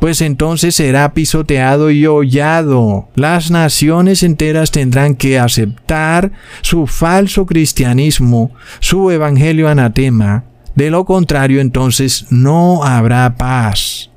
pues 0.00 0.22
entonces 0.22 0.74
será 0.74 1.12
pisoteado 1.12 1.90
y 1.90 2.06
hollado. 2.06 3.08
Las 3.14 3.50
naciones 3.50 4.22
enteras 4.22 4.70
tendrán 4.70 5.14
que 5.14 5.38
aceptar 5.38 6.32
su 6.62 6.86
falso 6.86 7.44
cristianismo, 7.46 8.50
su 8.80 9.10
evangelio 9.10 9.68
anatema. 9.68 10.44
De 10.74 10.90
lo 10.90 11.04
contrario, 11.04 11.60
entonces 11.60 12.26
no 12.30 12.82
habrá 12.82 13.36
paz. 13.36 14.10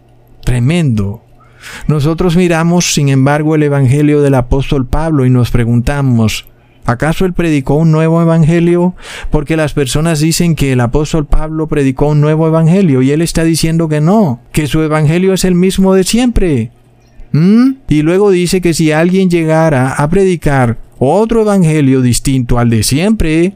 Tremendo. 0.46 1.22
Nosotros 1.88 2.38
miramos, 2.38 2.94
sin 2.94 3.10
embargo, 3.10 3.56
el 3.56 3.64
evangelio 3.64 4.22
del 4.22 4.36
apóstol 4.36 4.86
Pablo 4.88 5.26
y 5.26 5.30
nos 5.30 5.52
preguntamos, 5.52 6.46
¿Acaso 6.86 7.26
él 7.26 7.34
predicó 7.34 7.76
un 7.76 7.92
nuevo 7.92 8.22
evangelio? 8.22 8.94
Porque 9.32 9.56
las 9.56 9.74
personas 9.74 10.20
dicen 10.20 10.56
que 10.56 10.74
el 10.74 10.82
apóstol 10.82 11.26
Pablo 11.26 11.68
predicó 11.68 12.08
un 12.08 12.20
nuevo 12.20 12.48
evangelio 12.48 13.02
y 13.02 13.12
él 13.12 13.22
está 13.22 13.44
diciendo 13.44 13.88
que 13.88 14.02
no, 14.02 14.42
que 14.52 14.68
su 14.68 14.82
evangelio 14.82 15.34
es 15.34 15.46
el 15.46 15.56
mismo 15.56 15.94
de 15.94 16.04
siempre. 16.04 16.72
¿Mm? 17.32 17.76
Y 17.88 18.02
luego 18.02 18.32
dice 18.32 18.60
que 18.60 18.74
si 18.74 18.92
alguien 18.92 19.30
llegara 19.30 19.94
a 19.94 20.10
predicar 20.10 20.78
otro 21.00 21.42
evangelio 21.42 22.02
distinto 22.02 22.60
al 22.60 22.70
de 22.70 22.84
siempre, 22.84 23.54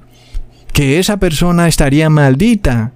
que 0.72 0.98
esa 1.00 1.18
persona 1.18 1.68
estaría 1.68 2.10
maldita. 2.10 2.94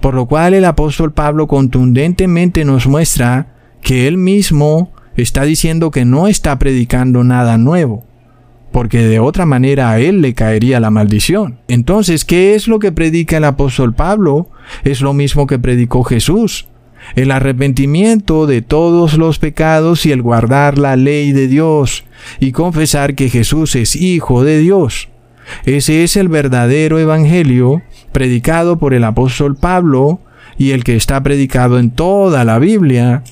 Por 0.00 0.14
lo 0.14 0.26
cual 0.26 0.54
el 0.54 0.64
apóstol 0.64 1.12
Pablo 1.12 1.46
contundentemente 1.46 2.64
nos 2.64 2.86
muestra 2.86 3.54
que 3.82 4.08
él 4.08 4.18
mismo 4.18 4.92
está 5.16 5.44
diciendo 5.44 5.90
que 5.92 6.04
no 6.04 6.26
está 6.26 6.58
predicando 6.58 7.22
nada 7.22 7.56
nuevo 7.56 8.04
porque 8.74 9.06
de 9.06 9.20
otra 9.20 9.46
manera 9.46 9.90
a 9.90 10.00
él 10.00 10.20
le 10.20 10.34
caería 10.34 10.80
la 10.80 10.90
maldición. 10.90 11.60
Entonces, 11.68 12.24
¿qué 12.24 12.56
es 12.56 12.66
lo 12.66 12.80
que 12.80 12.90
predica 12.90 13.36
el 13.36 13.44
apóstol 13.44 13.94
Pablo? 13.94 14.50
Es 14.82 15.00
lo 15.00 15.14
mismo 15.14 15.46
que 15.46 15.60
predicó 15.60 16.02
Jesús. 16.02 16.66
El 17.14 17.30
arrepentimiento 17.30 18.48
de 18.48 18.62
todos 18.62 19.16
los 19.16 19.38
pecados 19.38 20.06
y 20.06 20.10
el 20.10 20.22
guardar 20.22 20.76
la 20.76 20.96
ley 20.96 21.30
de 21.30 21.46
Dios 21.46 22.02
y 22.40 22.50
confesar 22.50 23.14
que 23.14 23.28
Jesús 23.28 23.76
es 23.76 23.94
Hijo 23.94 24.42
de 24.42 24.58
Dios. 24.58 25.08
Ese 25.64 26.02
es 26.02 26.16
el 26.16 26.26
verdadero 26.26 26.98
Evangelio 26.98 27.82
predicado 28.10 28.80
por 28.80 28.92
el 28.92 29.04
apóstol 29.04 29.54
Pablo 29.54 30.18
y 30.58 30.72
el 30.72 30.82
que 30.82 30.96
está 30.96 31.22
predicado 31.22 31.78
en 31.78 31.92
toda 31.92 32.42
la 32.42 32.58
Biblia. 32.58 33.22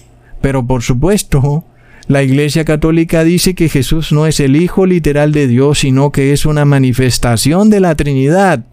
Pero 0.41 0.65
por 0.69 0.85
supuesto, 0.85 1.65
la 2.09 2.23
Iglesia 2.23 2.65
Católica 2.65 3.25
dice 3.25 3.55
que 3.55 3.69
Jesús 3.69 4.13
no 4.13 4.27
es 4.27 4.41
el 4.41 4.57
Hijo 4.57 4.87
literal 4.87 5.33
de 5.33 5.47
Dios, 5.47 5.81
sino 5.81 6.11
que 6.11 6.33
es 6.33 6.47
una 6.47 6.65
manifestación 6.65 7.71
de 7.71 7.81
la 7.81 7.95
Trinidad. 7.95 8.65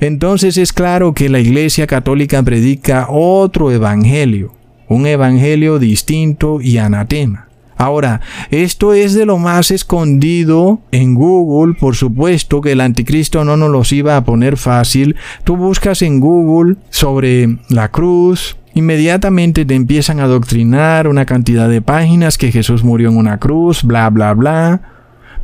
Entonces 0.00 0.56
es 0.56 0.72
claro 0.72 1.12
que 1.12 1.28
la 1.28 1.40
Iglesia 1.40 1.86
Católica 1.86 2.42
predica 2.42 3.06
otro 3.10 3.70
Evangelio, 3.70 4.54
un 4.88 5.06
Evangelio 5.06 5.78
distinto 5.78 6.60
y 6.60 6.78
anatema. 6.78 7.47
Ahora, 7.78 8.20
esto 8.50 8.92
es 8.92 9.14
de 9.14 9.24
lo 9.24 9.38
más 9.38 9.70
escondido 9.70 10.80
en 10.90 11.14
Google, 11.14 11.74
por 11.74 11.94
supuesto 11.94 12.60
que 12.60 12.72
el 12.72 12.80
anticristo 12.80 13.44
no 13.44 13.56
nos 13.56 13.70
los 13.70 13.92
iba 13.92 14.16
a 14.16 14.24
poner 14.24 14.56
fácil. 14.56 15.14
Tú 15.44 15.56
buscas 15.56 16.02
en 16.02 16.18
Google 16.18 16.76
sobre 16.90 17.58
la 17.70 17.88
cruz, 17.88 18.56
Inmediatamente 18.74 19.64
te 19.64 19.74
empiezan 19.74 20.20
a 20.20 20.24
adoctrinar 20.24 21.08
una 21.08 21.26
cantidad 21.26 21.68
de 21.68 21.82
páginas 21.82 22.38
que 22.38 22.52
Jesús 22.52 22.84
murió 22.84 23.08
en 23.08 23.16
una 23.16 23.38
cruz, 23.38 23.82
bla, 23.82 24.08
bla, 24.08 24.34
bla. 24.34 24.82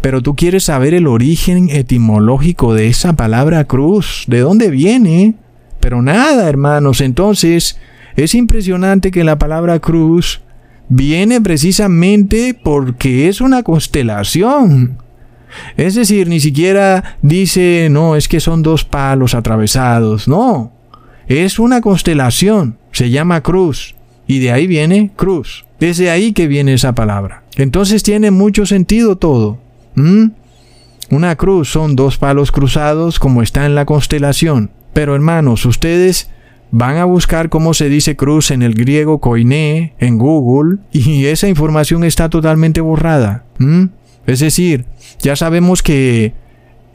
Pero 0.00 0.22
tú 0.22 0.36
quieres 0.36 0.62
saber 0.62 0.94
el 0.94 1.08
origen 1.08 1.68
etimológico 1.68 2.74
de 2.74 2.86
esa 2.86 3.14
palabra 3.14 3.64
cruz, 3.64 4.22
de 4.28 4.38
dónde 4.38 4.70
viene. 4.70 5.34
Pero 5.80 6.00
nada, 6.00 6.48
hermanos, 6.48 7.00
entonces 7.00 7.76
Es 8.16 8.36
impresionante 8.36 9.10
que 9.10 9.24
la 9.24 9.40
palabra 9.40 9.80
cruz 9.80 10.43
viene 10.88 11.40
precisamente 11.40 12.58
porque 12.60 13.28
es 13.28 13.40
una 13.40 13.62
constelación. 13.62 14.98
Es 15.76 15.94
decir, 15.94 16.28
ni 16.28 16.40
siquiera 16.40 17.16
dice, 17.22 17.88
no, 17.90 18.16
es 18.16 18.28
que 18.28 18.40
son 18.40 18.62
dos 18.62 18.84
palos 18.84 19.34
atravesados. 19.34 20.28
No, 20.28 20.72
es 21.26 21.58
una 21.58 21.80
constelación. 21.80 22.78
Se 22.92 23.10
llama 23.10 23.42
cruz. 23.42 23.94
Y 24.26 24.38
de 24.38 24.52
ahí 24.52 24.66
viene 24.66 25.10
cruz. 25.14 25.64
Desde 25.78 26.10
ahí 26.10 26.32
que 26.32 26.46
viene 26.46 26.74
esa 26.74 26.94
palabra. 26.94 27.42
Entonces 27.56 28.02
tiene 28.02 28.30
mucho 28.30 28.66
sentido 28.66 29.16
todo. 29.16 29.58
Una 31.10 31.36
cruz 31.36 31.70
son 31.70 31.94
dos 31.94 32.16
palos 32.18 32.50
cruzados 32.50 33.18
como 33.18 33.42
está 33.42 33.66
en 33.66 33.74
la 33.74 33.84
constelación. 33.84 34.70
Pero 34.92 35.14
hermanos, 35.14 35.66
ustedes 35.66 36.30
van 36.76 36.96
a 36.96 37.04
buscar 37.04 37.50
cómo 37.50 37.72
se 37.72 37.88
dice 37.88 38.16
cruz 38.16 38.50
en 38.50 38.60
el 38.62 38.74
griego 38.74 39.20
koiné 39.20 39.94
en 40.00 40.18
Google 40.18 40.78
y 40.90 41.26
esa 41.26 41.46
información 41.46 42.02
está 42.02 42.28
totalmente 42.28 42.80
borrada. 42.80 43.44
Es 44.26 44.40
decir, 44.40 44.84
ya 45.20 45.36
sabemos 45.36 45.84
que 45.84 46.34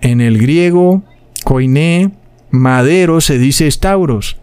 en 0.01 0.19
el 0.19 0.37
griego 0.37 1.03
koiné 1.45 2.11
madero 2.51 3.21
se 3.21 3.37
dice 3.37 3.71
stauros, 3.71 4.35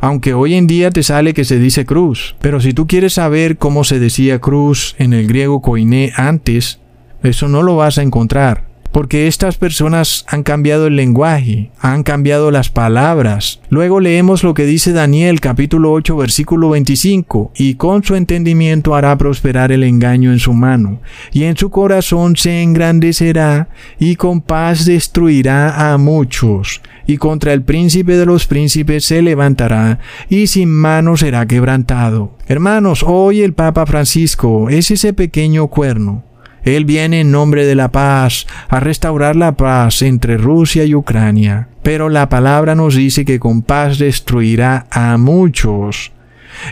aunque 0.00 0.34
hoy 0.34 0.54
en 0.54 0.66
día 0.66 0.90
te 0.90 1.04
sale 1.04 1.34
que 1.34 1.44
se 1.44 1.60
dice 1.60 1.86
cruz. 1.86 2.34
Pero 2.40 2.60
si 2.60 2.72
tú 2.72 2.88
quieres 2.88 3.12
saber 3.12 3.58
cómo 3.58 3.84
se 3.84 4.00
decía 4.00 4.40
cruz 4.40 4.96
en 4.98 5.12
el 5.12 5.28
griego 5.28 5.62
koiné 5.62 6.12
antes, 6.16 6.80
eso 7.22 7.46
no 7.46 7.62
lo 7.62 7.76
vas 7.76 7.98
a 7.98 8.02
encontrar. 8.02 8.69
Porque 8.92 9.28
estas 9.28 9.56
personas 9.56 10.24
han 10.28 10.42
cambiado 10.42 10.88
el 10.88 10.96
lenguaje, 10.96 11.70
han 11.80 12.02
cambiado 12.02 12.50
las 12.50 12.70
palabras. 12.70 13.60
Luego 13.68 14.00
leemos 14.00 14.42
lo 14.42 14.52
que 14.52 14.66
dice 14.66 14.92
Daniel 14.92 15.40
capítulo 15.40 15.92
8 15.92 16.16
versículo 16.16 16.70
25, 16.70 17.52
y 17.56 17.74
con 17.74 18.02
su 18.02 18.16
entendimiento 18.16 18.96
hará 18.96 19.16
prosperar 19.16 19.70
el 19.70 19.84
engaño 19.84 20.32
en 20.32 20.40
su 20.40 20.52
mano, 20.54 21.00
y 21.32 21.44
en 21.44 21.56
su 21.56 21.70
corazón 21.70 22.36
se 22.36 22.62
engrandecerá, 22.62 23.68
y 23.98 24.16
con 24.16 24.40
paz 24.40 24.84
destruirá 24.84 25.92
a 25.92 25.96
muchos, 25.98 26.80
y 27.06 27.16
contra 27.16 27.52
el 27.52 27.62
príncipe 27.62 28.16
de 28.16 28.26
los 28.26 28.46
príncipes 28.46 29.04
se 29.04 29.22
levantará, 29.22 30.00
y 30.28 30.48
sin 30.48 30.68
mano 30.68 31.16
será 31.16 31.46
quebrantado. 31.46 32.36
Hermanos, 32.48 33.04
hoy 33.06 33.42
el 33.42 33.52
Papa 33.52 33.86
Francisco 33.86 34.68
es 34.68 34.90
ese 34.90 35.12
pequeño 35.12 35.68
cuerno 35.68 36.24
él 36.64 36.84
viene 36.84 37.20
en 37.20 37.30
nombre 37.30 37.66
de 37.66 37.74
la 37.74 37.90
paz, 37.90 38.46
a 38.68 38.80
restaurar 38.80 39.36
la 39.36 39.52
paz 39.52 40.02
entre 40.02 40.36
Rusia 40.36 40.84
y 40.84 40.94
Ucrania. 40.94 41.68
Pero 41.82 42.08
la 42.08 42.28
palabra 42.28 42.74
nos 42.74 42.94
dice 42.94 43.24
que 43.24 43.40
con 43.40 43.62
paz 43.62 43.98
destruirá 43.98 44.86
a 44.90 45.16
muchos. 45.16 46.12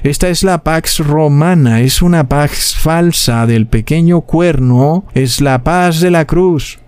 Esta 0.03 0.29
es 0.29 0.43
la 0.43 0.65
pax 0.65 0.99
romana, 0.99 1.81
es 1.81 2.03
una 2.03 2.29
pax 2.29 2.77
falsa 2.77 3.47
del 3.47 3.67
pequeño 3.67 4.23
cuerno, 4.23 5.05
es 5.15 5.41
la 5.41 5.63
paz 5.63 6.01
de 6.01 6.11
la 6.11 6.27
cruz. 6.27 6.79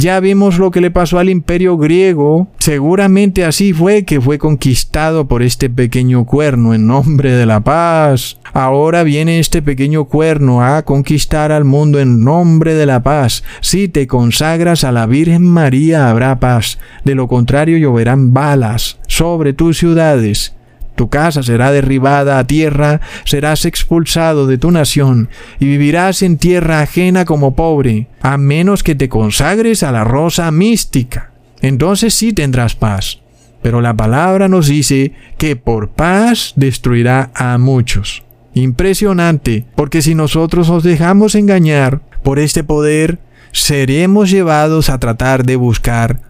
Ya 0.00 0.20
vimos 0.20 0.60
lo 0.60 0.70
que 0.70 0.80
le 0.80 0.92
pasó 0.92 1.18
al 1.18 1.28
imperio 1.28 1.76
griego. 1.76 2.46
Seguramente 2.60 3.44
así 3.44 3.72
fue 3.72 4.04
que 4.04 4.20
fue 4.20 4.38
conquistado 4.38 5.26
por 5.26 5.42
este 5.42 5.70
pequeño 5.70 6.24
cuerno 6.24 6.72
en 6.72 6.86
nombre 6.86 7.32
de 7.32 7.46
la 7.46 7.64
paz. 7.64 8.38
Ahora 8.52 9.02
viene 9.02 9.40
este 9.40 9.60
pequeño 9.60 10.04
cuerno 10.04 10.62
a 10.62 10.84
conquistar 10.84 11.50
al 11.50 11.64
mundo 11.64 11.98
en 11.98 12.22
nombre 12.22 12.74
de 12.74 12.86
la 12.86 13.02
paz. 13.02 13.42
Si 13.60 13.88
te 13.88 14.06
consagras 14.06 14.84
a 14.84 14.92
la 14.92 15.06
Virgen 15.06 15.44
María 15.44 16.08
habrá 16.08 16.38
paz. 16.38 16.78
De 17.04 17.16
lo 17.16 17.26
contrario 17.26 17.76
lloverán 17.76 18.32
balas 18.32 19.00
sobre 19.08 19.52
tus 19.52 19.78
ciudades 19.78 20.54
tu 20.98 21.08
casa 21.08 21.44
será 21.44 21.70
derribada 21.70 22.40
a 22.40 22.46
tierra, 22.46 23.00
serás 23.24 23.64
expulsado 23.64 24.48
de 24.48 24.58
tu 24.58 24.72
nación, 24.72 25.30
y 25.60 25.66
vivirás 25.66 26.22
en 26.22 26.38
tierra 26.38 26.80
ajena 26.80 27.24
como 27.24 27.54
pobre, 27.54 28.08
a 28.20 28.36
menos 28.36 28.82
que 28.82 28.96
te 28.96 29.08
consagres 29.08 29.84
a 29.84 29.92
la 29.92 30.02
rosa 30.02 30.50
mística. 30.50 31.30
Entonces 31.62 32.14
sí 32.14 32.32
tendrás 32.32 32.74
paz. 32.74 33.20
Pero 33.62 33.80
la 33.80 33.94
palabra 33.94 34.48
nos 34.48 34.66
dice 34.66 35.12
que 35.36 35.54
por 35.54 35.90
paz 35.90 36.52
destruirá 36.56 37.30
a 37.34 37.56
muchos. 37.58 38.24
Impresionante, 38.54 39.66
porque 39.76 40.02
si 40.02 40.16
nosotros 40.16 40.68
nos 40.68 40.82
dejamos 40.82 41.36
engañar 41.36 42.00
por 42.24 42.40
este 42.40 42.64
poder, 42.64 43.18
seremos 43.52 44.30
llevados 44.30 44.90
a 44.90 44.98
tratar 44.98 45.44
de 45.44 45.54
buscar 45.54 46.20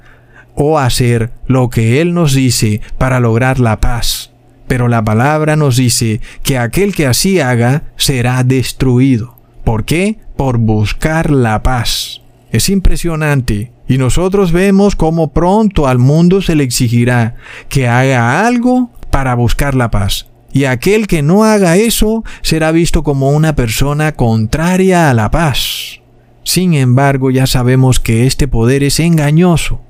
o 0.54 0.78
hacer 0.78 1.30
lo 1.46 1.70
que 1.70 2.02
Él 2.02 2.12
nos 2.12 2.34
dice 2.34 2.82
para 2.98 3.18
lograr 3.18 3.60
la 3.60 3.80
paz. 3.80 4.32
Pero 4.68 4.86
la 4.86 5.02
palabra 5.02 5.56
nos 5.56 5.76
dice 5.76 6.20
que 6.42 6.58
aquel 6.58 6.94
que 6.94 7.06
así 7.06 7.40
haga 7.40 7.84
será 7.96 8.44
destruido. 8.44 9.36
¿Por 9.64 9.84
qué? 9.84 10.18
Por 10.36 10.58
buscar 10.58 11.30
la 11.30 11.62
paz. 11.62 12.20
Es 12.52 12.68
impresionante. 12.68 13.72
Y 13.88 13.96
nosotros 13.96 14.52
vemos 14.52 14.94
cómo 14.94 15.32
pronto 15.32 15.88
al 15.88 15.98
mundo 15.98 16.42
se 16.42 16.54
le 16.54 16.64
exigirá 16.64 17.36
que 17.70 17.88
haga 17.88 18.46
algo 18.46 18.90
para 19.10 19.34
buscar 19.34 19.74
la 19.74 19.90
paz. 19.90 20.26
Y 20.52 20.64
aquel 20.64 21.06
que 21.06 21.22
no 21.22 21.44
haga 21.44 21.76
eso 21.76 22.22
será 22.42 22.70
visto 22.70 23.02
como 23.02 23.30
una 23.30 23.54
persona 23.54 24.12
contraria 24.12 25.08
a 25.08 25.14
la 25.14 25.30
paz. 25.30 26.00
Sin 26.44 26.74
embargo, 26.74 27.30
ya 27.30 27.46
sabemos 27.46 28.00
que 28.00 28.26
este 28.26 28.48
poder 28.48 28.82
es 28.82 29.00
engañoso 29.00 29.80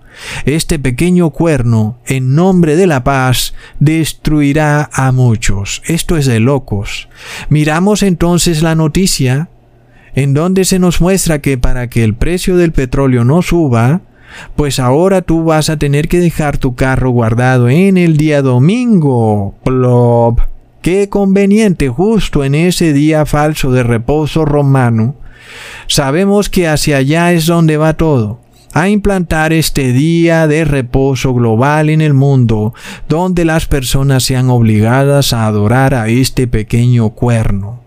este 0.45 0.79
pequeño 0.79 1.31
cuerno, 1.31 1.99
en 2.07 2.35
nombre 2.35 2.77
de 2.77 2.87
la 2.87 3.05
paz, 3.05 3.55
destruirá 3.81 4.89
a 4.93 5.13
muchos. 5.13 5.83
Esto 5.87 6.17
es 6.17 6.27
de 6.27 6.41
locos. 6.41 7.09
Miramos 7.49 8.03
entonces 8.03 8.63
la 8.63 8.75
noticia 8.75 9.49
en 10.15 10.35
donde 10.35 10.65
se 10.65 10.79
nos 10.79 11.01
muestra 11.01 11.41
que 11.41 11.59
para 11.59 11.89
que 11.89 12.03
el 12.03 12.15
precio 12.15 12.57
del 12.57 12.73
petróleo 12.73 13.25
no 13.25 13.43
suba, 13.43 14.01
pues 14.57 14.79
ahora 14.79 15.23
tú 15.23 15.45
vas 15.45 15.71
a 15.71 15.79
tener 15.79 16.09
que 16.09 16.21
dejar 16.21 16.59
tu 16.59 16.75
carro 16.75 17.11
guardado 17.11 17.69
en 17.69 17.97
el 17.97 18.17
día 18.17 18.43
domingo. 18.43 19.55
Plop. 19.65 20.41
Qué 20.83 21.09
conveniente 21.09 21.89
justo 21.89 22.45
en 22.45 22.55
ese 22.55 22.93
día 22.93 23.27
falso 23.27 23.73
de 23.73 23.83
reposo 23.83 24.45
romano. 24.45 25.17
Sabemos 25.87 26.51
que 26.51 26.69
hacia 26.69 26.99
allá 26.99 27.33
es 27.33 27.47
donde 27.47 27.77
va 27.77 27.95
todo 27.95 28.41
a 28.73 28.89
implantar 28.89 29.53
este 29.53 29.93
día 29.93 30.47
de 30.47 30.65
reposo 30.65 31.35
global 31.35 31.91
en 31.91 32.01
el 32.01 32.15
mundo, 32.15 32.75
donde 33.09 33.45
las 33.45 33.67
personas 33.67 34.25
sean 34.25 34.51
obligadas 34.51 35.33
a 35.33 35.47
adorar 35.47 35.95
a 35.95 36.09
este 36.09 36.47
pequeño 36.47 37.11
cuerno. 37.11 37.81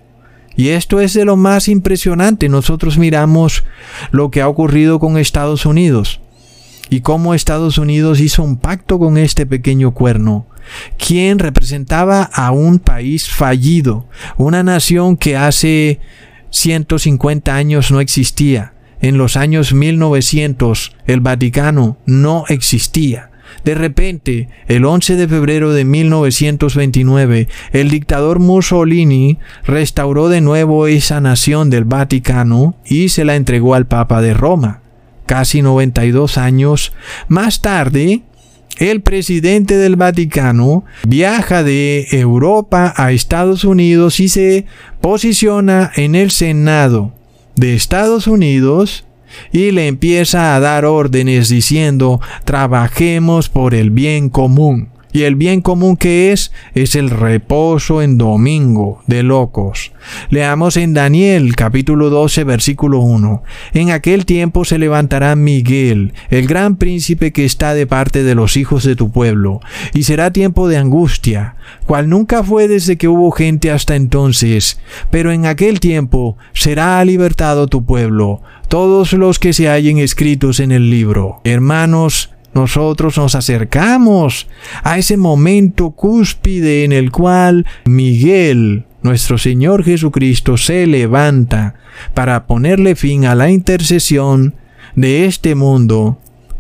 Y 0.56 0.70
esto 0.70 1.00
es 1.00 1.14
de 1.14 1.26
lo 1.26 1.38
más 1.38 1.68
impresionante. 1.68 2.50
Nosotros 2.50 2.98
miramos 2.98 3.64
lo 4.12 4.32
que 4.32 4.42
ha 4.42 4.48
ocurrido 4.48 5.00
con 5.00 5.18
Estados 5.18 5.66
Unidos 5.66 6.20
y 6.90 7.02
cómo 7.02 7.34
Estados 7.34 7.78
Unidos 7.78 8.20
hizo 8.20 8.44
un 8.44 8.58
pacto 8.58 9.00
con 9.00 9.18
este 9.18 9.46
pequeño 9.46 9.92
cuerno, 9.92 10.46
quien 10.98 11.40
representaba 11.40 12.24
a 12.24 12.52
un 12.52 12.80
país 12.80 13.30
fallido, 13.30 14.08
una 14.38 14.62
nación 14.62 15.16
que 15.16 15.38
hace 15.38 16.02
150 16.50 17.56
años 17.56 17.92
no 17.92 18.02
existía 18.02 18.74
en 19.02 19.18
los 19.18 19.36
años 19.38 19.74
1900 19.74 20.96
el 21.08 21.22
Vaticano 21.22 21.98
no 22.06 22.46
existía. 22.48 23.32
De 23.64 23.76
repente, 23.76 24.48
el 24.68 24.86
11 24.86 25.16
de 25.18 25.28
febrero 25.28 25.74
de 25.74 25.86
1929, 25.86 27.48
el 27.74 27.90
dictador 27.90 28.40
Mussolini 28.40 29.40
restauró 29.66 30.30
de 30.30 30.42
nuevo 30.42 30.88
esa 30.88 31.22
nación 31.22 31.70
del 31.70 31.84
Vaticano 31.84 32.76
y 32.86 33.10
se 33.10 33.26
la 33.26 33.36
entregó 33.36 33.76
al 33.76 33.88
Papa 33.88 34.22
de 34.22 34.34
Roma. 34.34 34.82
Casi 35.26 35.62
92 35.62 36.38
años 36.38 36.94
más 37.28 37.62
tarde, 37.62 38.24
el 38.78 39.02
presidente 39.02 39.76
del 39.76 39.96
Vaticano 39.96 40.86
viaja 41.08 41.62
de 41.62 42.08
Europa 42.12 42.94
a 42.96 43.12
Estados 43.12 43.64
Unidos 43.64 44.20
y 44.20 44.30
se 44.30 44.66
posiciona 45.02 45.92
en 45.96 46.16
el 46.16 46.32
Senado 46.32 47.14
de 47.56 47.76
Estados 47.76 48.28
Unidos 48.28 49.06
y 49.52 49.72
le 49.72 49.88
empieza 49.88 50.56
a 50.56 50.60
dar 50.60 50.86
órdenes 50.86 51.50
diciendo 51.50 52.20
trabajemos 52.46 53.50
por 53.50 53.74
el 53.74 53.90
bien 53.92 54.30
común. 54.30 54.90
Y 55.14 55.24
el 55.24 55.36
bien 55.36 55.62
común 55.62 55.98
que 55.98 56.32
es 56.32 56.52
es 56.74 56.96
el 56.96 57.10
reposo 57.10 58.02
en 58.02 58.18
domingo 58.18 59.02
de 59.08 59.24
locos. 59.24 59.92
Leamos 60.30 60.78
en 60.78 60.94
Daniel 60.94 61.56
capítulo 61.56 62.10
12 62.10 62.44
versículo 62.44 63.00
1. 63.00 63.44
En 63.74 63.92
aquel 63.92 64.26
tiempo 64.26 64.66
se 64.66 64.78
levantará 64.78 65.36
Miguel, 65.36 66.14
el 66.30 66.48
gran 66.48 66.78
príncipe 66.78 67.32
que 67.32 67.46
está 67.46 67.74
de 67.74 67.88
parte 67.88 68.24
de 68.24 68.36
los 68.36 68.58
hijos 68.58 68.84
de 68.84 68.96
tu 68.96 69.12
pueblo, 69.12 69.60
y 69.94 70.04
será 70.04 70.32
tiempo 70.32 70.68
de 70.68 70.78
angustia, 70.78 71.56
cual 71.86 72.10
nunca 72.10 72.44
fue 72.44 72.68
desde 72.68 72.98
que 72.98 73.08
hubo 73.08 73.32
gente 73.32 73.72
hasta 73.72 73.96
entonces, 73.96 74.80
pero 75.10 75.32
en 75.32 75.46
aquel 75.46 75.80
tiempo 75.80 76.38
será 76.54 77.04
libertado 77.06 77.68
tu 77.68 77.86
pueblo, 77.86 78.42
todos 78.68 79.14
los 79.14 79.40
que 79.40 79.54
se 79.54 79.68
hallen 79.68 79.98
escritos 79.98 80.60
en 80.60 80.72
el 80.72 80.90
libro. 80.90 81.42
Hermanos, 81.44 82.32
nosotros 82.54 83.18
nos 83.18 83.36
acercamos 83.36 84.48
a 84.84 84.98
ese 84.98 85.18
momento 85.18 85.92
cúspide 85.92 86.84
en 86.84 86.92
el 86.92 87.12
cual 87.12 87.66
Miguel, 87.86 88.86
nuestro 89.04 89.38
Señor 89.38 89.84
Jesucristo, 89.84 90.58
se 90.58 90.86
levanta 90.88 91.76
para 92.14 92.48
ponerle 92.48 92.96
fin 92.96 93.26
a 93.26 93.36
la 93.36 93.50
intercesión 93.50 94.56
de 94.96 95.26
este 95.26 95.56
mundo 95.56 96.20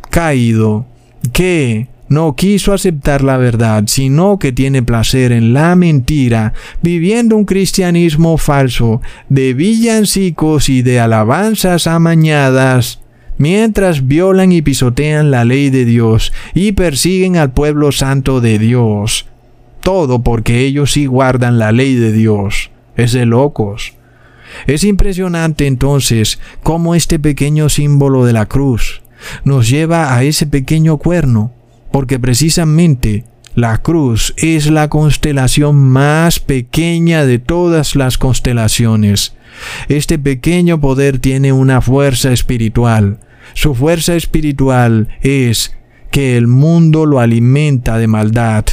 caído 0.09 0.85
que 1.33 1.87
no 2.11 2.35
quiso 2.35 2.73
aceptar 2.73 3.23
la 3.23 3.37
verdad, 3.37 3.85
sino 3.87 4.37
que 4.37 4.51
tiene 4.51 4.83
placer 4.83 5.31
en 5.31 5.53
la 5.53 5.77
mentira, 5.77 6.53
viviendo 6.81 7.37
un 7.37 7.45
cristianismo 7.45 8.37
falso 8.37 9.01
de 9.29 9.53
villancicos 9.53 10.67
y 10.67 10.81
de 10.81 10.99
alabanzas 10.99 11.87
amañadas, 11.87 12.99
mientras 13.37 14.07
violan 14.07 14.51
y 14.51 14.61
pisotean 14.61 15.31
la 15.31 15.45
ley 15.45 15.69
de 15.69 15.85
Dios 15.85 16.33
y 16.53 16.73
persiguen 16.73 17.37
al 17.37 17.53
pueblo 17.53 17.91
santo 17.91 18.41
de 18.41 18.59
Dios. 18.59 19.27
Todo 19.81 20.21
porque 20.21 20.61
ellos 20.61 20.91
sí 20.91 21.05
guardan 21.05 21.57
la 21.57 21.71
ley 21.71 21.95
de 21.95 22.11
Dios. 22.11 22.71
Es 22.95 23.13
de 23.13 23.25
locos. 23.25 23.93
Es 24.67 24.83
impresionante 24.83 25.65
entonces 25.65 26.39
cómo 26.61 26.93
este 26.93 27.19
pequeño 27.19 27.69
símbolo 27.69 28.25
de 28.25 28.33
la 28.33 28.45
cruz 28.45 29.01
nos 29.43 29.69
lleva 29.69 30.15
a 30.15 30.23
ese 30.23 30.45
pequeño 30.45 30.97
cuerno, 30.97 31.53
porque 31.91 32.19
precisamente 32.19 33.23
la 33.55 33.79
cruz 33.79 34.33
es 34.37 34.69
la 34.71 34.89
constelación 34.89 35.75
más 35.75 36.39
pequeña 36.39 37.25
de 37.25 37.39
todas 37.39 37.95
las 37.95 38.17
constelaciones. 38.17 39.35
Este 39.89 40.17
pequeño 40.17 40.79
poder 40.79 41.19
tiene 41.19 41.51
una 41.51 41.81
fuerza 41.81 42.31
espiritual. 42.31 43.19
Su 43.53 43.75
fuerza 43.75 44.15
espiritual 44.15 45.09
es 45.21 45.75
que 46.11 46.37
el 46.37 46.47
mundo 46.47 47.05
lo 47.05 47.19
alimenta 47.19 47.97
de 47.97 48.07
maldad. 48.07 48.65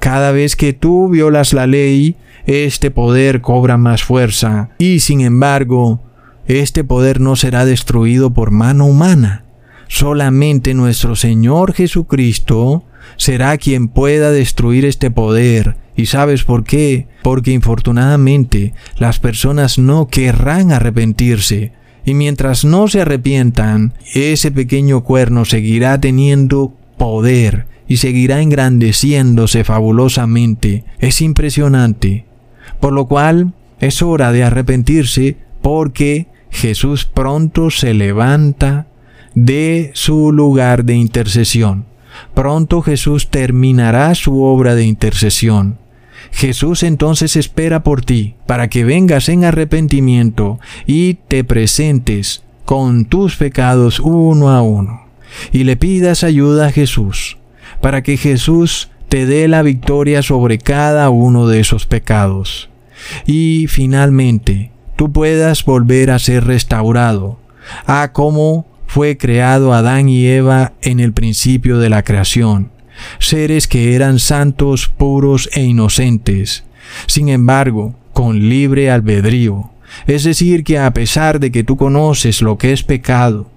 Cada 0.00 0.32
vez 0.32 0.56
que 0.56 0.72
tú 0.72 1.08
violas 1.08 1.52
la 1.52 1.66
ley, 1.66 2.16
este 2.46 2.90
poder 2.90 3.40
cobra 3.40 3.76
más 3.76 4.02
fuerza 4.02 4.70
y 4.78 5.00
sin 5.00 5.20
embargo, 5.20 6.00
este 6.46 6.82
poder 6.82 7.20
no 7.20 7.36
será 7.36 7.64
destruido 7.64 8.30
por 8.30 8.50
mano 8.50 8.86
humana. 8.86 9.44
Solamente 9.86 10.74
nuestro 10.74 11.14
Señor 11.14 11.72
Jesucristo 11.72 12.84
será 13.18 13.58
quien 13.58 13.88
pueda 13.88 14.30
destruir 14.30 14.86
este 14.86 15.10
poder. 15.10 15.76
¿Y 15.94 16.06
sabes 16.06 16.44
por 16.44 16.64
qué? 16.64 17.08
Porque 17.22 17.50
infortunadamente 17.50 18.72
las 18.96 19.18
personas 19.18 19.78
no 19.78 20.06
querrán 20.06 20.72
arrepentirse. 20.72 21.72
Y 22.06 22.14
mientras 22.14 22.64
no 22.64 22.88
se 22.88 23.02
arrepientan, 23.02 23.92
ese 24.14 24.50
pequeño 24.50 25.04
cuerno 25.04 25.44
seguirá 25.44 26.00
teniendo 26.00 26.72
poder 26.96 27.66
y 27.86 27.98
seguirá 27.98 28.40
engrandeciéndose 28.40 29.64
fabulosamente. 29.64 30.84
Es 31.00 31.20
impresionante. 31.20 32.24
Por 32.80 32.92
lo 32.92 33.06
cual 33.06 33.52
es 33.80 34.00
hora 34.00 34.32
de 34.32 34.44
arrepentirse 34.44 35.36
porque 35.60 36.28
Jesús 36.50 37.04
pronto 37.04 37.70
se 37.70 37.92
levanta 37.92 38.86
de 39.34 39.90
su 39.94 40.32
lugar 40.32 40.84
de 40.84 40.94
intercesión. 40.94 41.86
Pronto 42.34 42.82
Jesús 42.82 43.28
terminará 43.28 44.14
su 44.14 44.42
obra 44.42 44.74
de 44.74 44.84
intercesión. 44.84 45.78
Jesús 46.30 46.82
entonces 46.82 47.36
espera 47.36 47.82
por 47.82 48.04
ti 48.04 48.34
para 48.46 48.68
que 48.68 48.84
vengas 48.84 49.28
en 49.28 49.44
arrepentimiento 49.44 50.58
y 50.86 51.14
te 51.14 51.44
presentes 51.44 52.42
con 52.64 53.06
tus 53.06 53.36
pecados 53.36 53.98
uno 53.98 54.50
a 54.50 54.62
uno 54.62 55.06
y 55.52 55.64
le 55.64 55.76
pidas 55.76 56.24
ayuda 56.24 56.66
a 56.66 56.72
Jesús 56.72 57.38
para 57.80 58.02
que 58.02 58.16
Jesús 58.16 58.90
te 59.08 59.26
dé 59.26 59.48
la 59.48 59.62
victoria 59.62 60.22
sobre 60.22 60.58
cada 60.58 61.10
uno 61.10 61.46
de 61.46 61.60
esos 61.60 61.86
pecados. 61.86 62.68
Y 63.26 63.66
finalmente, 63.68 64.70
tú 64.96 65.12
puedas 65.12 65.64
volver 65.64 66.10
a 66.10 66.18
ser 66.18 66.44
restaurado 66.44 67.38
a 67.86 68.12
como 68.12 68.66
fue 68.88 69.18
creado 69.18 69.74
Adán 69.74 70.08
y 70.08 70.26
Eva 70.26 70.72
en 70.80 70.98
el 70.98 71.12
principio 71.12 71.78
de 71.78 71.90
la 71.90 72.02
creación, 72.02 72.72
seres 73.20 73.68
que 73.68 73.94
eran 73.94 74.18
santos, 74.18 74.88
puros 74.88 75.50
e 75.52 75.62
inocentes, 75.62 76.64
sin 77.06 77.28
embargo, 77.28 77.94
con 78.14 78.48
libre 78.48 78.90
albedrío, 78.90 79.70
es 80.06 80.24
decir, 80.24 80.64
que 80.64 80.78
a 80.78 80.92
pesar 80.92 81.38
de 81.38 81.52
que 81.52 81.64
tú 81.64 81.76
conoces 81.76 82.40
lo 82.40 82.56
que 82.56 82.72
es 82.72 82.82
pecado 82.82 83.50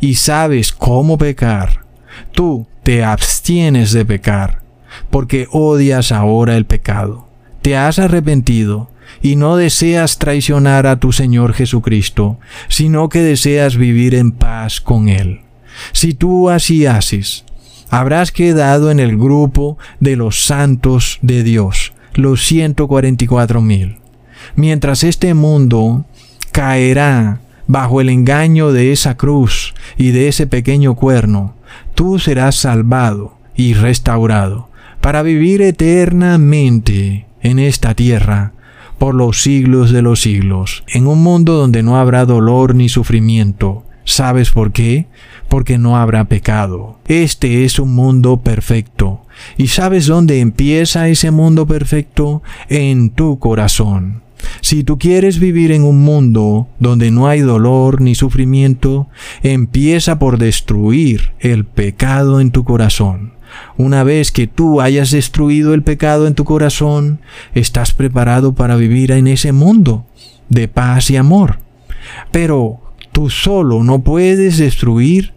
y 0.00 0.16
sabes 0.16 0.72
cómo 0.72 1.16
pecar, 1.16 1.84
tú 2.32 2.66
te 2.82 3.04
abstienes 3.04 3.92
de 3.92 4.04
pecar, 4.04 4.62
porque 5.10 5.46
odias 5.52 6.10
ahora 6.10 6.56
el 6.56 6.66
pecado. 6.66 7.28
Te 7.62 7.76
has 7.76 8.00
arrepentido 8.00 8.90
y 9.20 9.36
no 9.36 9.56
deseas 9.56 10.18
traicionar 10.18 10.86
a 10.86 10.98
tu 10.98 11.12
Señor 11.12 11.52
Jesucristo, 11.52 12.38
sino 12.68 13.08
que 13.08 13.20
deseas 13.20 13.76
vivir 13.76 14.14
en 14.14 14.32
paz 14.32 14.80
con 14.80 15.08
Él. 15.08 15.40
Si 15.92 16.14
tú 16.14 16.50
así 16.50 16.86
haces, 16.86 17.44
habrás 17.90 18.32
quedado 18.32 18.90
en 18.90 19.00
el 19.00 19.16
grupo 19.16 19.78
de 20.00 20.16
los 20.16 20.44
santos 20.44 21.18
de 21.22 21.42
Dios, 21.42 21.92
los 22.14 22.44
144 22.44 23.60
mil. 23.60 23.96
Mientras 24.56 25.04
este 25.04 25.34
mundo 25.34 26.04
caerá 26.52 27.40
bajo 27.66 28.00
el 28.00 28.08
engaño 28.08 28.72
de 28.72 28.92
esa 28.92 29.16
cruz 29.16 29.74
y 29.96 30.10
de 30.10 30.28
ese 30.28 30.46
pequeño 30.46 30.94
cuerno, 30.94 31.54
tú 31.94 32.18
serás 32.18 32.56
salvado 32.56 33.38
y 33.54 33.74
restaurado 33.74 34.68
para 35.00 35.22
vivir 35.22 35.62
eternamente 35.62 37.26
en 37.42 37.58
esta 37.58 37.94
tierra 37.94 38.52
por 39.02 39.16
los 39.16 39.42
siglos 39.42 39.90
de 39.90 40.00
los 40.00 40.20
siglos, 40.20 40.84
en 40.86 41.08
un 41.08 41.24
mundo 41.24 41.54
donde 41.54 41.82
no 41.82 41.96
habrá 41.96 42.24
dolor 42.24 42.76
ni 42.76 42.88
sufrimiento. 42.88 43.82
¿Sabes 44.04 44.52
por 44.52 44.70
qué? 44.70 45.08
Porque 45.48 45.76
no 45.76 45.96
habrá 45.96 46.26
pecado. 46.26 47.00
Este 47.08 47.64
es 47.64 47.80
un 47.80 47.96
mundo 47.96 48.42
perfecto. 48.44 49.22
¿Y 49.56 49.66
sabes 49.66 50.06
dónde 50.06 50.38
empieza 50.38 51.08
ese 51.08 51.32
mundo 51.32 51.66
perfecto? 51.66 52.44
En 52.68 53.10
tu 53.10 53.40
corazón. 53.40 54.22
Si 54.60 54.84
tú 54.84 54.98
quieres 54.98 55.40
vivir 55.40 55.72
en 55.72 55.82
un 55.82 56.00
mundo 56.00 56.68
donde 56.78 57.10
no 57.10 57.26
hay 57.26 57.40
dolor 57.40 58.00
ni 58.00 58.14
sufrimiento, 58.14 59.08
empieza 59.42 60.20
por 60.20 60.38
destruir 60.38 61.32
el 61.40 61.64
pecado 61.64 62.40
en 62.40 62.52
tu 62.52 62.62
corazón. 62.62 63.32
Una 63.76 64.04
vez 64.04 64.32
que 64.32 64.46
tú 64.46 64.80
hayas 64.80 65.10
destruido 65.10 65.74
el 65.74 65.82
pecado 65.82 66.26
en 66.26 66.34
tu 66.34 66.44
corazón, 66.44 67.20
estás 67.54 67.92
preparado 67.92 68.54
para 68.54 68.76
vivir 68.76 69.12
en 69.12 69.26
ese 69.26 69.52
mundo 69.52 70.06
de 70.48 70.68
paz 70.68 71.10
y 71.10 71.16
amor. 71.16 71.58
Pero 72.30 72.80
tú 73.12 73.30
solo 73.30 73.82
no 73.82 74.00
puedes 74.00 74.58
destruir 74.58 75.32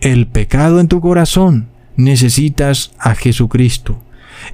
el 0.00 0.26
pecado 0.26 0.80
en 0.80 0.88
tu 0.88 1.00
corazón. 1.00 1.68
Necesitas 1.96 2.92
a 2.98 3.14
Jesucristo. 3.14 4.02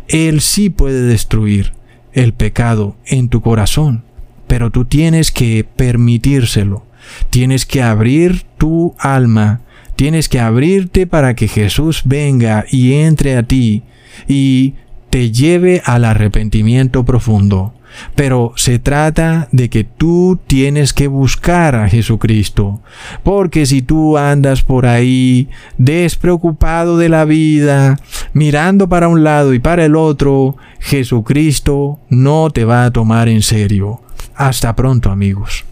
Él 0.09 0.41
sí 0.41 0.71
puede 0.71 1.03
destruir 1.03 1.73
el 2.13 2.35
pecado 2.35 2.97
en 3.07 3.29
tu 3.29 3.41
corazón, 3.41 4.05
pero 4.47 4.71
tú 4.71 4.85
tienes 4.85 5.33
que 5.33 5.65
permitírselo. 5.65 6.85
Tienes 7.31 7.67
que 7.67 7.83
abrir 7.83 8.45
tu 8.59 8.95
alma 8.99 9.63
Tienes 10.01 10.30
que 10.30 10.40
abrirte 10.40 11.07
para 11.07 11.34
que 11.34 11.46
Jesús 11.46 12.05
venga 12.07 12.64
y 12.70 12.94
entre 12.94 13.36
a 13.36 13.42
ti 13.42 13.82
y 14.26 14.72
te 15.11 15.30
lleve 15.30 15.82
al 15.84 16.07
arrepentimiento 16.07 17.05
profundo. 17.05 17.74
Pero 18.14 18.55
se 18.57 18.78
trata 18.78 19.48
de 19.53 19.68
que 19.68 19.84
tú 19.84 20.40
tienes 20.46 20.94
que 20.94 21.07
buscar 21.07 21.74
a 21.74 21.86
Jesucristo. 21.86 22.80
Porque 23.22 23.66
si 23.66 23.82
tú 23.82 24.16
andas 24.16 24.62
por 24.62 24.86
ahí 24.86 25.51
despreocupado 25.76 26.96
de 26.96 27.11
la 27.11 27.26
vida, 27.26 27.98
mirando 28.32 28.88
para 28.88 29.07
un 29.07 29.22
lado 29.22 29.53
y 29.53 29.59
para 29.59 29.84
el 29.84 29.96
otro, 29.96 30.57
Jesucristo 30.78 32.01
no 32.09 32.48
te 32.48 32.64
va 32.64 32.86
a 32.86 32.90
tomar 32.90 33.28
en 33.28 33.42
serio. 33.42 34.01
Hasta 34.34 34.74
pronto 34.74 35.11
amigos. 35.11 35.66